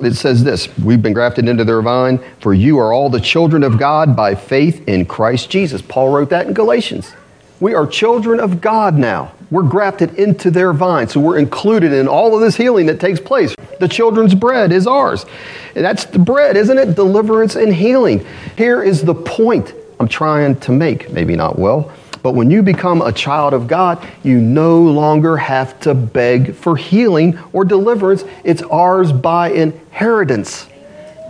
It 0.00 0.14
says 0.14 0.44
this 0.44 0.68
We've 0.78 1.02
been 1.02 1.12
grafted 1.12 1.48
into 1.48 1.64
their 1.64 1.82
vine, 1.82 2.20
for 2.40 2.54
you 2.54 2.78
are 2.78 2.92
all 2.92 3.10
the 3.10 3.20
children 3.20 3.64
of 3.64 3.78
God 3.78 4.14
by 4.14 4.36
faith 4.36 4.86
in 4.88 5.06
Christ 5.06 5.50
Jesus. 5.50 5.82
Paul 5.82 6.10
wrote 6.10 6.30
that 6.30 6.46
in 6.46 6.54
Galatians. 6.54 7.12
We 7.58 7.74
are 7.74 7.84
children 7.84 8.38
of 8.38 8.60
God 8.60 8.94
now. 8.94 9.32
We're 9.50 9.64
grafted 9.64 10.14
into 10.14 10.52
their 10.52 10.72
vine, 10.72 11.08
so 11.08 11.18
we're 11.18 11.38
included 11.38 11.92
in 11.92 12.06
all 12.06 12.32
of 12.36 12.40
this 12.40 12.54
healing 12.54 12.86
that 12.86 13.00
takes 13.00 13.18
place. 13.18 13.56
The 13.80 13.88
children's 13.88 14.36
bread 14.36 14.70
is 14.70 14.86
ours. 14.86 15.26
And 15.74 15.84
that's 15.84 16.04
the 16.04 16.20
bread, 16.20 16.56
isn't 16.56 16.78
it? 16.78 16.94
Deliverance 16.94 17.56
and 17.56 17.74
healing. 17.74 18.24
Here 18.56 18.84
is 18.84 19.02
the 19.02 19.14
point 19.14 19.74
I'm 19.98 20.06
trying 20.06 20.60
to 20.60 20.70
make. 20.70 21.10
Maybe 21.10 21.34
not 21.34 21.58
well. 21.58 21.92
But 22.28 22.34
when 22.34 22.50
you 22.50 22.62
become 22.62 23.00
a 23.00 23.10
child 23.10 23.54
of 23.54 23.66
God, 23.66 24.06
you 24.22 24.38
no 24.38 24.82
longer 24.82 25.38
have 25.38 25.80
to 25.80 25.94
beg 25.94 26.54
for 26.54 26.76
healing 26.76 27.38
or 27.54 27.64
deliverance. 27.64 28.22
It's 28.44 28.60
ours 28.64 29.12
by 29.12 29.52
inheritance 29.52 30.68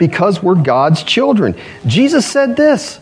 because 0.00 0.42
we're 0.42 0.56
God's 0.56 1.04
children. 1.04 1.54
Jesus 1.86 2.26
said 2.26 2.56
this 2.56 2.98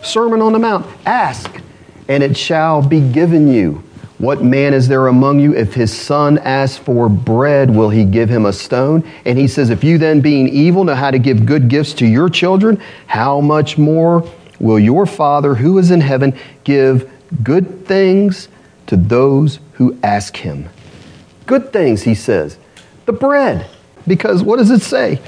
Sermon 0.00 0.40
on 0.40 0.52
the 0.52 0.60
Mount. 0.60 0.86
Ask, 1.04 1.60
and 2.06 2.22
it 2.22 2.36
shall 2.36 2.86
be 2.86 3.00
given 3.00 3.48
you. 3.48 3.82
What 4.18 4.44
man 4.44 4.72
is 4.72 4.86
there 4.86 5.08
among 5.08 5.40
you? 5.40 5.52
If 5.56 5.74
his 5.74 5.92
son 5.92 6.38
asks 6.38 6.78
for 6.78 7.08
bread, 7.08 7.68
will 7.68 7.90
he 7.90 8.04
give 8.04 8.28
him 8.28 8.46
a 8.46 8.52
stone? 8.52 9.02
And 9.24 9.36
he 9.36 9.48
says, 9.48 9.70
If 9.70 9.82
you 9.82 9.98
then, 9.98 10.20
being 10.20 10.46
evil, 10.48 10.84
know 10.84 10.94
how 10.94 11.10
to 11.10 11.18
give 11.18 11.46
good 11.46 11.68
gifts 11.68 11.94
to 11.94 12.06
your 12.06 12.28
children, 12.28 12.80
how 13.08 13.40
much 13.40 13.76
more 13.76 14.22
will 14.60 14.78
your 14.78 15.04
Father 15.04 15.56
who 15.56 15.78
is 15.78 15.90
in 15.90 16.00
heaven 16.00 16.38
give 16.62 17.10
good 17.42 17.86
things 17.86 18.48
to 18.86 18.96
those 18.96 19.60
who 19.74 19.98
ask 20.02 20.36
him? 20.36 20.68
Good 21.46 21.72
things, 21.72 22.02
he 22.02 22.14
says. 22.14 22.58
The 23.06 23.12
bread. 23.12 23.68
Because 24.06 24.42
what 24.42 24.56
does 24.56 24.70
it 24.70 24.82
say? 24.82 25.20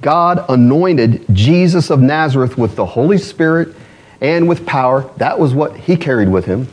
God 0.00 0.44
anointed 0.48 1.24
Jesus 1.32 1.90
of 1.90 2.00
Nazareth 2.00 2.58
with 2.58 2.76
the 2.76 2.84
Holy 2.84 3.18
Spirit 3.18 3.74
and 4.20 4.48
with 4.48 4.66
power. 4.66 5.08
That 5.18 5.38
was 5.38 5.54
what 5.54 5.76
he 5.76 5.96
carried 5.96 6.28
with 6.28 6.44
him. 6.44 6.68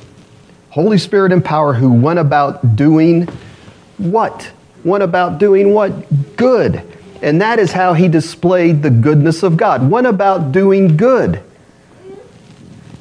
Holy 0.72 0.98
Spirit 0.98 1.32
and 1.32 1.44
power 1.44 1.74
who 1.74 1.94
went 1.94 2.20
about 2.20 2.76
doing 2.76 3.28
what? 3.98 4.52
Went 4.84 5.04
about 5.04 5.40
doing 5.40 5.74
what? 5.74 6.36
Good. 6.36 6.84
And 7.22 7.42
that 7.42 7.60
is 7.60 7.72
how 7.72 7.94
he 7.94 8.08
displayed 8.08 8.82
the 8.82 8.90
goodness 8.90 9.44
of 9.44 9.58
God. 9.58 9.90
Went 9.90 10.08
about 10.08 10.52
doing 10.52 10.96
good. 10.96 11.44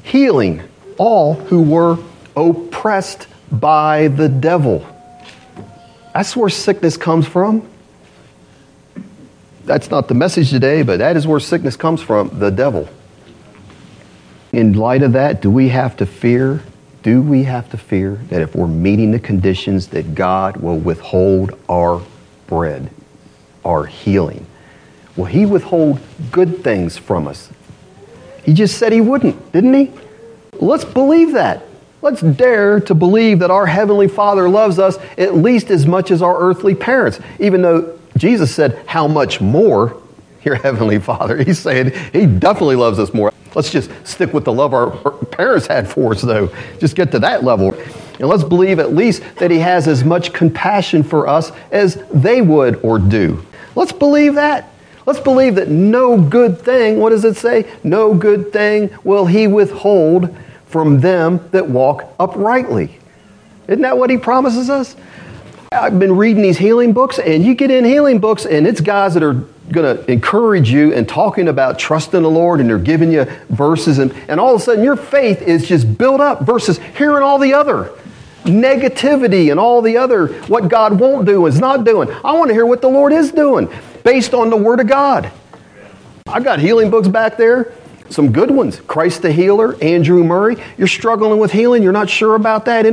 Healing 0.03 0.68
all 0.99 1.33
who 1.33 1.63
were 1.63 1.97
oppressed 2.35 3.25
by 3.51 4.09
the 4.09 4.29
devil. 4.29 4.85
That's 6.13 6.35
where 6.35 6.49
sickness 6.49 6.97
comes 6.97 7.27
from 7.27 7.67
that's 9.69 9.91
not 9.91 10.07
the 10.07 10.15
message 10.15 10.49
today, 10.49 10.81
but 10.81 10.97
that 10.97 11.15
is 11.15 11.27
where 11.27 11.39
sickness 11.39 11.75
comes 11.75 12.01
from 12.01 12.39
the 12.39 12.49
devil. 12.49 12.89
In 14.51 14.73
light 14.73 15.03
of 15.03 15.13
that, 15.13 15.43
do 15.43 15.51
we 15.51 15.69
have 15.69 15.95
to 15.97 16.07
fear? 16.07 16.63
Do 17.03 17.21
we 17.21 17.43
have 17.43 17.69
to 17.69 17.77
fear 17.77 18.15
that 18.29 18.41
if 18.41 18.55
we're 18.55 18.65
meeting 18.65 19.11
the 19.11 19.19
conditions 19.19 19.89
that 19.89 20.15
God 20.15 20.57
will 20.57 20.79
withhold 20.79 21.57
our 21.69 22.01
bread, 22.47 22.89
our 23.63 23.85
healing? 23.85 24.47
Will 25.15 25.25
He 25.25 25.45
withhold 25.45 25.99
good 26.31 26.63
things 26.63 26.97
from 26.97 27.27
us? 27.27 27.51
He 28.43 28.53
just 28.53 28.79
said 28.79 28.91
He 28.91 29.01
wouldn't, 29.01 29.51
didn't 29.51 29.75
He? 29.75 29.91
Let's 30.59 30.85
believe 30.85 31.33
that. 31.33 31.63
Let's 32.01 32.21
dare 32.21 32.79
to 32.81 32.95
believe 32.95 33.39
that 33.39 33.51
our 33.51 33.65
Heavenly 33.65 34.07
Father 34.07 34.47
loves 34.47 34.79
us 34.79 34.97
at 35.17 35.35
least 35.35 35.69
as 35.69 35.85
much 35.85 36.11
as 36.11 36.21
our 36.21 36.39
earthly 36.39 36.73
parents, 36.73 37.19
even 37.39 37.61
though 37.61 37.99
Jesus 38.17 38.53
said, 38.53 38.81
How 38.85 39.07
much 39.07 39.41
more 39.41 40.01
your 40.43 40.55
Heavenly 40.55 40.99
Father? 40.99 41.37
He's 41.43 41.59
saying 41.59 41.91
He 42.13 42.25
definitely 42.25 42.77
loves 42.77 42.99
us 42.99 43.13
more. 43.13 43.33
Let's 43.55 43.71
just 43.71 43.91
stick 44.05 44.33
with 44.33 44.45
the 44.45 44.53
love 44.53 44.73
our 44.73 44.91
parents 45.11 45.67
had 45.67 45.89
for 45.89 46.13
us, 46.13 46.21
though. 46.21 46.53
Just 46.79 46.95
get 46.95 47.11
to 47.11 47.19
that 47.19 47.43
level. 47.43 47.73
And 48.19 48.27
let's 48.27 48.43
believe 48.43 48.79
at 48.79 48.93
least 48.93 49.23
that 49.37 49.51
He 49.51 49.59
has 49.59 49.87
as 49.87 50.03
much 50.03 50.31
compassion 50.31 51.03
for 51.03 51.27
us 51.27 51.51
as 51.71 52.03
they 52.13 52.41
would 52.41 52.75
or 52.83 52.99
do. 52.99 53.45
Let's 53.75 53.91
believe 53.91 54.35
that. 54.35 54.71
Let's 55.05 55.19
believe 55.19 55.55
that 55.55 55.69
no 55.69 56.21
good 56.21 56.61
thing, 56.61 56.99
what 56.99 57.09
does 57.09 57.25
it 57.25 57.35
say? 57.35 57.69
No 57.83 58.13
good 58.13 58.53
thing 58.53 58.91
will 59.03 59.25
He 59.25 59.47
withhold 59.47 60.37
from 60.69 61.01
them 61.01 61.47
that 61.51 61.67
walk 61.67 62.13
uprightly. 62.19 62.97
Isn't 63.67 63.81
that 63.81 63.97
what 63.97 64.09
He 64.09 64.17
promises 64.17 64.69
us? 64.69 64.95
I've 65.71 65.99
been 65.99 66.15
reading 66.15 66.41
these 66.41 66.57
healing 66.57 66.93
books, 66.93 67.19
and 67.19 67.43
you 67.43 67.53
get 67.53 67.69
in 67.69 67.85
healing 67.85 68.19
books, 68.19 68.45
and 68.45 68.65
it's 68.65 68.81
guys 68.81 69.13
that 69.15 69.23
are 69.23 69.33
going 69.71 69.97
to 69.97 70.11
encourage 70.11 70.71
you 70.71 70.93
and 70.93 71.07
talking 71.07 71.47
about 71.47 71.77
trusting 71.77 72.21
the 72.21 72.29
Lord, 72.29 72.59
and 72.59 72.69
they're 72.69 72.79
giving 72.79 73.11
you 73.11 73.25
verses, 73.49 73.99
and, 73.99 74.11
and 74.27 74.39
all 74.39 74.55
of 74.55 74.61
a 74.61 74.63
sudden 74.63 74.83
your 74.83 74.95
faith 74.95 75.41
is 75.41 75.67
just 75.67 75.97
built 75.97 76.21
up 76.21 76.41
versus 76.41 76.79
hearing 76.97 77.23
all 77.23 77.37
the 77.37 77.53
other 77.53 77.91
negativity 78.43 79.51
and 79.51 79.59
all 79.59 79.81
the 79.81 79.97
other 79.97 80.27
what 80.43 80.69
God 80.69 80.99
won't 80.99 81.25
do 81.25 81.45
is 81.45 81.59
not 81.59 81.83
doing. 81.83 82.09
I 82.23 82.33
want 82.33 82.47
to 82.49 82.53
hear 82.53 82.65
what 82.65 82.81
the 82.81 82.87
Lord 82.87 83.13
is 83.13 83.31
doing 83.31 83.69
based 84.03 84.33
on 84.33 84.49
the 84.49 84.57
Word 84.57 84.79
of 84.79 84.87
God. 84.87 85.31
I've 86.27 86.43
got 86.43 86.59
healing 86.59 86.89
books 86.89 87.07
back 87.07 87.37
there, 87.37 87.73
some 88.09 88.31
good 88.31 88.51
ones. 88.51 88.79
Christ 88.81 89.21
the 89.21 89.31
Healer, 89.31 89.75
Andrew 89.81 90.23
Murray. 90.23 90.57
You're 90.77 90.87
struggling 90.87 91.39
with 91.39 91.51
healing, 91.51 91.83
you're 91.83 91.91
not 91.91 92.09
sure 92.09 92.35
about 92.35 92.65
that. 92.65 92.85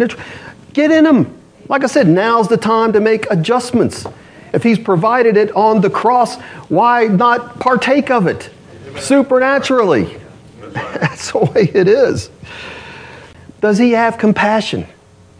Get 0.72 0.90
in 0.90 1.04
them. 1.04 1.40
Like 1.68 1.82
I 1.82 1.86
said, 1.86 2.06
now's 2.06 2.48
the 2.48 2.56
time 2.56 2.92
to 2.92 3.00
make 3.00 3.30
adjustments. 3.30 4.06
If 4.52 4.62
He's 4.62 4.78
provided 4.78 5.36
it 5.36 5.50
on 5.52 5.80
the 5.80 5.90
cross, 5.90 6.40
why 6.68 7.06
not 7.06 7.58
partake 7.58 8.10
of 8.10 8.26
it 8.26 8.50
supernaturally? 8.98 10.16
That's 10.60 11.32
the 11.32 11.38
way 11.38 11.70
it 11.74 11.88
is. 11.88 12.30
Does 13.60 13.78
He 13.78 13.92
have 13.92 14.18
compassion 14.18 14.86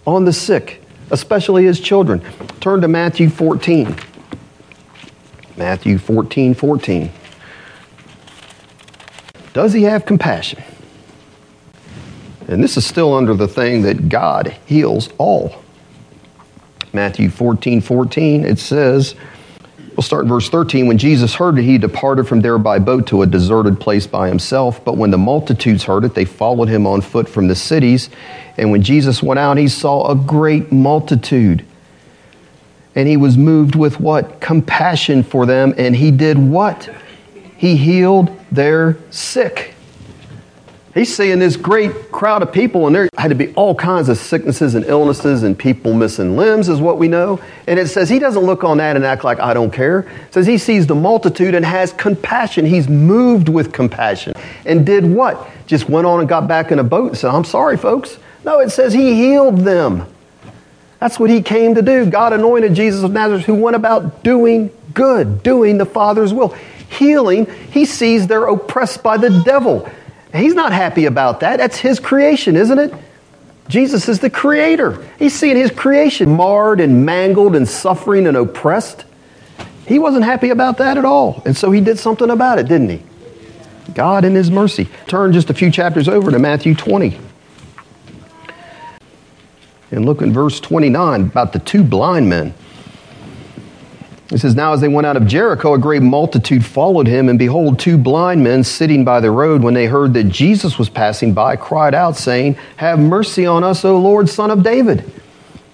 on 0.07 0.25
the 0.25 0.33
sick, 0.33 0.83
especially 1.11 1.65
His 1.65 1.81
children? 1.81 2.23
Turn 2.61 2.81
to 2.81 2.89
Matthew 2.89 3.29
14. 3.29 3.95
Matthew 5.57 5.99
14 5.99 6.55
14. 6.55 7.11
Does 9.57 9.73
He 9.73 9.85
have 9.85 10.05
compassion? 10.05 10.63
And 12.47 12.63
this 12.63 12.77
is 12.77 12.85
still 12.85 13.15
under 13.15 13.33
the 13.33 13.49
thing 13.49 13.81
that 13.85 14.11
God 14.11 14.55
heals 14.67 15.09
all. 15.17 15.63
Matthew 16.93 17.31
14 17.31 17.81
14, 17.81 18.45
it 18.45 18.59
says, 18.59 19.15
We'll 19.97 20.03
start 20.03 20.25
in 20.25 20.29
verse 20.29 20.51
13. 20.51 20.87
When 20.87 20.99
Jesus 20.99 21.33
heard 21.33 21.59
it, 21.59 21.63
he 21.63 21.79
departed 21.79 22.29
from 22.29 22.43
there 22.43 22.59
by 22.59 22.79
boat 22.79 23.07
to 23.07 23.23
a 23.23 23.27
deserted 23.27 23.81
place 23.81 24.07
by 24.07 24.29
himself. 24.29 24.85
But 24.85 24.99
when 24.99 25.11
the 25.11 25.17
multitudes 25.17 25.85
heard 25.85 26.05
it, 26.05 26.15
they 26.15 26.27
followed 26.27 26.69
him 26.69 26.87
on 26.87 27.01
foot 27.01 27.27
from 27.27 27.49
the 27.49 27.55
cities. 27.55 28.11
And 28.59 28.71
when 28.71 28.83
Jesus 28.83 29.23
went 29.23 29.39
out, 29.39 29.57
he 29.57 29.69
saw 29.69 30.11
a 30.11 30.15
great 30.15 30.71
multitude. 30.71 31.65
And 32.95 33.09
he 33.09 33.17
was 33.17 33.39
moved 33.39 33.75
with 33.75 34.01
what? 34.01 34.39
Compassion 34.43 35.23
for 35.23 35.47
them. 35.47 35.73
And 35.79 35.97
he 35.97 36.11
did 36.11 36.37
what? 36.37 36.95
He 37.57 37.77
healed 37.77 38.31
their 38.57 38.99
sick. 39.11 39.75
He's 40.97 41.15
seeing 41.15 41.39
this 41.39 41.57
great 41.57 42.11
crowd 42.11 42.41
of 42.43 42.55
people, 42.55 42.87
and 42.87 42.97
there 42.97 43.11
had 43.19 43.29
to 43.29 43.35
be 43.35 43.53
all 43.53 43.75
kinds 43.75 44.09
of 44.09 44.17
sicknesses 44.17 44.75
and 44.75 44.83
illnesses 44.87 45.43
and 45.43 45.57
people 45.57 45.93
missing 45.93 46.39
limbs, 46.39 46.71
is 46.71 46.81
what 46.81 46.97
we 46.97 47.07
know. 47.07 47.39
And 47.67 47.79
it 47.79 47.89
says 47.89 48.09
he 48.09 48.19
doesn't 48.19 48.43
look 48.43 48.65
on 48.65 48.79
that 48.79 48.97
and 48.97 49.05
act 49.05 49.23
like 49.23 49.39
I 49.39 49.53
don't 49.53 49.71
care. 49.71 50.01
It 50.01 50.33
says 50.33 50.47
he 50.47 50.57
sees 50.57 50.87
the 50.87 50.95
multitude 50.95 51.55
and 51.55 51.67
has 51.67 51.93
compassion. 51.93 52.65
He's 52.65 52.89
moved 52.89 53.51
with 53.51 53.75
compassion. 53.75 54.33
And 54.65 54.87
did 54.87 55.05
what? 55.05 55.47
Just 55.67 55.87
went 55.87 56.07
on 56.07 56.21
and 56.21 56.29
got 56.29 56.49
back 56.49 56.73
in 56.73 56.79
a 56.79 56.85
boat 56.85 57.09
and 57.09 57.19
said, 57.19 57.31
I'm 57.31 57.45
sorry, 57.45 57.77
folks. 57.77 58.19
No, 58.43 58.61
it 58.61 58.71
says 58.71 58.95
he 58.95 59.15
healed 59.15 59.59
them. 59.59 60.07
That's 60.99 61.21
what 61.21 61.29
he 61.29 61.43
came 61.43 61.75
to 61.75 61.83
do. 61.83 62.07
God 62.07 62.33
anointed 62.33 62.73
Jesus 62.75 63.03
of 63.03 63.13
Nazareth, 63.13 63.45
who 63.45 63.55
went 63.55 63.77
about 63.77 64.25
doing 64.25 64.71
good, 64.95 65.43
doing 65.43 65.77
the 65.77 65.85
Father's 65.85 66.33
will. 66.33 66.57
Healing, 66.89 67.47
he 67.71 67.85
sees 67.85 68.27
they're 68.27 68.47
oppressed 68.47 69.03
by 69.03 69.17
the 69.17 69.43
devil. 69.45 69.91
He's 70.35 70.55
not 70.55 70.73
happy 70.73 71.07
about 71.07 71.41
that. 71.41 71.57
That's 71.57 71.79
his 71.79 71.99
creation, 71.99 72.57
isn't 72.57 72.79
it? 72.79 72.95
Jesus 73.69 74.09
is 74.09 74.21
the 74.21 74.31
creator. 74.31 75.05
He's 75.19 75.35
seeing 75.35 75.57
his 75.57 75.71
creation 75.71 76.37
marred 76.37 76.81
and 76.81 77.05
mangled 77.05 77.57
and 77.57 77.69
suffering 77.69 78.27
and 78.27 78.37
oppressed. 78.37 79.05
He 79.87 79.99
wasn't 79.99 80.25
happy 80.25 80.51
about 80.51 80.79
that 80.79 80.99
at 80.99 81.05
all. 81.05 81.43
And 81.45 81.57
so 81.57 81.71
he 81.71 81.81
did 81.81 81.99
something 81.99 82.31
about 82.31 82.59
it, 82.59 82.69
didn't 82.69 82.91
he? 82.91 83.03
God 83.95 84.25
in 84.25 84.35
his 84.35 84.51
mercy. 84.51 84.89
Turn 85.07 85.33
just 85.33 85.51
a 85.51 85.55
few 85.55 85.71
chapters 85.71 86.09
over 86.09 86.31
to 86.31 86.39
Matthew 86.39 86.75
20. 86.75 87.19
And 89.93 90.05
look 90.05 90.23
in 90.23 90.33
verse 90.33 90.61
29 90.61 91.23
about 91.23 91.53
the 91.53 91.59
two 91.61 91.85
blind 91.85 92.29
men. 92.29 92.55
It 94.31 94.39
says, 94.39 94.57
Now 94.57 94.73
as 94.73 94.81
they 94.81 94.89
went 94.89 95.07
out 95.07 95.17
of 95.17 95.27
Jericho, 95.27 95.75
a 95.75 95.79
great 95.79 96.03
multitude 96.03 96.65
followed 96.65 97.07
him, 97.07 97.29
and 97.29 97.39
behold, 97.39 97.79
two 97.79 97.97
blind 97.97 98.43
men 98.43 98.65
sitting 98.65 99.05
by 99.05 99.21
the 99.21 99.31
road, 99.31 99.63
when 99.63 99.75
they 99.75 99.87
heard 99.87 100.15
that 100.15 100.25
Jesus 100.25 100.79
was 100.79 100.89
passing 100.89 101.33
by, 101.33 101.57
cried 101.57 101.95
out, 101.95 102.17
saying, 102.17 102.55
Have 102.77 102.99
mercy 102.99 103.47
on 103.47 103.63
us, 103.63 103.85
O 103.85 103.99
Lord, 103.99 104.29
son 104.29 104.51
of 104.51 104.63
David. 104.63 105.11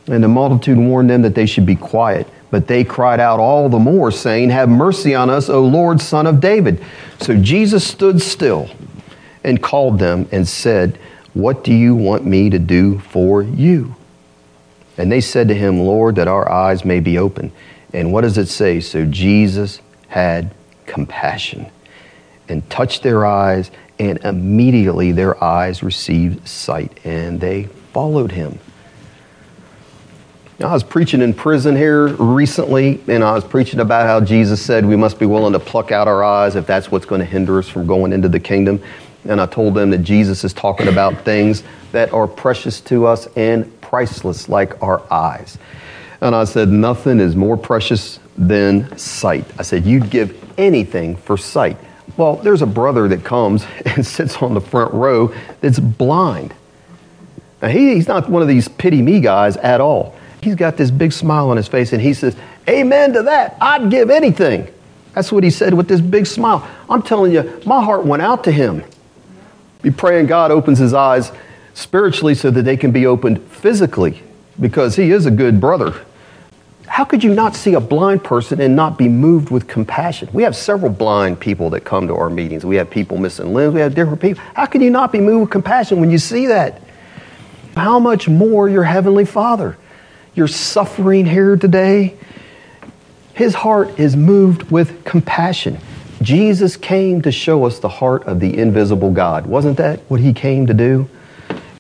And 0.06 0.22
the 0.22 0.28
multitude 0.28 0.78
warned 0.78 1.08
them 1.08 1.22
that 1.22 1.34
they 1.34 1.46
should 1.46 1.64
be 1.64 1.76
quiet. 1.76 2.26
But 2.50 2.66
they 2.66 2.84
cried 2.84 3.20
out 3.20 3.40
all 3.40 3.70
the 3.70 3.78
more, 3.78 4.10
saying, 4.10 4.50
Have 4.50 4.68
mercy 4.68 5.14
on 5.14 5.30
us, 5.30 5.48
O 5.48 5.64
Lord, 5.64 6.02
son 6.02 6.26
of 6.26 6.40
David. 6.40 6.84
So 7.20 7.36
Jesus 7.36 7.86
stood 7.86 8.20
still 8.20 8.68
and 9.42 9.62
called 9.62 9.98
them 9.98 10.28
and 10.30 10.46
said, 10.46 10.98
What 11.32 11.64
do 11.64 11.72
you 11.72 11.94
want 11.94 12.26
me 12.26 12.50
to 12.50 12.58
do 12.58 12.98
for 12.98 13.42
you? 13.42 13.94
And 14.98 15.10
they 15.10 15.22
said 15.22 15.48
to 15.48 15.54
him, 15.54 15.80
Lord, 15.80 16.16
that 16.16 16.28
our 16.28 16.50
eyes 16.50 16.84
may 16.84 17.00
be 17.00 17.16
open. 17.16 17.50
And 17.92 18.12
what 18.12 18.22
does 18.22 18.38
it 18.38 18.48
say? 18.48 18.80
So 18.80 19.04
Jesus 19.04 19.80
had 20.08 20.54
compassion 20.86 21.66
and 22.48 22.68
touched 22.68 23.02
their 23.02 23.24
eyes, 23.24 23.70
and 23.98 24.18
immediately 24.24 25.12
their 25.12 25.42
eyes 25.42 25.82
received 25.82 26.46
sight, 26.46 26.98
and 27.04 27.40
they 27.40 27.64
followed 27.92 28.32
him. 28.32 28.58
Now, 30.58 30.68
I 30.68 30.72
was 30.74 30.82
preaching 30.84 31.22
in 31.22 31.34
prison 31.34 31.74
here 31.74 32.08
recently, 32.08 33.00
and 33.08 33.24
I 33.24 33.32
was 33.32 33.44
preaching 33.44 33.80
about 33.80 34.06
how 34.06 34.20
Jesus 34.20 34.62
said 34.62 34.84
we 34.86 34.96
must 34.96 35.18
be 35.18 35.26
willing 35.26 35.54
to 35.54 35.58
pluck 35.58 35.90
out 35.90 36.08
our 36.08 36.22
eyes 36.22 36.56
if 36.56 36.66
that's 36.66 36.90
what's 36.90 37.06
going 37.06 37.20
to 37.20 37.24
hinder 37.24 37.58
us 37.58 37.68
from 37.68 37.86
going 37.86 38.12
into 38.12 38.28
the 38.28 38.40
kingdom. 38.40 38.80
and 39.24 39.40
I 39.40 39.46
told 39.46 39.74
them 39.74 39.90
that 39.90 39.98
Jesus 39.98 40.44
is 40.44 40.52
talking 40.52 40.88
about 40.88 41.24
things 41.24 41.62
that 41.92 42.12
are 42.12 42.26
precious 42.26 42.80
to 42.82 43.06
us 43.06 43.28
and 43.36 43.80
priceless, 43.80 44.48
like 44.48 44.82
our 44.82 45.02
eyes. 45.12 45.58
And 46.22 46.36
I 46.36 46.44
said, 46.44 46.68
Nothing 46.68 47.18
is 47.18 47.34
more 47.34 47.56
precious 47.56 48.20
than 48.38 48.96
sight. 48.96 49.44
I 49.58 49.62
said, 49.62 49.84
You'd 49.84 50.08
give 50.08 50.38
anything 50.56 51.16
for 51.16 51.36
sight. 51.36 51.76
Well, 52.16 52.36
there's 52.36 52.62
a 52.62 52.66
brother 52.66 53.08
that 53.08 53.24
comes 53.24 53.66
and 53.84 54.06
sits 54.06 54.36
on 54.36 54.54
the 54.54 54.60
front 54.60 54.94
row 54.94 55.34
that's 55.60 55.80
blind. 55.80 56.54
Now, 57.60 57.68
he, 57.68 57.94
he's 57.94 58.08
not 58.08 58.30
one 58.30 58.40
of 58.40 58.48
these 58.48 58.68
pity 58.68 59.02
me 59.02 59.20
guys 59.20 59.56
at 59.58 59.80
all. 59.80 60.16
He's 60.42 60.54
got 60.54 60.76
this 60.76 60.90
big 60.90 61.12
smile 61.12 61.50
on 61.50 61.56
his 61.56 61.68
face 61.68 61.92
and 61.92 62.00
he 62.00 62.14
says, 62.14 62.36
Amen 62.68 63.12
to 63.14 63.24
that. 63.24 63.56
I'd 63.60 63.90
give 63.90 64.08
anything. 64.08 64.72
That's 65.14 65.32
what 65.32 65.42
he 65.42 65.50
said 65.50 65.74
with 65.74 65.88
this 65.88 66.00
big 66.00 66.26
smile. 66.26 66.66
I'm 66.88 67.02
telling 67.02 67.32
you, 67.32 67.60
my 67.66 67.82
heart 67.82 68.06
went 68.06 68.22
out 68.22 68.44
to 68.44 68.52
him. 68.52 68.84
Be 69.82 69.90
praying 69.90 70.26
God 70.26 70.52
opens 70.52 70.78
his 70.78 70.94
eyes 70.94 71.32
spiritually 71.74 72.36
so 72.36 72.50
that 72.50 72.62
they 72.62 72.76
can 72.76 72.92
be 72.92 73.06
opened 73.06 73.42
physically 73.50 74.22
because 74.60 74.94
he 74.94 75.10
is 75.10 75.26
a 75.26 75.30
good 75.30 75.60
brother. 75.60 76.04
How 76.92 77.04
could 77.04 77.24
you 77.24 77.32
not 77.32 77.56
see 77.56 77.72
a 77.72 77.80
blind 77.80 78.22
person 78.22 78.60
and 78.60 78.76
not 78.76 78.98
be 78.98 79.08
moved 79.08 79.48
with 79.48 79.66
compassion? 79.66 80.28
We 80.34 80.42
have 80.42 80.54
several 80.54 80.92
blind 80.92 81.40
people 81.40 81.70
that 81.70 81.86
come 81.86 82.06
to 82.08 82.14
our 82.14 82.28
meetings. 82.28 82.66
We 82.66 82.76
have 82.76 82.90
people 82.90 83.16
missing 83.16 83.54
limbs. 83.54 83.72
We 83.72 83.80
have 83.80 83.94
different 83.94 84.20
people. 84.20 84.44
How 84.54 84.66
can 84.66 84.82
you 84.82 84.90
not 84.90 85.10
be 85.10 85.18
moved 85.18 85.40
with 85.40 85.50
compassion 85.50 86.00
when 86.00 86.10
you 86.10 86.18
see 86.18 86.48
that? 86.48 86.82
How 87.74 87.98
much 87.98 88.28
more 88.28 88.68
your 88.68 88.84
Heavenly 88.84 89.24
Father? 89.24 89.78
You're 90.34 90.48
suffering 90.48 91.24
here 91.24 91.56
today. 91.56 92.14
His 93.32 93.54
heart 93.54 93.98
is 93.98 94.14
moved 94.14 94.70
with 94.70 95.02
compassion. 95.06 95.78
Jesus 96.20 96.76
came 96.76 97.22
to 97.22 97.32
show 97.32 97.64
us 97.64 97.78
the 97.78 97.88
heart 97.88 98.24
of 98.24 98.38
the 98.38 98.58
invisible 98.58 99.12
God. 99.12 99.46
Wasn't 99.46 99.78
that 99.78 100.00
what 100.10 100.20
he 100.20 100.34
came 100.34 100.66
to 100.66 100.74
do? 100.74 101.08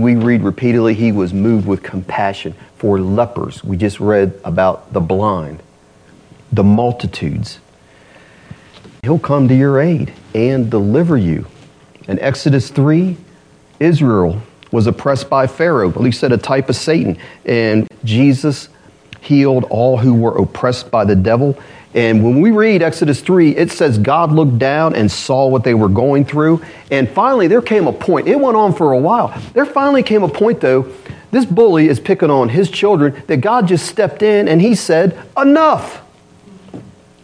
We 0.02 0.16
read 0.16 0.42
repeatedly 0.42 0.94
he 0.94 1.12
was 1.12 1.32
moved 1.32 1.66
with 1.66 1.84
compassion 1.84 2.54
for 2.76 2.98
lepers. 2.98 3.62
We 3.62 3.76
just 3.76 4.00
read 4.00 4.40
about 4.44 4.92
the 4.92 5.00
blind, 5.00 5.62
the 6.50 6.64
multitudes. 6.64 7.60
He'll 9.02 9.20
come 9.20 9.46
to 9.46 9.54
your 9.54 9.80
aid 9.80 10.12
and 10.34 10.68
deliver 10.68 11.16
you. 11.16 11.46
In 12.08 12.18
Exodus 12.18 12.68
3, 12.70 13.16
Israel 13.78 14.42
was 14.72 14.88
oppressed 14.88 15.30
by 15.30 15.46
Pharaoh, 15.46 15.90
at 15.90 16.00
least 16.00 16.18
said 16.18 16.32
a 16.32 16.38
type 16.38 16.68
of 16.68 16.74
Satan, 16.74 17.16
and 17.44 17.86
Jesus 18.02 18.68
healed 19.20 19.62
all 19.70 19.98
who 19.98 20.14
were 20.14 20.36
oppressed 20.36 20.90
by 20.90 21.04
the 21.04 21.14
devil. 21.14 21.56
And 21.94 22.24
when 22.24 22.40
we 22.40 22.50
read 22.50 22.82
Exodus 22.82 23.20
3, 23.20 23.54
it 23.56 23.70
says 23.70 23.98
God 23.98 24.32
looked 24.32 24.58
down 24.58 24.94
and 24.94 25.10
saw 25.10 25.46
what 25.46 25.62
they 25.62 25.74
were 25.74 25.90
going 25.90 26.24
through. 26.24 26.62
And 26.90 27.08
finally, 27.08 27.48
there 27.48 27.60
came 27.60 27.86
a 27.86 27.92
point. 27.92 28.28
It 28.28 28.40
went 28.40 28.56
on 28.56 28.74
for 28.74 28.92
a 28.92 28.98
while. 28.98 29.28
There 29.52 29.66
finally 29.66 30.02
came 30.02 30.22
a 30.22 30.28
point, 30.28 30.60
though, 30.60 30.90
this 31.30 31.44
bully 31.44 31.88
is 31.88 32.00
picking 32.00 32.30
on 32.30 32.48
his 32.48 32.70
children, 32.70 33.22
that 33.26 33.38
God 33.38 33.66
just 33.66 33.86
stepped 33.86 34.22
in 34.22 34.48
and 34.48 34.60
he 34.60 34.74
said, 34.74 35.18
Enough. 35.36 36.02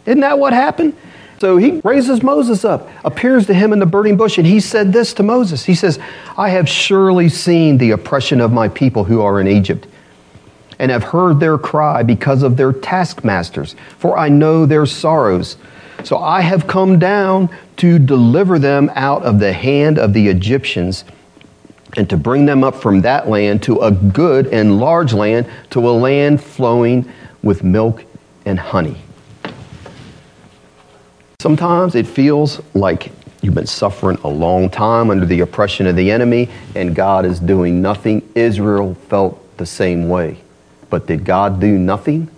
Isn't 0.05 0.21
that 0.21 0.39
what 0.39 0.53
happened? 0.53 0.95
So 1.39 1.57
he 1.57 1.79
raises 1.83 2.21
Moses 2.21 2.65
up, 2.65 2.89
appears 3.05 3.45
to 3.47 3.53
him 3.53 3.71
in 3.71 3.79
the 3.79 3.85
burning 3.85 4.17
bush, 4.17 4.37
and 4.37 4.45
he 4.45 4.59
said 4.59 4.91
this 4.91 5.13
to 5.15 5.23
Moses. 5.23 5.63
He 5.63 5.75
says, 5.75 5.97
I 6.37 6.49
have 6.49 6.67
surely 6.67 7.29
seen 7.29 7.77
the 7.77 7.91
oppression 7.91 8.41
of 8.41 8.51
my 8.51 8.67
people 8.67 9.05
who 9.05 9.21
are 9.21 9.39
in 9.39 9.47
Egypt 9.47 9.87
and 10.79 10.89
have 10.91 11.03
heard 11.03 11.39
their 11.39 11.57
cry 11.57 12.01
because 12.01 12.41
of 12.41 12.57
their 12.57 12.73
taskmasters, 12.73 13.75
for 13.97 14.17
I 14.17 14.29
know 14.29 14.65
their 14.65 14.85
sorrows. 14.85 15.57
So 16.03 16.17
I 16.17 16.41
have 16.41 16.65
come 16.65 16.97
down 16.97 17.49
to 17.77 17.99
deliver 17.99 18.57
them 18.57 18.89
out 18.95 19.23
of 19.23 19.39
the 19.39 19.51
hand 19.51 19.99
of 19.99 20.13
the 20.13 20.29
Egyptians 20.29 21.03
and 21.97 22.09
to 22.09 22.17
bring 22.17 22.45
them 22.45 22.63
up 22.63 22.75
from 22.75 23.01
that 23.01 23.27
land 23.27 23.63
to 23.63 23.79
a 23.79 23.91
good 23.91 24.47
and 24.47 24.79
large 24.79 25.13
land, 25.13 25.47
to 25.71 25.89
a 25.89 25.91
land 25.91 26.41
flowing 26.41 27.11
with 27.43 27.63
milk 27.63 28.05
and 28.45 28.59
honey. 28.59 28.97
Sometimes 31.41 31.95
it 31.95 32.05
feels 32.05 32.61
like 32.73 33.11
you've 33.41 33.55
been 33.55 33.65
suffering 33.65 34.17
a 34.23 34.27
long 34.27 34.69
time 34.69 35.09
under 35.09 35.25
the 35.25 35.39
oppression 35.41 35.87
of 35.87 35.95
the 35.95 36.11
enemy 36.11 36.49
and 36.75 36.95
God 36.95 37.25
is 37.25 37.39
doing 37.39 37.81
nothing. 37.81 38.27
Israel 38.35 38.93
felt 39.07 39.57
the 39.57 39.65
same 39.65 40.09
way. 40.09 40.39
But 40.89 41.07
did 41.07 41.25
God 41.25 41.59
do 41.59 41.77
nothing? 41.77 42.29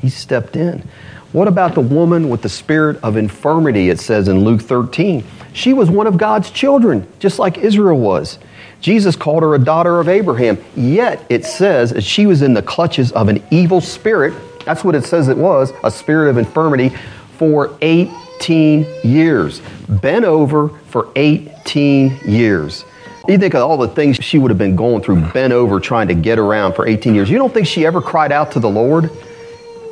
He 0.00 0.10
stepped 0.10 0.56
in. 0.56 0.86
What 1.32 1.48
about 1.48 1.74
the 1.74 1.80
woman 1.80 2.28
with 2.28 2.42
the 2.42 2.48
spirit 2.48 2.98
of 3.02 3.16
infirmity, 3.16 3.90
it 3.90 3.98
says 3.98 4.28
in 4.28 4.44
Luke 4.44 4.60
13? 4.60 5.24
She 5.52 5.72
was 5.72 5.90
one 5.90 6.06
of 6.06 6.16
God's 6.16 6.50
children, 6.50 7.06
just 7.18 7.38
like 7.38 7.58
Israel 7.58 7.98
was. 7.98 8.38
Jesus 8.80 9.16
called 9.16 9.42
her 9.42 9.54
a 9.54 9.58
daughter 9.58 9.98
of 9.98 10.08
Abraham. 10.08 10.62
Yet 10.76 11.24
it 11.30 11.44
says 11.44 11.90
that 11.90 12.04
she 12.04 12.26
was 12.26 12.42
in 12.42 12.54
the 12.54 12.62
clutches 12.62 13.12
of 13.12 13.28
an 13.28 13.42
evil 13.50 13.80
spirit. 13.80 14.34
That's 14.64 14.84
what 14.84 14.94
it 14.94 15.04
says 15.04 15.28
it 15.28 15.36
was 15.36 15.72
a 15.82 15.90
spirit 15.90 16.28
of 16.28 16.36
infirmity 16.36 16.90
for 17.38 17.76
18 17.80 18.86
years. 19.02 19.60
Bent 19.88 20.24
over 20.24 20.68
for 20.68 21.08
18 21.16 22.20
years. 22.26 22.84
You 23.26 23.38
think 23.38 23.54
of 23.54 23.62
all 23.62 23.78
the 23.78 23.88
things 23.88 24.16
she 24.16 24.38
would 24.38 24.50
have 24.50 24.58
been 24.58 24.76
going 24.76 25.02
through, 25.02 25.20
bent 25.32 25.52
over 25.52 25.80
trying 25.80 26.08
to 26.08 26.14
get 26.14 26.38
around 26.38 26.74
for 26.74 26.86
18 26.86 27.14
years. 27.14 27.30
You 27.30 27.38
don't 27.38 27.52
think 27.52 27.66
she 27.66 27.86
ever 27.86 28.02
cried 28.02 28.32
out 28.32 28.52
to 28.52 28.60
the 28.60 28.68
Lord 28.68 29.10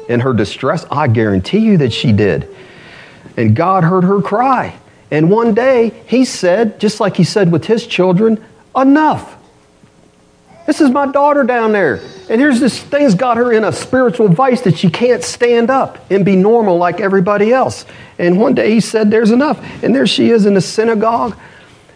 in 0.09 0.21
her 0.21 0.35
distress? 0.35 0.85
I 0.91 1.09
guarantee 1.09 1.61
you 1.61 1.79
that 1.79 1.95
she 1.95 2.13
did. 2.13 2.55
And 3.39 3.57
God 3.57 3.85
heard 3.85 4.05
her 4.05 4.21
cry. 4.21 4.75
And 5.11 5.31
one 5.31 5.55
day, 5.55 5.93
He 6.07 6.27
said, 6.27 6.79
just 6.79 7.01
like 7.01 7.17
He 7.17 7.25
said 7.25 7.51
with 7.51 7.65
His 7.65 7.87
children, 7.87 8.45
enough. 8.77 9.39
This 10.67 10.83
is 10.83 10.91
my 10.91 11.07
daughter 11.07 11.43
down 11.43 11.73
there. 11.73 12.03
And 12.29 12.41
here's 12.41 12.61
this 12.61 12.81
thing's 12.83 13.15
got 13.15 13.39
her 13.39 13.53
in 13.53 13.65
a 13.65 13.73
spiritual 13.73 14.29
vice 14.29 14.61
that 14.63 14.77
she 14.77 14.91
can't 14.91 15.25
stand 15.25 15.71
up 15.71 15.99
and 16.11 16.25
be 16.25 16.37
normal 16.37 16.77
like 16.77 17.01
everybody 17.01 17.51
else. 17.51 17.87
And 18.19 18.39
one 18.39 18.55
day 18.55 18.73
he 18.73 18.81
said, 18.81 19.11
There's 19.11 19.31
enough. 19.31 19.59
And 19.83 19.95
there 19.95 20.07
she 20.07 20.31
is 20.31 20.45
in 20.45 20.53
the 20.53 20.61
synagogue 20.61 21.37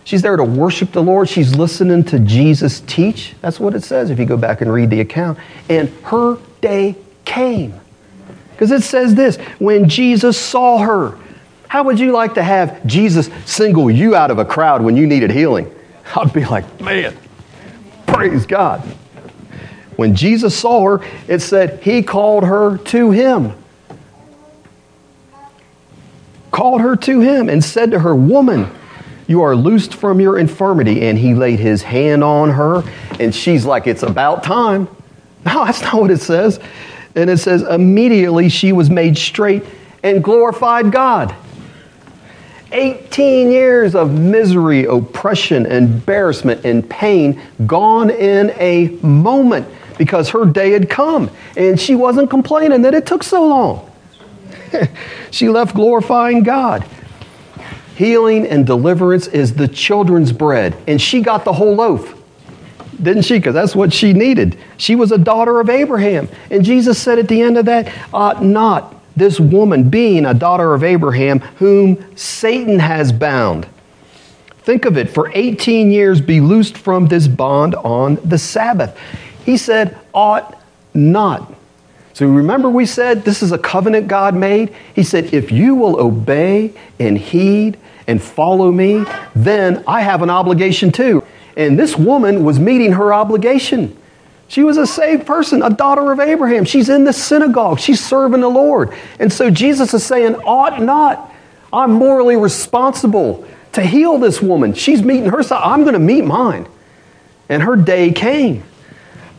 She's 0.06 0.22
there 0.22 0.36
to 0.36 0.44
worship 0.44 0.92
the 0.92 1.02
Lord. 1.02 1.28
She's 1.28 1.56
listening 1.56 2.04
to 2.04 2.20
Jesus 2.20 2.78
teach. 2.78 3.34
That's 3.40 3.58
what 3.58 3.74
it 3.74 3.82
says 3.82 4.08
if 4.08 4.20
you 4.20 4.24
go 4.24 4.36
back 4.36 4.60
and 4.60 4.72
read 4.72 4.88
the 4.88 5.00
account. 5.00 5.36
And 5.68 5.88
her 6.04 6.38
day 6.60 6.94
came. 7.24 7.74
Because 8.52 8.70
it 8.70 8.84
says 8.84 9.16
this 9.16 9.36
when 9.58 9.88
Jesus 9.88 10.38
saw 10.38 10.78
her, 10.78 11.18
how 11.66 11.82
would 11.82 11.98
you 11.98 12.12
like 12.12 12.34
to 12.34 12.42
have 12.44 12.86
Jesus 12.86 13.28
single 13.46 13.90
you 13.90 14.14
out 14.14 14.30
of 14.30 14.38
a 14.38 14.44
crowd 14.44 14.80
when 14.80 14.96
you 14.96 15.08
needed 15.08 15.32
healing? 15.32 15.74
I'd 16.14 16.32
be 16.32 16.44
like, 16.44 16.80
man, 16.80 17.12
praise 18.06 18.46
God. 18.46 18.82
When 19.96 20.14
Jesus 20.14 20.56
saw 20.56 20.84
her, 20.84 21.04
it 21.26 21.40
said 21.40 21.82
he 21.82 22.04
called 22.04 22.44
her 22.44 22.78
to 22.78 23.10
him. 23.10 23.54
Called 26.52 26.80
her 26.80 26.94
to 26.94 27.18
him 27.18 27.48
and 27.48 27.64
said 27.64 27.90
to 27.90 27.98
her, 27.98 28.14
Woman, 28.14 28.70
you 29.26 29.42
are 29.42 29.56
loosed 29.56 29.94
from 29.94 30.20
your 30.20 30.38
infirmity. 30.38 31.06
And 31.06 31.18
he 31.18 31.34
laid 31.34 31.58
his 31.58 31.82
hand 31.82 32.22
on 32.22 32.50
her, 32.50 32.82
and 33.18 33.34
she's 33.34 33.64
like, 33.64 33.86
It's 33.86 34.02
about 34.02 34.42
time. 34.42 34.88
No, 35.44 35.64
that's 35.64 35.80
not 35.80 35.94
what 35.94 36.10
it 36.10 36.20
says. 36.20 36.58
And 37.14 37.30
it 37.30 37.38
says, 37.38 37.62
Immediately 37.62 38.48
she 38.48 38.72
was 38.72 38.90
made 38.90 39.16
straight 39.16 39.62
and 40.02 40.22
glorified 40.24 40.90
God. 40.90 41.32
18 42.72 43.50
years 43.50 43.94
of 43.94 44.12
misery, 44.12 44.86
oppression, 44.86 45.66
embarrassment, 45.66 46.64
and 46.64 46.88
pain 46.90 47.40
gone 47.64 48.10
in 48.10 48.50
a 48.56 48.88
moment 49.02 49.68
because 49.98 50.30
her 50.30 50.44
day 50.44 50.72
had 50.72 50.90
come. 50.90 51.30
And 51.56 51.78
she 51.80 51.94
wasn't 51.94 52.28
complaining 52.28 52.82
that 52.82 52.92
it 52.92 53.06
took 53.06 53.22
so 53.22 53.46
long. 53.46 53.90
she 55.30 55.48
left 55.48 55.74
glorifying 55.74 56.42
God. 56.42 56.84
Healing 57.96 58.46
and 58.46 58.66
deliverance 58.66 59.26
is 59.26 59.54
the 59.54 59.66
children's 59.66 60.30
bread. 60.30 60.76
And 60.86 61.00
she 61.00 61.22
got 61.22 61.44
the 61.44 61.52
whole 61.54 61.74
loaf, 61.74 62.14
didn't 63.02 63.22
she? 63.22 63.38
Because 63.38 63.54
that's 63.54 63.74
what 63.74 63.92
she 63.92 64.12
needed. 64.12 64.58
She 64.76 64.94
was 64.94 65.12
a 65.12 65.18
daughter 65.18 65.60
of 65.60 65.70
Abraham. 65.70 66.28
And 66.50 66.62
Jesus 66.62 66.98
said 66.98 67.18
at 67.18 67.26
the 67.26 67.40
end 67.40 67.56
of 67.56 67.64
that, 67.64 67.90
ought 68.12 68.44
not 68.44 68.94
this 69.16 69.40
woman, 69.40 69.88
being 69.88 70.26
a 70.26 70.34
daughter 70.34 70.74
of 70.74 70.84
Abraham, 70.84 71.40
whom 71.40 72.04
Satan 72.16 72.78
has 72.78 73.12
bound. 73.12 73.66
Think 74.58 74.84
of 74.84 74.98
it, 74.98 75.08
for 75.08 75.30
18 75.32 75.90
years 75.90 76.20
be 76.20 76.40
loosed 76.40 76.76
from 76.76 77.08
this 77.08 77.26
bond 77.26 77.74
on 77.76 78.16
the 78.24 78.36
Sabbath. 78.36 78.98
He 79.46 79.56
said, 79.56 79.96
ought 80.12 80.60
not. 80.92 81.54
So 82.12 82.26
remember, 82.26 82.68
we 82.68 82.84
said 82.84 83.24
this 83.24 83.42
is 83.42 83.52
a 83.52 83.58
covenant 83.58 84.08
God 84.08 84.34
made? 84.34 84.74
He 84.94 85.02
said, 85.02 85.32
if 85.32 85.50
you 85.50 85.74
will 85.74 85.98
obey 85.98 86.74
and 86.98 87.16
heed 87.16 87.78
and 88.06 88.22
follow 88.22 88.70
me, 88.70 89.04
then 89.34 89.82
I 89.86 90.00
have 90.00 90.22
an 90.22 90.30
obligation 90.30 90.92
too. 90.92 91.24
And 91.56 91.78
this 91.78 91.96
woman 91.96 92.44
was 92.44 92.58
meeting 92.58 92.92
her 92.92 93.12
obligation. 93.12 93.96
She 94.48 94.62
was 94.62 94.76
a 94.76 94.86
saved 94.86 95.26
person, 95.26 95.62
a 95.62 95.70
daughter 95.70 96.12
of 96.12 96.20
Abraham. 96.20 96.64
She's 96.64 96.88
in 96.88 97.04
the 97.04 97.12
synagogue, 97.12 97.80
she's 97.80 98.04
serving 98.04 98.40
the 98.40 98.48
Lord. 98.48 98.94
And 99.18 99.32
so 99.32 99.50
Jesus 99.50 99.92
is 99.94 100.04
saying, 100.04 100.36
ought 100.36 100.80
not. 100.80 101.32
I'm 101.72 101.92
morally 101.92 102.36
responsible 102.36 103.46
to 103.72 103.82
heal 103.82 104.18
this 104.18 104.40
woman. 104.40 104.72
She's 104.72 105.02
meeting 105.02 105.30
her 105.30 105.42
side. 105.42 105.62
I'm 105.62 105.82
going 105.82 105.94
to 105.94 105.98
meet 105.98 106.24
mine. 106.24 106.66
And 107.48 107.62
her 107.62 107.76
day 107.76 108.12
came. 108.12 108.62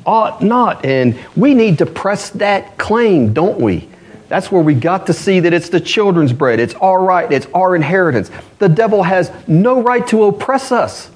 Ought 0.06 0.42
not. 0.42 0.86
And 0.86 1.18
we 1.36 1.54
need 1.54 1.80
to 1.80 1.86
press 1.86 2.30
that 2.32 2.78
claim, 2.78 3.34
don't 3.34 3.60
we? 3.60 3.90
That's 4.30 4.52
where 4.52 4.62
we 4.62 4.74
got 4.74 5.08
to 5.08 5.14
see 5.14 5.40
that 5.40 5.54
it's 5.54 5.70
the 5.70 5.80
children's 5.80 6.34
bread. 6.34 6.60
It's 6.60 6.74
our 6.76 7.02
right. 7.02 7.32
It's 7.32 7.48
our 7.54 7.76
inheritance. 7.76 8.30
The 8.60 8.68
devil 8.68 9.04
has 9.04 9.32
no 9.48 9.82
right 9.82 10.06
to 10.08 10.26
oppress 10.26 10.72
us, 10.72 11.10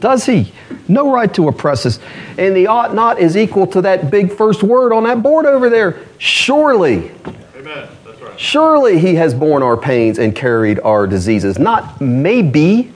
does 0.00 0.26
he? 0.26 0.52
No 0.88 1.12
right 1.12 1.32
to 1.34 1.48
oppress 1.48 1.86
us. 1.86 2.00
And 2.36 2.56
the 2.56 2.66
ought 2.66 2.94
not 2.94 3.20
is 3.20 3.36
equal 3.36 3.66
to 3.68 3.82
that 3.82 4.10
big 4.10 4.32
first 4.32 4.62
word 4.62 4.92
on 4.92 5.04
that 5.04 5.22
board 5.22 5.46
over 5.46 5.70
there. 5.70 6.00
Surely. 6.18 7.12
Amen. 7.56 7.88
That's 8.04 8.20
right. 8.20 8.40
Surely 8.40 8.98
he 8.98 9.14
has 9.14 9.34
borne 9.34 9.62
our 9.62 9.76
pains 9.76 10.18
and 10.18 10.34
carried 10.34 10.80
our 10.80 11.06
diseases. 11.06 11.58
Not 11.58 12.00
maybe. 12.00 12.92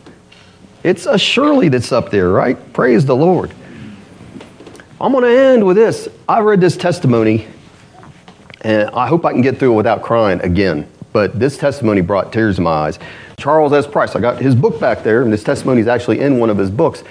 It's 0.83 1.07
a 1.07 1.17
surely 1.17 1.69
that's 1.69 1.93
up 1.93 2.11
there, 2.11 2.31
right? 2.31 2.73
Praise 2.73 3.07
the 3.07 3.15
Lord. 3.15 3.55
I'm 5.01 5.13
going 5.13 5.25
to 5.25 5.31
end 5.31 5.65
with 5.65 5.77
this. 5.77 6.09
I 6.29 6.41
read 6.41 6.61
this 6.61 6.77
testimony 6.77 7.47
and 8.63 8.91
I 8.91 9.07
hope 9.07 9.25
I 9.25 9.33
can 9.33 9.43
get 9.43 9.59
through 9.59 9.75
it 9.75 9.77
without 9.77 10.03
crying 10.03 10.41
again. 10.41 10.89
But 11.13 11.39
this 11.39 11.59
testimony 11.59 12.01
brought 12.01 12.33
tears 12.33 12.57
to 12.57 12.63
my 12.63 12.71
eyes. 12.71 12.99
Charles 13.37 13.73
S. 13.73 13.87
Price, 13.87 14.17
I 14.17 14.21
got 14.21 14.41
his 14.41 14.55
book 14.55 14.81
back 14.81 15.03
there, 15.03 15.23
and 15.23 15.33
this 15.33 15.43
testimony 15.43 15.81
is 15.81 15.89
actually 15.89 16.21
in 16.21 16.39
one 16.39 16.49
of 16.49 16.57
his 16.57 16.71
books. 16.71 17.03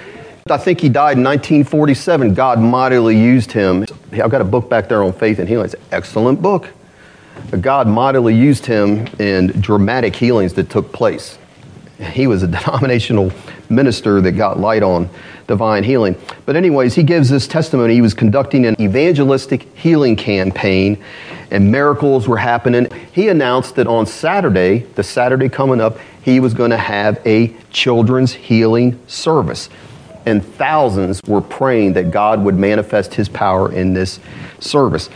I 0.50 0.58
think 0.58 0.82
he 0.82 0.90
died 0.90 1.18
in 1.18 1.24
1947. 1.24 2.34
God 2.34 2.60
mightily 2.60 3.18
used 3.18 3.52
him. 3.52 3.86
I've 4.12 4.32
got 4.32 4.42
a 4.42 4.46
book 4.46 4.70
back 4.70 4.90
there 4.90 5.04
on 5.04 5.14
faith 5.14 5.38
and 5.38 5.48
healing. 5.48 5.66
It's 5.66 5.76
an 5.76 5.82
excellent 5.92 6.42
book. 6.42 6.70
God 7.60 7.88
mightily 7.88 8.36
used 8.36 8.66
him 8.66 9.08
in 9.20 9.48
dramatic 9.62 10.16
healings 10.16 10.54
that 10.54 10.70
took 10.70 10.92
place. 10.92 11.38
He 12.00 12.28
was 12.28 12.44
a 12.44 12.48
denominational 12.60 13.32
minister 13.72 14.22
that 14.22 14.34
got 14.34 14.60
light 14.60 14.84
on 14.84 15.10
divine 15.48 15.84
healing. 15.84 16.16
But, 16.46 16.56
anyways, 16.56 16.96
he 16.96 17.04
gives 17.04 17.30
this 17.30 17.48
testimony. 17.48 17.94
He 17.94 18.02
was 18.02 18.14
conducting 18.14 18.66
an 18.66 18.80
evangelistic 18.80 19.76
healing 19.76 20.16
campaign, 20.16 21.04
and 21.50 21.72
miracles 21.72 22.28
were 22.28 22.38
happening. 22.38 22.88
He 23.12 23.30
announced 23.30 23.76
that 23.76 23.88
on 23.88 24.06
Saturday, 24.06 24.80
the 24.96 25.04
Saturday 25.04 25.50
coming 25.50 25.82
up, 25.82 25.98
he 26.22 26.40
was 26.40 26.54
going 26.54 26.72
to 26.72 26.78
have 26.78 27.20
a 27.26 27.56
children's 27.72 28.34
healing 28.34 29.00
service. 29.08 29.70
And 30.26 30.46
thousands 30.46 31.20
were 31.26 31.42
praying 31.42 31.94
that 31.94 32.12
God 32.12 32.44
would 32.44 32.56
manifest 32.56 33.16
his 33.16 33.28
power 33.28 33.72
in 33.72 33.94
this 33.94 34.20
service 34.60 35.10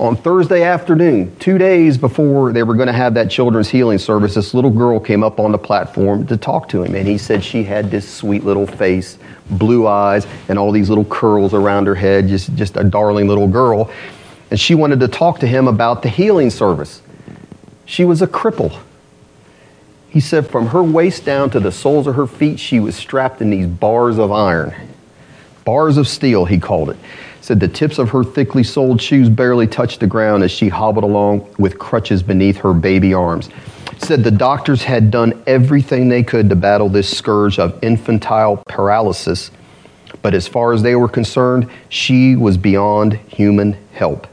on 0.00 0.16
Thursday 0.16 0.62
afternoon, 0.62 1.36
two 1.40 1.58
days 1.58 1.98
before 1.98 2.54
they 2.54 2.62
were 2.62 2.74
going 2.74 2.86
to 2.86 2.92
have 2.92 3.12
that 3.14 3.30
children's 3.30 3.68
healing 3.68 3.98
service, 3.98 4.34
this 4.34 4.54
little 4.54 4.70
girl 4.70 4.98
came 4.98 5.22
up 5.22 5.38
on 5.38 5.52
the 5.52 5.58
platform 5.58 6.26
to 6.26 6.38
talk 6.38 6.70
to 6.70 6.82
him. 6.82 6.94
And 6.94 7.06
he 7.06 7.18
said 7.18 7.44
she 7.44 7.62
had 7.62 7.90
this 7.90 8.08
sweet 8.08 8.42
little 8.42 8.66
face, 8.66 9.18
blue 9.50 9.86
eyes, 9.86 10.26
and 10.48 10.58
all 10.58 10.72
these 10.72 10.88
little 10.88 11.04
curls 11.04 11.52
around 11.52 11.86
her 11.86 11.94
head, 11.94 12.28
just, 12.28 12.54
just 12.54 12.78
a 12.78 12.84
darling 12.84 13.28
little 13.28 13.46
girl. 13.46 13.90
And 14.50 14.58
she 14.58 14.74
wanted 14.74 15.00
to 15.00 15.08
talk 15.08 15.40
to 15.40 15.46
him 15.46 15.68
about 15.68 16.02
the 16.02 16.08
healing 16.08 16.48
service. 16.48 17.02
She 17.84 18.06
was 18.06 18.22
a 18.22 18.26
cripple. 18.26 18.80
He 20.08 20.20
said 20.20 20.48
from 20.48 20.68
her 20.68 20.82
waist 20.82 21.26
down 21.26 21.50
to 21.50 21.60
the 21.60 21.70
soles 21.70 22.06
of 22.06 22.14
her 22.14 22.26
feet, 22.26 22.58
she 22.58 22.80
was 22.80 22.96
strapped 22.96 23.42
in 23.42 23.50
these 23.50 23.66
bars 23.66 24.18
of 24.18 24.32
iron. 24.32 24.74
Bars 25.66 25.98
of 25.98 26.08
steel, 26.08 26.46
he 26.46 26.58
called 26.58 26.88
it 26.88 26.96
said 27.50 27.58
the 27.58 27.66
tips 27.66 27.98
of 27.98 28.10
her 28.10 28.22
thickly 28.22 28.62
soled 28.62 29.02
shoes 29.02 29.28
barely 29.28 29.66
touched 29.66 29.98
the 29.98 30.06
ground 30.06 30.44
as 30.44 30.52
she 30.52 30.68
hobbled 30.68 31.02
along 31.02 31.52
with 31.58 31.80
crutches 31.80 32.22
beneath 32.22 32.56
her 32.58 32.72
baby 32.72 33.12
arms. 33.12 33.48
Said 33.98 34.22
the 34.22 34.30
doctors 34.30 34.84
had 34.84 35.10
done 35.10 35.42
everything 35.48 36.08
they 36.08 36.22
could 36.22 36.48
to 36.48 36.54
battle 36.54 36.88
this 36.88 37.10
scourge 37.18 37.58
of 37.58 37.76
infantile 37.82 38.58
paralysis, 38.68 39.50
but 40.22 40.32
as 40.32 40.46
far 40.46 40.72
as 40.72 40.82
they 40.84 40.94
were 40.94 41.08
concerned, 41.08 41.68
she 41.88 42.36
was 42.36 42.56
beyond 42.56 43.14
human 43.14 43.76
help. 43.94 44.28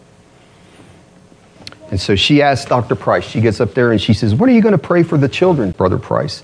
And 1.89 1.99
so 1.99 2.15
she 2.15 2.43
asked 2.43 2.67
Dr. 2.67 2.93
Price, 2.93 3.23
she 3.23 3.41
gets 3.41 3.59
up 3.59 3.73
there 3.73 3.91
and 3.91 3.99
she 3.99 4.13
says, 4.13 4.35
When 4.35 4.47
are 4.47 4.53
you 4.53 4.61
going 4.61 4.73
to 4.73 4.77
pray 4.77 5.01
for 5.01 5.17
the 5.17 5.27
children, 5.27 5.71
Brother 5.71 5.97
Price? 5.97 6.43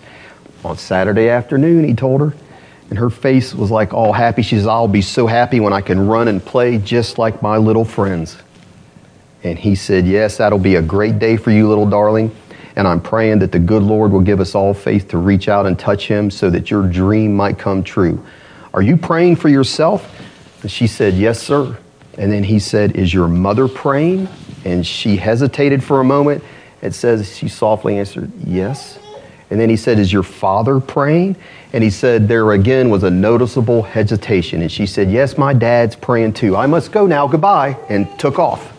On 0.65 0.75
Saturday 0.75 1.29
afternoon, 1.29 1.83
he 1.83 1.93
told 1.93 2.21
her. 2.21 2.33
And 2.89 2.99
her 2.99 3.09
face 3.09 3.53
was 3.53 3.71
like 3.71 3.93
all 3.93 4.13
happy. 4.13 4.41
She 4.41 4.55
says, 4.55 4.67
I'll 4.67 4.87
be 4.87 5.01
so 5.01 5.25
happy 5.27 5.59
when 5.59 5.73
I 5.73 5.81
can 5.81 6.07
run 6.07 6.27
and 6.27 6.43
play 6.43 6.77
just 6.77 7.17
like 7.17 7.41
my 7.41 7.57
little 7.57 7.85
friends. 7.85 8.37
And 9.43 9.57
he 9.57 9.75
said, 9.75 10.05
Yes, 10.05 10.37
that'll 10.37 10.59
be 10.59 10.75
a 10.75 10.81
great 10.81 11.19
day 11.19 11.37
for 11.37 11.51
you, 11.51 11.67
little 11.67 11.89
darling. 11.89 12.35
And 12.75 12.87
I'm 12.87 13.01
praying 13.01 13.39
that 13.39 13.51
the 13.51 13.59
good 13.59 13.83
Lord 13.83 14.11
will 14.11 14.21
give 14.21 14.39
us 14.39 14.55
all 14.55 14.73
faith 14.73 15.09
to 15.09 15.17
reach 15.17 15.47
out 15.47 15.65
and 15.65 15.77
touch 15.77 16.07
him 16.07 16.31
so 16.31 16.49
that 16.49 16.71
your 16.71 16.87
dream 16.87 17.35
might 17.35 17.59
come 17.59 17.83
true. 17.83 18.25
Are 18.73 18.81
you 18.81 18.97
praying 18.97 19.35
for 19.35 19.49
yourself? 19.49 20.19
And 20.61 20.71
she 20.71 20.87
said, 20.87 21.13
Yes, 21.13 21.41
sir. 21.41 21.77
And 22.17 22.31
then 22.31 22.43
he 22.43 22.59
said, 22.59 22.95
Is 22.95 23.13
your 23.13 23.27
mother 23.27 23.67
praying? 23.67 24.27
And 24.65 24.85
she 24.85 25.17
hesitated 25.17 25.83
for 25.83 25.99
a 25.99 26.03
moment. 26.03 26.43
It 26.81 26.93
says 26.93 27.35
she 27.35 27.47
softly 27.47 27.99
answered, 27.99 28.31
Yes. 28.45 28.97
And 29.53 29.61
then 29.61 29.69
he 29.69 29.77
said, 29.77 29.99
Is 29.99 30.11
your 30.11 30.23
father 30.23 30.79
praying? 30.79 31.35
And 31.73 31.83
he 31.83 31.91
said, 31.91 32.27
There 32.27 32.53
again 32.53 32.89
was 32.89 33.03
a 33.03 33.11
noticeable 33.11 33.83
hesitation. 33.83 34.63
And 34.63 34.71
she 34.71 34.87
said, 34.87 35.11
Yes, 35.11 35.37
my 35.37 35.53
dad's 35.53 35.95
praying 35.95 36.33
too. 36.33 36.57
I 36.57 36.65
must 36.65 36.91
go 36.91 37.05
now. 37.05 37.27
Goodbye. 37.27 37.77
And 37.87 38.07
took 38.17 38.39
off. 38.39 38.73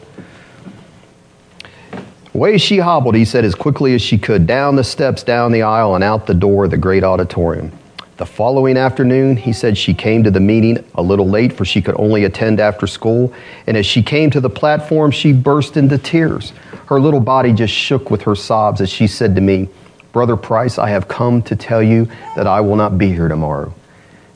Away 2.34 2.58
she 2.58 2.78
hobbled, 2.78 3.14
he 3.14 3.24
said, 3.24 3.44
as 3.44 3.54
quickly 3.54 3.94
as 3.94 4.02
she 4.02 4.18
could, 4.18 4.48
down 4.48 4.74
the 4.74 4.82
steps, 4.82 5.22
down 5.22 5.52
the 5.52 5.62
aisle, 5.62 5.94
and 5.94 6.02
out 6.02 6.26
the 6.26 6.34
door 6.34 6.64
of 6.64 6.72
the 6.72 6.76
great 6.76 7.04
auditorium. 7.04 7.70
The 8.16 8.26
following 8.26 8.76
afternoon, 8.76 9.36
he 9.36 9.52
said 9.52 9.78
she 9.78 9.94
came 9.94 10.24
to 10.24 10.32
the 10.32 10.40
meeting 10.40 10.84
a 10.96 11.02
little 11.02 11.28
late, 11.28 11.52
for 11.52 11.64
she 11.64 11.80
could 11.80 11.94
only 12.00 12.24
attend 12.24 12.58
after 12.58 12.88
school. 12.88 13.32
And 13.68 13.76
as 13.76 13.86
she 13.86 14.02
came 14.02 14.28
to 14.32 14.40
the 14.40 14.50
platform, 14.50 15.12
she 15.12 15.32
burst 15.32 15.76
into 15.76 15.98
tears. 15.98 16.52
Her 16.88 16.98
little 16.98 17.20
body 17.20 17.52
just 17.52 17.72
shook 17.72 18.10
with 18.10 18.22
her 18.22 18.34
sobs 18.34 18.80
as 18.80 18.90
she 18.90 19.06
said 19.06 19.36
to 19.36 19.40
me, 19.40 19.68
Brother 20.14 20.36
Price, 20.36 20.78
I 20.78 20.90
have 20.90 21.08
come 21.08 21.42
to 21.42 21.56
tell 21.56 21.82
you 21.82 22.08
that 22.36 22.46
I 22.46 22.60
will 22.60 22.76
not 22.76 22.96
be 22.96 23.08
here 23.08 23.26
tomorrow. 23.26 23.74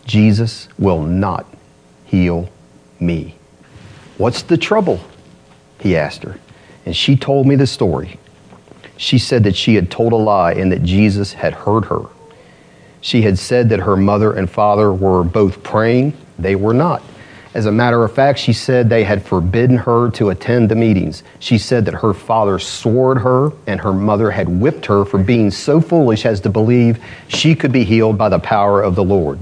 Jesus 0.04 0.68
will 0.76 1.00
not 1.00 1.46
heal 2.04 2.50
me. 2.98 3.36
What's 4.16 4.42
the 4.42 4.56
trouble? 4.56 5.00
He 5.78 5.96
asked 5.96 6.24
her. 6.24 6.40
And 6.84 6.96
she 6.96 7.14
told 7.14 7.46
me 7.46 7.54
the 7.54 7.66
story. 7.68 8.18
She 8.96 9.18
said 9.18 9.44
that 9.44 9.54
she 9.54 9.76
had 9.76 9.88
told 9.88 10.12
a 10.12 10.16
lie 10.16 10.52
and 10.52 10.72
that 10.72 10.82
Jesus 10.82 11.34
had 11.34 11.54
heard 11.54 11.84
her. 11.84 12.06
She 13.00 13.22
had 13.22 13.38
said 13.38 13.68
that 13.68 13.78
her 13.78 13.96
mother 13.96 14.32
and 14.32 14.50
father 14.50 14.92
were 14.92 15.22
both 15.22 15.62
praying. 15.62 16.16
They 16.40 16.56
were 16.56 16.74
not. 16.74 17.04
As 17.54 17.64
a 17.64 17.72
matter 17.72 18.04
of 18.04 18.14
fact, 18.14 18.38
she 18.38 18.52
said 18.52 18.88
they 18.88 19.04
had 19.04 19.22
forbidden 19.22 19.78
her 19.78 20.10
to 20.12 20.30
attend 20.30 20.68
the 20.68 20.76
meetings. 20.76 21.22
She 21.38 21.56
said 21.56 21.86
that 21.86 21.94
her 21.94 22.12
father 22.12 22.58
swore 22.58 23.18
her 23.18 23.52
and 23.66 23.80
her 23.80 23.92
mother 23.92 24.30
had 24.30 24.48
whipped 24.48 24.84
her 24.86 25.04
for 25.06 25.18
being 25.18 25.50
so 25.50 25.80
foolish 25.80 26.26
as 26.26 26.40
to 26.42 26.50
believe 26.50 27.02
she 27.28 27.54
could 27.54 27.72
be 27.72 27.84
healed 27.84 28.18
by 28.18 28.28
the 28.28 28.38
power 28.38 28.82
of 28.82 28.94
the 28.94 29.04
Lord. 29.04 29.38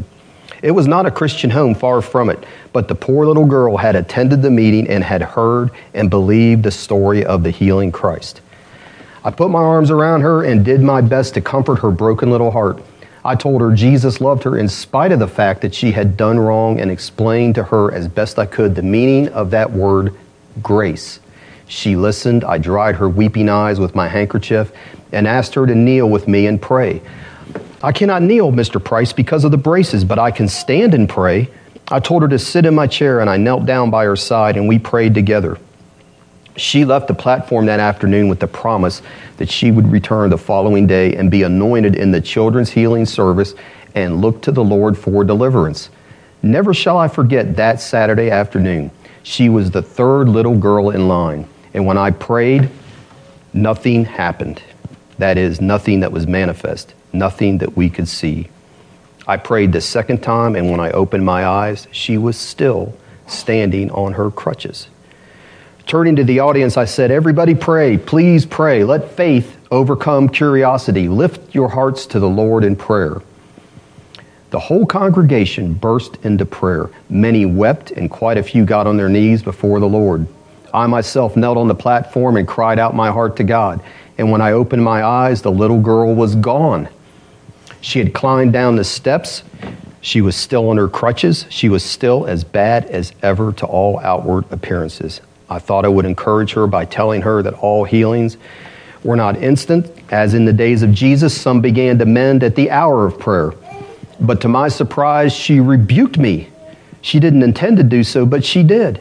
It 0.62 0.70
was 0.70 0.86
not 0.86 1.04
a 1.04 1.10
Christian 1.10 1.50
home, 1.50 1.74
far 1.74 2.00
from 2.00 2.30
it, 2.30 2.44
but 2.72 2.88
the 2.88 2.94
poor 2.94 3.26
little 3.26 3.44
girl 3.44 3.76
had 3.76 3.96
attended 3.96 4.40
the 4.40 4.50
meeting 4.50 4.88
and 4.88 5.02
had 5.02 5.22
heard 5.22 5.70
and 5.92 6.08
believed 6.08 6.62
the 6.62 6.70
story 6.70 7.24
of 7.24 7.42
the 7.42 7.50
healing 7.50 7.92
Christ. 7.92 8.40
I 9.24 9.32
put 9.32 9.50
my 9.50 9.58
arms 9.58 9.90
around 9.90 10.20
her 10.20 10.44
and 10.44 10.64
did 10.64 10.80
my 10.80 11.00
best 11.00 11.34
to 11.34 11.40
comfort 11.40 11.80
her 11.80 11.90
broken 11.90 12.30
little 12.30 12.52
heart. 12.52 12.80
I 13.26 13.34
told 13.34 13.60
her 13.60 13.72
Jesus 13.72 14.20
loved 14.20 14.44
her 14.44 14.56
in 14.56 14.68
spite 14.68 15.10
of 15.10 15.18
the 15.18 15.26
fact 15.26 15.60
that 15.62 15.74
she 15.74 15.90
had 15.90 16.16
done 16.16 16.38
wrong 16.38 16.78
and 16.78 16.92
explained 16.92 17.56
to 17.56 17.64
her 17.64 17.92
as 17.92 18.06
best 18.06 18.38
I 18.38 18.46
could 18.46 18.76
the 18.76 18.82
meaning 18.82 19.28
of 19.30 19.50
that 19.50 19.72
word, 19.72 20.14
grace. 20.62 21.18
She 21.66 21.96
listened. 21.96 22.44
I 22.44 22.58
dried 22.58 22.94
her 22.94 23.08
weeping 23.08 23.48
eyes 23.48 23.80
with 23.80 23.96
my 23.96 24.06
handkerchief 24.06 24.70
and 25.10 25.26
asked 25.26 25.54
her 25.54 25.66
to 25.66 25.74
kneel 25.74 26.08
with 26.08 26.28
me 26.28 26.46
and 26.46 26.62
pray. 26.62 27.02
I 27.82 27.90
cannot 27.90 28.22
kneel, 28.22 28.52
Mr. 28.52 28.82
Price, 28.82 29.12
because 29.12 29.42
of 29.42 29.50
the 29.50 29.58
braces, 29.58 30.04
but 30.04 30.20
I 30.20 30.30
can 30.30 30.46
stand 30.46 30.94
and 30.94 31.08
pray. 31.08 31.48
I 31.88 31.98
told 31.98 32.22
her 32.22 32.28
to 32.28 32.38
sit 32.38 32.64
in 32.64 32.76
my 32.76 32.86
chair 32.86 33.20
and 33.20 33.28
I 33.28 33.36
knelt 33.38 33.66
down 33.66 33.90
by 33.90 34.04
her 34.04 34.16
side 34.16 34.56
and 34.56 34.68
we 34.68 34.78
prayed 34.78 35.14
together. 35.14 35.58
She 36.56 36.84
left 36.84 37.08
the 37.08 37.14
platform 37.14 37.66
that 37.66 37.80
afternoon 37.80 38.28
with 38.28 38.40
the 38.40 38.46
promise 38.46 39.02
that 39.36 39.50
she 39.50 39.70
would 39.70 39.90
return 39.90 40.30
the 40.30 40.38
following 40.38 40.86
day 40.86 41.14
and 41.14 41.30
be 41.30 41.42
anointed 41.42 41.96
in 41.96 42.10
the 42.10 42.20
children's 42.20 42.70
healing 42.70 43.04
service 43.04 43.54
and 43.94 44.20
look 44.20 44.42
to 44.42 44.52
the 44.52 44.64
Lord 44.64 44.96
for 44.96 45.24
deliverance. 45.24 45.90
Never 46.42 46.72
shall 46.72 46.96
I 46.98 47.08
forget 47.08 47.56
that 47.56 47.80
Saturday 47.80 48.30
afternoon. 48.30 48.90
She 49.22 49.48
was 49.48 49.70
the 49.70 49.82
third 49.82 50.28
little 50.28 50.56
girl 50.56 50.90
in 50.90 51.08
line. 51.08 51.48
And 51.74 51.84
when 51.84 51.98
I 51.98 52.10
prayed, 52.10 52.70
nothing 53.52 54.04
happened. 54.04 54.62
That 55.18 55.38
is, 55.38 55.60
nothing 55.60 56.00
that 56.00 56.12
was 56.12 56.26
manifest, 56.26 56.94
nothing 57.12 57.58
that 57.58 57.76
we 57.76 57.90
could 57.90 58.08
see. 58.08 58.48
I 59.26 59.36
prayed 59.36 59.72
the 59.72 59.80
second 59.80 60.22
time, 60.22 60.54
and 60.54 60.70
when 60.70 60.78
I 60.78 60.90
opened 60.92 61.24
my 61.24 61.44
eyes, 61.44 61.88
she 61.90 62.16
was 62.16 62.36
still 62.36 62.96
standing 63.26 63.90
on 63.90 64.12
her 64.12 64.30
crutches. 64.30 64.88
Turning 65.86 66.16
to 66.16 66.24
the 66.24 66.40
audience, 66.40 66.76
I 66.76 66.84
said, 66.84 67.12
Everybody 67.12 67.54
pray. 67.54 67.96
Please 67.96 68.44
pray. 68.44 68.82
Let 68.82 69.12
faith 69.12 69.56
overcome 69.70 70.28
curiosity. 70.28 71.08
Lift 71.08 71.54
your 71.54 71.68
hearts 71.68 72.06
to 72.06 72.18
the 72.18 72.28
Lord 72.28 72.64
in 72.64 72.74
prayer. 72.74 73.22
The 74.50 74.58
whole 74.58 74.84
congregation 74.84 75.74
burst 75.74 76.16
into 76.24 76.44
prayer. 76.44 76.90
Many 77.08 77.46
wept, 77.46 77.92
and 77.92 78.10
quite 78.10 78.36
a 78.36 78.42
few 78.42 78.64
got 78.64 78.88
on 78.88 78.96
their 78.96 79.08
knees 79.08 79.44
before 79.44 79.78
the 79.78 79.88
Lord. 79.88 80.26
I 80.74 80.88
myself 80.88 81.36
knelt 81.36 81.56
on 81.56 81.68
the 81.68 81.74
platform 81.74 82.36
and 82.36 82.48
cried 82.48 82.80
out 82.80 82.96
my 82.96 83.12
heart 83.12 83.36
to 83.36 83.44
God. 83.44 83.80
And 84.18 84.32
when 84.32 84.40
I 84.40 84.52
opened 84.52 84.82
my 84.82 85.04
eyes, 85.04 85.42
the 85.42 85.52
little 85.52 85.80
girl 85.80 86.16
was 86.16 86.34
gone. 86.34 86.88
She 87.80 88.00
had 88.00 88.12
climbed 88.12 88.52
down 88.52 88.74
the 88.74 88.82
steps. 88.82 89.44
She 90.00 90.20
was 90.20 90.34
still 90.34 90.68
on 90.68 90.78
her 90.78 90.88
crutches. 90.88 91.46
She 91.48 91.68
was 91.68 91.84
still 91.84 92.26
as 92.26 92.42
bad 92.42 92.86
as 92.86 93.12
ever 93.22 93.52
to 93.52 93.66
all 93.66 94.00
outward 94.00 94.46
appearances. 94.50 95.20
I 95.48 95.58
thought 95.58 95.84
I 95.84 95.88
would 95.88 96.04
encourage 96.04 96.52
her 96.52 96.66
by 96.66 96.84
telling 96.84 97.22
her 97.22 97.42
that 97.42 97.54
all 97.54 97.84
healings 97.84 98.36
were 99.04 99.16
not 99.16 99.36
instant. 99.36 99.90
As 100.10 100.34
in 100.34 100.44
the 100.44 100.52
days 100.52 100.82
of 100.82 100.92
Jesus, 100.92 101.38
some 101.38 101.60
began 101.60 101.98
to 101.98 102.06
mend 102.06 102.42
at 102.42 102.56
the 102.56 102.70
hour 102.70 103.06
of 103.06 103.18
prayer. 103.18 103.52
But 104.20 104.40
to 104.42 104.48
my 104.48 104.68
surprise, 104.68 105.32
she 105.32 105.60
rebuked 105.60 106.18
me. 106.18 106.48
She 107.02 107.20
didn't 107.20 107.42
intend 107.42 107.76
to 107.76 107.84
do 107.84 108.02
so, 108.02 108.26
but 108.26 108.44
she 108.44 108.62
did. 108.62 109.00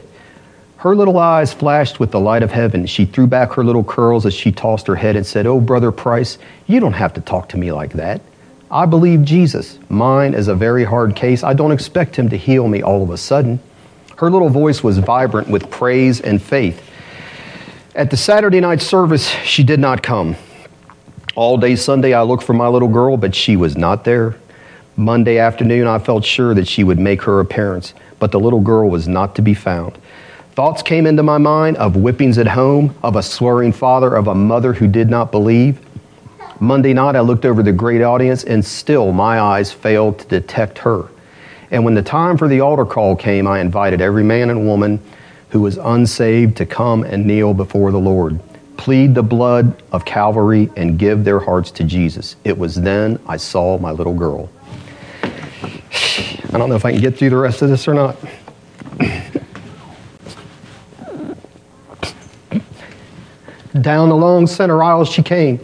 Her 0.78 0.94
little 0.94 1.18
eyes 1.18 1.52
flashed 1.52 1.98
with 1.98 2.12
the 2.12 2.20
light 2.20 2.42
of 2.42 2.52
heaven. 2.52 2.86
She 2.86 3.06
threw 3.06 3.26
back 3.26 3.52
her 3.54 3.64
little 3.64 3.82
curls 3.82 4.26
as 4.26 4.34
she 4.34 4.52
tossed 4.52 4.86
her 4.86 4.94
head 4.94 5.16
and 5.16 5.26
said, 5.26 5.46
Oh, 5.46 5.58
Brother 5.58 5.90
Price, 5.90 6.38
you 6.66 6.78
don't 6.78 6.92
have 6.92 7.14
to 7.14 7.20
talk 7.20 7.48
to 7.50 7.56
me 7.56 7.72
like 7.72 7.94
that. 7.94 8.20
I 8.70 8.84
believe 8.86 9.24
Jesus. 9.24 9.78
Mine 9.88 10.34
is 10.34 10.48
a 10.48 10.54
very 10.54 10.84
hard 10.84 11.16
case. 11.16 11.42
I 11.42 11.54
don't 11.54 11.72
expect 11.72 12.16
him 12.16 12.28
to 12.28 12.36
heal 12.36 12.68
me 12.68 12.82
all 12.82 13.02
of 13.02 13.10
a 13.10 13.16
sudden. 13.16 13.58
Her 14.16 14.30
little 14.30 14.48
voice 14.48 14.82
was 14.82 14.98
vibrant 14.98 15.48
with 15.48 15.70
praise 15.70 16.20
and 16.20 16.40
faith. 16.40 16.82
At 17.94 18.10
the 18.10 18.16
Saturday 18.16 18.60
night 18.60 18.80
service, 18.80 19.26
she 19.26 19.62
did 19.62 19.78
not 19.78 20.02
come. 20.02 20.36
All 21.34 21.58
day 21.58 21.76
Sunday, 21.76 22.14
I 22.14 22.22
looked 22.22 22.42
for 22.42 22.54
my 22.54 22.68
little 22.68 22.88
girl, 22.88 23.18
but 23.18 23.34
she 23.34 23.56
was 23.56 23.76
not 23.76 24.04
there. 24.04 24.36
Monday 24.96 25.36
afternoon, 25.36 25.86
I 25.86 25.98
felt 25.98 26.24
sure 26.24 26.54
that 26.54 26.66
she 26.66 26.82
would 26.82 26.98
make 26.98 27.20
her 27.22 27.40
appearance, 27.40 27.92
but 28.18 28.32
the 28.32 28.40
little 28.40 28.60
girl 28.60 28.88
was 28.88 29.06
not 29.06 29.34
to 29.34 29.42
be 29.42 29.52
found. 29.52 29.98
Thoughts 30.52 30.82
came 30.82 31.06
into 31.06 31.22
my 31.22 31.36
mind 31.36 31.76
of 31.76 31.96
whippings 31.96 32.38
at 32.38 32.46
home, 32.46 32.94
of 33.02 33.16
a 33.16 33.22
swearing 33.22 33.72
father, 33.72 34.14
of 34.14 34.28
a 34.28 34.34
mother 34.34 34.72
who 34.72 34.88
did 34.88 35.10
not 35.10 35.30
believe. 35.30 35.78
Monday 36.58 36.94
night, 36.94 37.16
I 37.16 37.20
looked 37.20 37.44
over 37.44 37.62
the 37.62 37.72
great 37.72 38.00
audience, 38.00 38.44
and 38.44 38.64
still 38.64 39.12
my 39.12 39.38
eyes 39.38 39.70
failed 39.70 40.20
to 40.20 40.26
detect 40.26 40.78
her. 40.78 41.08
And 41.70 41.84
when 41.84 41.94
the 41.94 42.02
time 42.02 42.38
for 42.38 42.48
the 42.48 42.60
altar 42.60 42.84
call 42.84 43.16
came, 43.16 43.46
I 43.46 43.60
invited 43.60 44.00
every 44.00 44.22
man 44.22 44.50
and 44.50 44.66
woman 44.66 45.00
who 45.50 45.60
was 45.60 45.78
unsaved 45.78 46.56
to 46.58 46.66
come 46.66 47.02
and 47.02 47.26
kneel 47.26 47.54
before 47.54 47.90
the 47.90 47.98
Lord, 47.98 48.38
plead 48.76 49.14
the 49.14 49.22
blood 49.22 49.82
of 49.92 50.04
Calvary, 50.04 50.70
and 50.76 50.98
give 50.98 51.24
their 51.24 51.40
hearts 51.40 51.70
to 51.72 51.84
Jesus. 51.84 52.36
It 52.44 52.56
was 52.56 52.74
then 52.74 53.18
I 53.26 53.36
saw 53.36 53.78
my 53.78 53.90
little 53.90 54.14
girl. 54.14 54.50
I 55.22 56.58
don't 56.58 56.68
know 56.68 56.76
if 56.76 56.84
I 56.84 56.92
can 56.92 57.00
get 57.00 57.16
through 57.16 57.30
the 57.30 57.36
rest 57.36 57.62
of 57.62 57.68
this 57.68 57.88
or 57.88 57.94
not. 57.94 58.16
Down 63.80 64.08
the 64.08 64.16
long 64.16 64.46
center 64.46 64.82
aisle 64.82 65.04
she 65.04 65.22
came, 65.22 65.60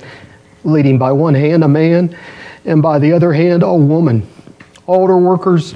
leading 0.64 0.98
by 0.98 1.12
one 1.12 1.34
hand 1.34 1.64
a 1.64 1.68
man 1.68 2.16
and 2.64 2.82
by 2.82 2.98
the 2.98 3.12
other 3.12 3.32
hand 3.32 3.62
a 3.62 3.74
woman. 3.74 4.28
Altar 4.86 5.16
workers 5.16 5.74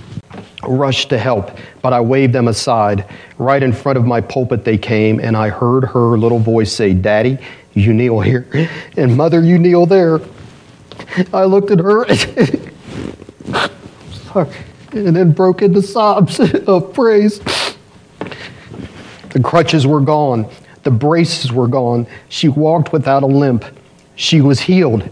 rushed 0.69 1.11
to 1.11 1.19
help, 1.19 1.57
but 1.83 1.93
I 1.93 2.01
waved 2.01 2.33
them 2.33 2.49
aside. 2.49 3.09
Right 3.39 3.63
in 3.63 3.73
front 3.73 3.99
of 3.99 4.07
my 4.07 4.21
pulpit 4.21 4.65
they 4.65 4.79
came, 4.79 5.21
and 5.21 5.37
I 5.37 5.49
heard 5.49 5.85
her 5.85 6.19
little 6.19 6.39
voice 6.39 6.73
say, 6.73 6.95
Daddy, 6.95 7.39
you 7.75 7.93
kneel 7.93 8.21
here, 8.21 8.71
and 8.97 9.17
Mother, 9.17 9.43
you 9.43 9.59
kneel 9.59 9.87
there. 9.87 10.21
I 11.33 11.45
looked 11.45 11.71
at 11.71 11.79
her 11.79 12.05
and 14.93 15.17
then 15.17 15.33
broke 15.33 15.63
into 15.63 15.83
sobs 15.83 16.41
of 16.67 16.93
praise. 16.95 17.41
The 19.31 19.41
crutches 19.43 19.87
were 19.87 20.01
gone, 20.01 20.49
the 20.83 20.91
braces 20.91 21.53
were 21.53 21.69
gone. 21.69 22.07
She 22.29 22.49
walked 22.49 22.93
without 22.93 23.23
a 23.23 23.27
limp. 23.27 23.65
She 24.15 24.41
was 24.41 24.61
healed 24.61 25.11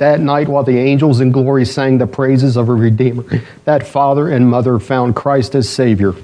that 0.00 0.18
night 0.18 0.48
while 0.48 0.64
the 0.64 0.78
angels 0.78 1.20
in 1.20 1.30
glory 1.30 1.64
sang 1.64 1.98
the 1.98 2.06
praises 2.06 2.56
of 2.56 2.68
a 2.68 2.74
Redeemer, 2.74 3.24
that 3.64 3.86
father 3.86 4.30
and 4.30 4.48
mother 4.48 4.78
found 4.78 5.14
Christ 5.14 5.54
as 5.54 5.68
Savior. 5.68 6.14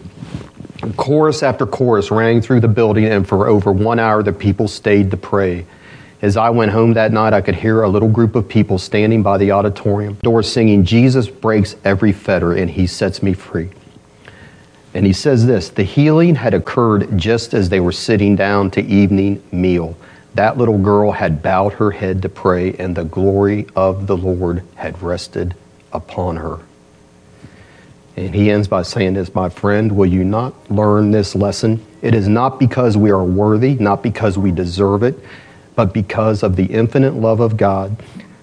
Chorus 0.97 1.43
after 1.43 1.67
chorus 1.67 2.11
rang 2.11 2.41
through 2.41 2.61
the 2.61 2.69
building, 2.69 3.05
and 3.05 3.29
for 3.29 3.47
over 3.47 3.73
one 3.73 3.99
hour 3.99 4.23
the 4.23 4.33
people 4.33 4.67
stayed 4.67 5.11
to 5.11 5.17
pray. 5.17 5.67
As 6.23 6.39
I 6.39 6.49
went 6.49 6.73
home 6.73 6.95
that 6.95 7.13
night, 7.13 7.35
I 7.35 7.43
could 7.43 7.55
hear 7.55 7.83
a 7.83 7.89
little 7.89 8.09
group 8.09 8.35
of 8.35 8.49
people 8.49 8.79
standing 8.79 9.23
by 9.23 9.37
the 9.37 9.53
auditorium 9.53 10.15
door 10.23 10.43
singing, 10.43 10.85
Jesus 10.85 11.29
breaks 11.29 11.77
every 11.85 12.13
fetter 12.13 12.55
and 12.55 12.71
he 12.71 12.87
sets 12.87 13.23
me 13.23 13.35
free. 13.35 13.69
And 14.95 15.05
he 15.05 15.13
says 15.13 15.45
this 15.45 15.69
the 15.69 15.83
healing 15.83 16.35
had 16.35 16.55
occurred 16.55 17.19
just 17.19 17.53
as 17.53 17.69
they 17.69 17.81
were 17.81 17.93
sitting 17.93 18.37
down 18.37 18.71
to 18.73 18.83
evening 18.83 19.43
meal 19.53 19.97
that 20.37 20.59
little 20.59 20.79
girl 20.79 21.13
had 21.13 21.43
bowed 21.43 21.75
her 21.75 21.91
head 21.91 22.23
to 22.23 22.29
pray, 22.29 22.75
and 22.75 22.95
the 22.95 23.05
glory 23.05 23.67
of 23.75 24.07
the 24.07 24.17
Lord 24.17 24.63
had 24.77 25.03
rested 25.03 25.55
upon 25.93 26.37
her. 26.37 26.61
And 28.17 28.35
he 28.35 28.51
ends 28.51 28.69
by 28.69 28.83
saying 28.83 29.15
this, 29.15 29.35
my 29.35 29.49
friend, 29.49 29.93
will 29.97 30.07
you 30.07 30.25
not 30.25 30.71
learn 30.71 31.11
this 31.11 31.35
lesson? 31.35 31.85
It 32.01 32.15
is 32.15 32.29
not 32.29 32.59
because 32.59 32.97
we 32.97 33.11
are 33.11 33.25
worthy, 33.25 33.75
not 33.75 34.03
because 34.03 34.39
we 34.39 34.53
deserve 34.53 35.03
it, 35.03 35.19
but 35.75 35.93
because 35.93 36.43
of 36.43 36.57
the 36.57 36.65
infinite 36.65 37.15
love 37.15 37.41
of 37.41 37.57
God 37.57 37.97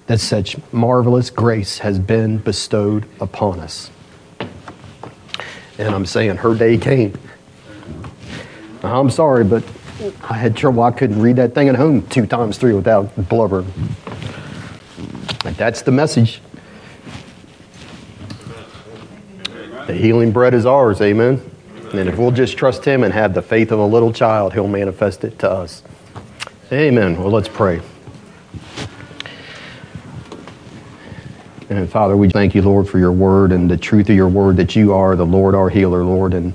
that 0.05 0.19
such 0.19 0.57
marvelous 0.71 1.29
grace 1.29 1.79
has 1.79 1.97
been 1.97 2.37
bestowed 2.37 3.05
upon 3.19 3.59
us. 3.59 3.89
And 5.77 5.93
I'm 5.93 6.05
saying 6.05 6.37
her 6.37 6.53
day 6.53 6.77
came. 6.77 7.17
I'm 8.83 9.09
sorry, 9.09 9.43
but 9.43 9.63
I 10.29 10.33
had 10.33 10.55
trouble. 10.55 10.83
I 10.83 10.91
couldn't 10.91 11.21
read 11.21 11.37
that 11.37 11.53
thing 11.53 11.69
at 11.69 11.75
home 11.75 12.05
two 12.07 12.25
times 12.25 12.57
three 12.57 12.73
without 12.73 13.15
blubbering. 13.29 13.71
But 15.43 15.55
that's 15.57 15.81
the 15.81 15.91
message. 15.91 16.41
The 19.87 19.93
healing 19.93 20.31
bread 20.31 20.53
is 20.53 20.65
ours, 20.65 21.01
amen. 21.01 21.41
And 21.93 22.09
if 22.09 22.17
we'll 22.17 22.31
just 22.31 22.57
trust 22.57 22.85
Him 22.85 23.03
and 23.03 23.13
have 23.13 23.33
the 23.33 23.41
faith 23.41 23.71
of 23.71 23.79
a 23.79 23.85
little 23.85 24.11
child, 24.11 24.53
He'll 24.53 24.67
manifest 24.67 25.23
it 25.23 25.39
to 25.39 25.49
us. 25.49 25.83
Amen. 26.71 27.17
Well, 27.17 27.29
let's 27.29 27.49
pray. 27.49 27.81
And 31.69 31.89
Father, 31.89 32.17
we 32.17 32.29
thank 32.29 32.55
you, 32.55 32.61
Lord, 32.61 32.89
for 32.89 32.97
your 32.99 33.11
word 33.11 33.51
and 33.51 33.69
the 33.69 33.77
truth 33.77 34.09
of 34.09 34.15
your 34.15 34.29
word 34.29 34.57
that 34.57 34.75
you 34.75 34.93
are 34.93 35.15
the 35.15 35.25
Lord, 35.25 35.55
our 35.55 35.69
healer, 35.69 36.03
Lord. 36.03 36.33
And 36.33 36.53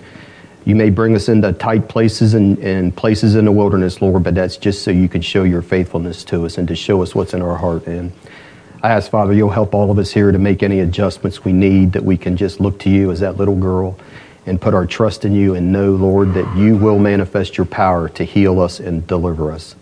you 0.69 0.77
may 0.77 0.91
bring 0.91 1.17
us 1.17 1.31
into 1.31 1.51
tight 1.55 1.89
places 1.89 2.35
and, 2.35 2.59
and 2.59 2.95
places 2.95 3.37
in 3.37 3.47
the 3.47 3.53
wilderness, 3.53 4.03
Lord, 4.03 4.23
but 4.23 4.35
that's 4.35 4.59
just 4.59 4.83
so 4.83 4.91
you 4.91 5.09
can 5.09 5.23
show 5.23 5.45
your 5.45 5.63
faithfulness 5.63 6.25
to 6.25 6.45
us 6.45 6.59
and 6.59 6.69
to 6.69 6.77
show 6.77 7.03
us 7.03 7.15
what's 7.15 7.33
in 7.33 7.41
our 7.41 7.57
heart. 7.57 7.87
And 7.87 8.13
I 8.83 8.91
ask, 8.91 9.11
Father, 9.11 9.33
you'll 9.33 9.49
help 9.49 9.75
all 9.75 9.91
of 9.91 9.99
us 9.99 10.13
here 10.13 10.31
to 10.31 10.39
make 10.39 10.63
any 10.63 10.81
adjustments 10.81 11.43
we 11.43 11.55
need, 11.55 11.93
that 11.93 12.05
we 12.05 12.19
can 12.19 12.37
just 12.37 12.61
look 12.61 12.79
to 12.81 12.91
you 12.91 13.11
as 13.11 13.21
that 13.21 13.39
little 13.39 13.57
girl 13.57 13.99
and 14.45 14.61
put 14.61 14.75
our 14.75 14.85
trust 14.85 15.25
in 15.25 15.33
you 15.33 15.55
and 15.55 15.73
know, 15.73 15.93
Lord, 15.93 16.35
that 16.35 16.55
you 16.55 16.77
will 16.77 16.99
manifest 16.99 17.57
your 17.57 17.65
power 17.65 18.11
to 18.11 18.25
heal 18.25 18.61
us 18.61 18.79
and 18.79 19.07
deliver 19.07 19.51
us. 19.51 19.75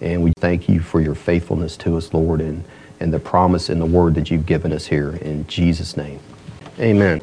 And 0.00 0.24
we 0.24 0.32
thank 0.40 0.68
you 0.68 0.80
for 0.80 1.00
your 1.00 1.14
faithfulness 1.14 1.76
to 1.76 1.96
us, 1.96 2.12
Lord, 2.12 2.40
and, 2.40 2.64
and 2.98 3.12
the 3.12 3.20
promise 3.20 3.68
and 3.68 3.80
the 3.80 3.86
word 3.86 4.16
that 4.16 4.32
you've 4.32 4.46
given 4.46 4.72
us 4.72 4.86
here. 4.86 5.10
In 5.14 5.46
Jesus' 5.46 5.96
name, 5.96 6.18
amen. 6.80 7.22